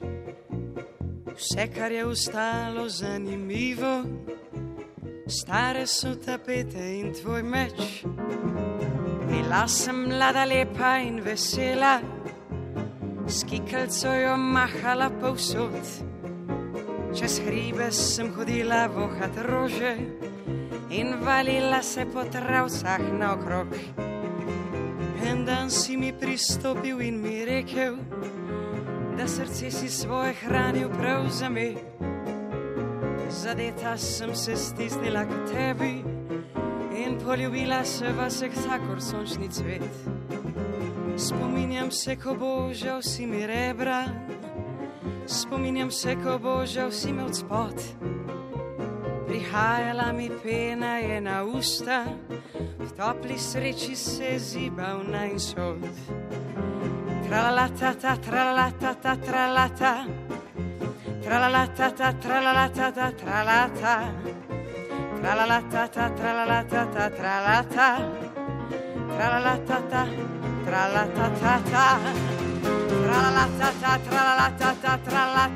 Vse, 1.32 1.66
kar 1.74 1.96
je 1.96 2.04
ostalo 2.06 2.84
zanimivo, 2.86 3.96
stare 5.26 5.88
so 5.90 6.14
tapete 6.22 6.86
in 7.00 7.10
tvoj 7.18 7.42
meč. 7.56 7.82
Bila 9.26 9.66
sem 9.66 10.06
mlada, 10.06 10.46
lepa 10.46 10.94
in 11.08 11.18
vesela, 11.26 11.96
s 13.26 13.42
kikalco 13.42 14.14
jo 14.22 14.38
mahala 14.38 15.10
povsod. 15.18 15.82
Čez 17.18 17.42
hribe 17.42 17.90
sem 17.90 18.30
hodila 18.38 18.86
vohat 18.86 19.42
rože 19.50 20.27
in 20.98 21.14
valila 21.26 21.82
se 21.82 22.06
po 22.06 22.24
travcah 22.24 23.00
naokrog. 23.20 23.68
En 25.24 25.46
dan 25.46 25.70
si 25.70 25.98
mi 25.98 26.14
pristopil 26.14 27.02
in 27.02 27.22
mi 27.22 27.46
rekel, 27.46 27.96
da 29.18 29.28
srce 29.28 29.72
si 29.72 29.90
svoje 29.90 30.34
hranil 30.34 30.90
prav 30.90 31.30
za 31.30 31.50
me. 31.50 31.74
Zadeta 33.30 33.98
sem 33.98 34.36
se 34.36 34.56
stisnila 34.56 35.26
k 35.26 35.30
tebi 35.52 36.04
in 37.06 37.18
poljubila 37.26 37.84
se 37.86 38.14
vas 38.18 38.44
kakor 38.66 39.02
sončni 39.02 39.50
cvet. 39.50 39.84
Spominjam 41.18 41.92
se, 41.92 42.16
ko 42.16 42.36
božal 42.36 43.02
si 43.02 43.26
mi 43.26 43.48
rebra, 43.48 44.06
spominjam 45.26 45.92
se, 45.92 46.16
ko 46.16 46.40
božal 46.40 46.92
si 46.92 47.14
me 47.14 47.24
od 47.24 47.36
spod. 47.36 48.17
Prihajala 49.48 50.12
mi 50.12 50.28
pena 50.44 51.00
je 51.00 51.24
na 51.24 51.40
usta, 51.48 52.04
v 52.84 52.92
topli 53.00 53.40
sreči 53.40 53.96
se 53.96 54.36
zibal 54.36 55.08
na 55.08 55.24
insod. 55.24 55.80
Tralalata, 57.24 57.96
ta, 57.96 58.20
tralalata, 58.20 58.92
ta, 59.00 59.16
tralalata, 59.16 60.04
tralalata, 61.24 61.88
ta, 61.96 62.12
tralalata, 62.12 62.92
ta, 62.92 63.08
tralalata, 63.16 63.96
tralalata, 65.16 65.88
ta, 65.88 66.06
tralalata, 66.12 66.84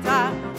ta, 0.00 0.51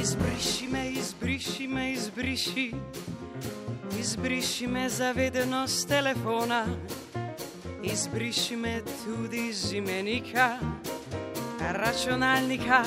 Izbriši 0.00 0.68
me, 0.68 0.90
izbriši 0.90 1.68
me, 1.68 1.92
izbriši, 1.92 2.72
izbriši 4.00 4.66
me 4.66 4.88
zavedeno 4.88 5.66
z 5.66 5.86
telefona, 5.86 6.66
izbriši 7.82 8.56
me 8.56 8.82
tudi 9.04 9.52
z 9.52 9.72
imenika, 9.72 10.58
računalnika 11.60 12.82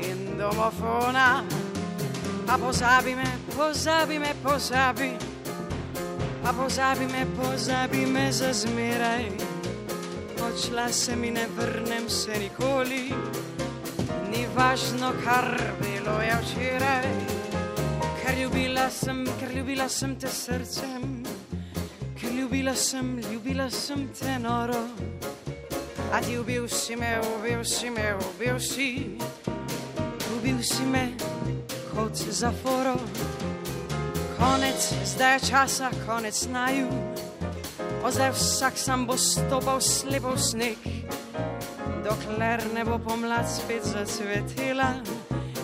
in 0.00 0.38
domofona. 0.38 1.65
Pa 2.46 2.56
pozabi 2.58 3.14
me, 3.14 3.26
pozabi 3.56 4.18
me, 4.18 4.32
pozabi, 4.42 5.16
pa 6.42 6.52
pozabi 6.52 7.06
me, 7.06 7.26
pozabi 7.36 8.06
me 8.06 8.32
za 8.32 8.52
zmeraj. 8.52 9.26
Odšla 10.46 10.92
se 10.92 11.16
mi 11.16 11.30
ne 11.30 11.46
vrnem 11.56 12.08
se 12.08 12.38
nikoli, 12.38 13.12
ni 14.30 14.46
važno, 14.54 15.12
kar 15.24 15.58
bilo 15.82 16.20
je 16.22 16.38
včeraj. 16.42 17.06
Ker 18.22 18.38
ljubila 18.38 18.90
sem, 18.90 19.26
ker 19.40 19.56
ljubila 19.56 19.88
sem 19.88 20.14
te 20.14 20.28
srcem, 20.28 21.22
ker 22.20 22.32
ljubila 22.32 22.74
sem, 22.74 23.18
ljubila 23.32 23.70
sem 23.70 24.08
te 24.08 24.38
noro. 24.38 24.86
A 26.12 26.20
ti 26.20 26.38
ubil 26.38 26.68
si 26.68 26.96
me, 26.96 27.18
ubil 27.36 27.64
si 27.64 27.90
me, 27.90 28.14
ubil 28.14 28.60
si, 28.60 29.18
ubil 30.36 30.62
si 30.62 30.84
me 30.84 31.35
kot 31.96 32.16
za 32.30 32.52
foro. 32.62 32.94
Konec, 34.38 34.92
zdaj 35.04 35.34
je 35.34 35.40
časa, 35.40 35.90
konec 36.06 36.46
naju. 36.52 36.88
O 38.04 38.10
zdaj 38.10 38.30
vsak 38.30 38.78
sam 38.78 39.06
bo 39.06 39.16
stopal 39.16 39.80
slepo 39.80 40.30
v 40.30 40.38
sneg, 40.38 40.78
dokler 42.04 42.60
ne 42.74 42.84
bo 42.84 42.98
pomlad 42.98 43.48
spet 43.48 43.82
zacvetela 43.84 44.94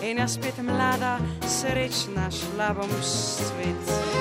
in 0.01 0.17
jaz 0.17 0.33
spet 0.33 0.57
mlada, 0.61 1.17
srečna 1.47 2.27
šla 2.31 2.73
bom 2.73 2.89
v 2.89 3.03
svet. 3.03 4.12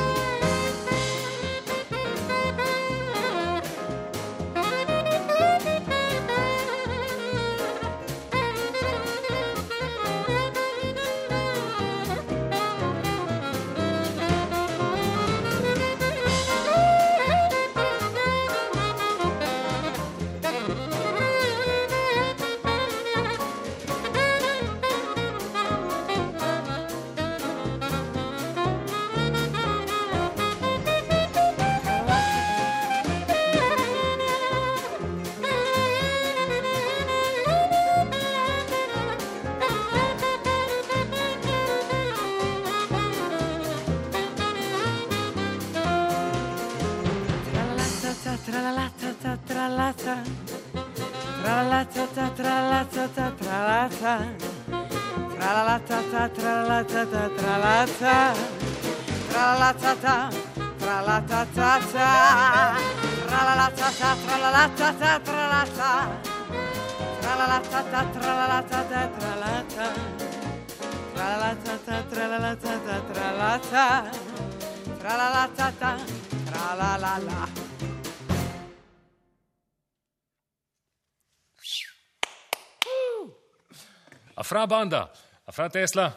Afra 84.62 84.78
Banda, 84.78 85.10
Afra 85.46 85.68
Tesla, 85.68 86.12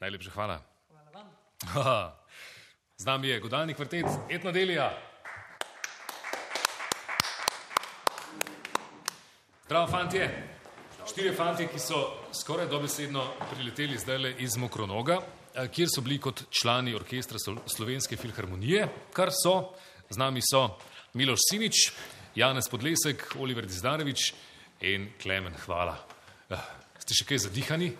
najlepša 0.00 0.30
hvala. 0.34 0.58
Hvala 1.70 2.16
Z 2.98 3.06
nami 3.06 3.28
je 3.28 3.40
godalni 3.40 3.74
kvartet 3.74 4.06
Etnodelija. 4.30 4.90
Zdravo, 9.64 9.86
fantje. 9.86 10.26
Štirje 11.06 11.32
fantje, 11.32 11.68
ki 11.70 11.78
so 11.78 12.00
skoraj 12.34 12.66
dobesedno 12.66 13.22
prileteli 13.52 13.98
zdaj 13.98 14.34
iz 14.42 14.56
Mokronoga, 14.56 15.20
eh, 15.54 15.68
kjer 15.68 15.86
so 15.86 16.02
bili 16.02 16.18
kot 16.18 16.42
člani 16.50 16.94
orkestra 16.94 17.38
Slo- 17.38 17.62
Slovenske 17.70 18.16
filharmonije, 18.16 18.88
kar 19.12 19.30
so, 19.30 19.76
z 20.10 20.18
nami 20.18 20.42
so 20.42 20.72
Miloš 21.14 21.38
Simič, 21.50 21.92
Janez 22.34 22.66
Podlesek, 22.68 23.36
Oliver 23.38 23.66
Dizdarevič 23.66 24.32
in 24.80 25.12
Klemen. 25.22 25.54
Hvala. 25.66 25.96
Ste 27.06 27.14
še 27.20 27.24
kaj 27.28 27.38
zadihani? 27.44 27.92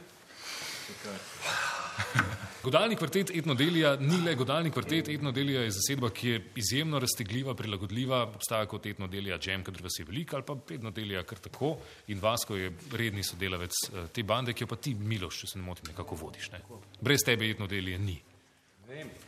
Godalni 2.65 2.97
kvartet 2.99 3.31
Etnodelija 3.39 3.93
ni 4.01 4.17
le 4.25 4.33
godalni 4.35 4.73
kvartet, 4.75 5.07
Etnodelija 5.15 5.61
je 5.63 5.75
zasedba, 5.77 6.11
ki 6.11 6.33
je 6.33 6.41
izjemno 6.59 6.99
raztegljiva, 6.99 7.55
prilagodljiva, 7.55 8.25
obstaja 8.35 8.67
kot 8.67 8.89
Etnodelija 8.91 9.39
Jam, 9.47 9.63
kadar 9.63 9.85
vas 9.87 9.99
je 10.01 10.07
veliko, 10.09 10.41
ali 10.41 10.47
pa 10.49 10.57
Etnodelija 10.75 11.23
kar 11.23 11.39
tako. 11.45 11.77
In 12.11 12.19
Vasko 12.19 12.59
je 12.59 12.73
redni 12.99 13.23
sodelavec 13.23 13.79
eh, 13.93 14.09
te 14.11 14.27
bande, 14.27 14.57
ki 14.59 14.67
jo 14.67 14.73
pa 14.75 14.81
ti, 14.83 14.97
Miloš, 14.99 15.39
če 15.45 15.53
se 15.53 15.63
ne 15.63 15.69
motim, 15.69 15.93
nekako 15.93 16.19
vodiš. 16.25 16.51
Ne? 16.57 16.65
Brez 16.99 17.23
tebe 17.23 17.53
Etnodelije 17.55 18.03
ni. 18.03 18.19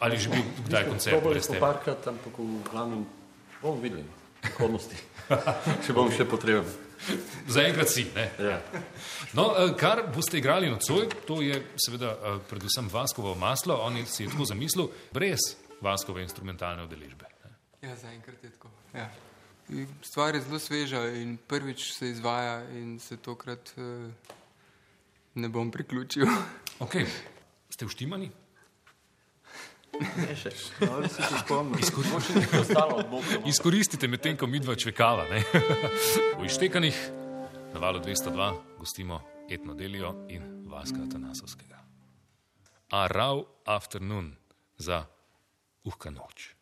Ali 0.02 0.18
že 0.18 0.34
bil 0.34 0.42
kdaj 0.66 0.90
koncert 0.90 1.14
Probali 1.14 1.38
brez 1.38 1.46
smo 1.46 1.55
tebe? 1.55 1.66
parkrat, 1.68 2.10
ampak 2.10 2.42
v 2.42 2.50
glavnem 2.72 3.06
bomo 3.62 3.78
videli 3.78 4.02
v 4.02 4.42
prihodnosti. 4.42 4.98
če 5.86 5.94
bom 5.94 6.10
še 6.10 6.26
potreben. 6.26 6.88
Zaenkrat 7.49 7.89
si. 7.89 8.07
Ne? 8.15 8.31
Ja. 8.39 8.61
No, 9.33 9.55
eh, 9.59 9.73
kar 9.79 10.03
boste 10.15 10.39
igrali 10.39 10.70
nocoj, 10.70 11.09
to 11.27 11.43
je 11.43 11.62
seveda 11.77 12.12
eh, 12.12 12.39
predvsem 12.51 12.89
Vaskovo 12.93 13.35
maslo. 13.35 13.77
On 13.83 13.97
je 13.97 14.07
si 14.07 14.23
je 14.25 14.31
tako 14.31 14.45
zamislil, 14.45 14.91
brez 15.12 15.39
Vaskove 15.81 16.23
instrumentalne 16.23 16.85
udeležbe. 16.85 17.25
Ja, 17.83 17.97
zaenkrat 17.97 18.45
je 18.45 18.51
tako. 18.51 18.70
Ja. 18.95 19.11
Stvar 20.03 20.35
je 20.35 20.41
zelo 20.41 20.59
sveža 20.59 21.05
in 21.20 21.37
prvič 21.37 21.93
se 21.93 22.09
izvaja 22.11 22.62
in 22.70 22.99
se 22.99 23.16
tokrat 23.16 23.73
eh, 23.77 24.11
ne 25.35 25.49
bom 25.49 25.70
priključil. 25.70 26.27
Okay. 26.81 27.07
Ste 27.70 27.87
vštimani? 27.87 28.31
Izkoristite, 31.78 32.47
izkoristite 33.47 34.09
medtem, 34.09 34.36
ko 34.36 34.47
mi 34.47 34.60
dva 34.60 34.77
čvekava. 34.77 35.24
Ne? 35.31 35.43
v 36.39 36.44
Ištekanih 36.47 37.10
na 37.74 37.81
valu 37.81 38.01
202 38.01 38.52
gostimo 38.78 39.20
Etno 39.51 39.74
Delijo 39.74 40.27
in 40.28 40.65
Vaska 40.69 41.02
Atanasovskega. 41.09 41.78
A 42.90 43.06
rav 43.06 43.43
afternoon 43.65 44.36
za 44.77 45.05
uhka 45.85 46.10
noč. 46.10 46.57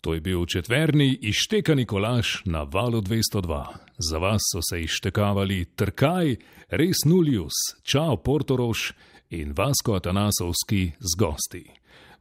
To 0.00 0.14
je 0.14 0.20
bil 0.20 0.46
četverni 0.46 1.18
ištekani 1.20 1.84
kolaž 1.86 2.26
na 2.44 2.62
valu 2.62 3.00
202. 3.00 3.66
Za 3.98 4.18
vas 4.18 4.40
so 4.52 4.60
se 4.70 4.82
ištekavali 4.82 5.64
Trkaj, 5.64 6.36
Res 6.68 7.04
Nulius, 7.06 7.52
Čau 7.82 8.16
Portoroš 8.16 8.92
in 9.30 9.52
Vasko 9.52 9.94
Atanasovski 9.94 10.92
z 10.98 11.18
gosti. 11.18 11.70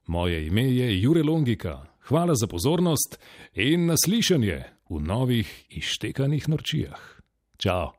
Moje 0.07 0.47
ime 0.47 0.73
je 0.75 1.01
Jure 1.01 1.23
Longika. 1.23 1.85
Hvala 2.07 2.35
za 2.35 2.47
pozornost 2.47 3.19
in 3.53 3.85
naslišanje 3.85 4.63
v 4.89 4.99
novih 4.99 5.65
ištekanih 5.69 6.49
norčijah. 6.49 7.21
Čau! 7.57 7.91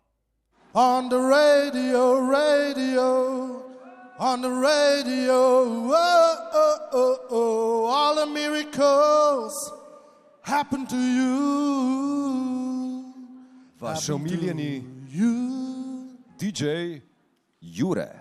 On 0.72 1.08
the 1.08 1.18
radio, 1.18 2.20
radio, 2.30 3.06
on 4.18 4.42
the 4.42 4.50
radio, 4.50 5.34
oh, 5.34 6.36
oh, 6.54 6.78
oh, 6.92 7.16
oh, 7.30 7.49
all 7.90 8.14
the 8.14 8.26
miracles 8.26 9.72
happen 10.42 10.86
to 10.86 10.96
you. 10.96 11.40
Vaš 13.80 14.08
omiljeni 14.10 14.84
DJ 16.38 17.00
Jure. 17.60 18.19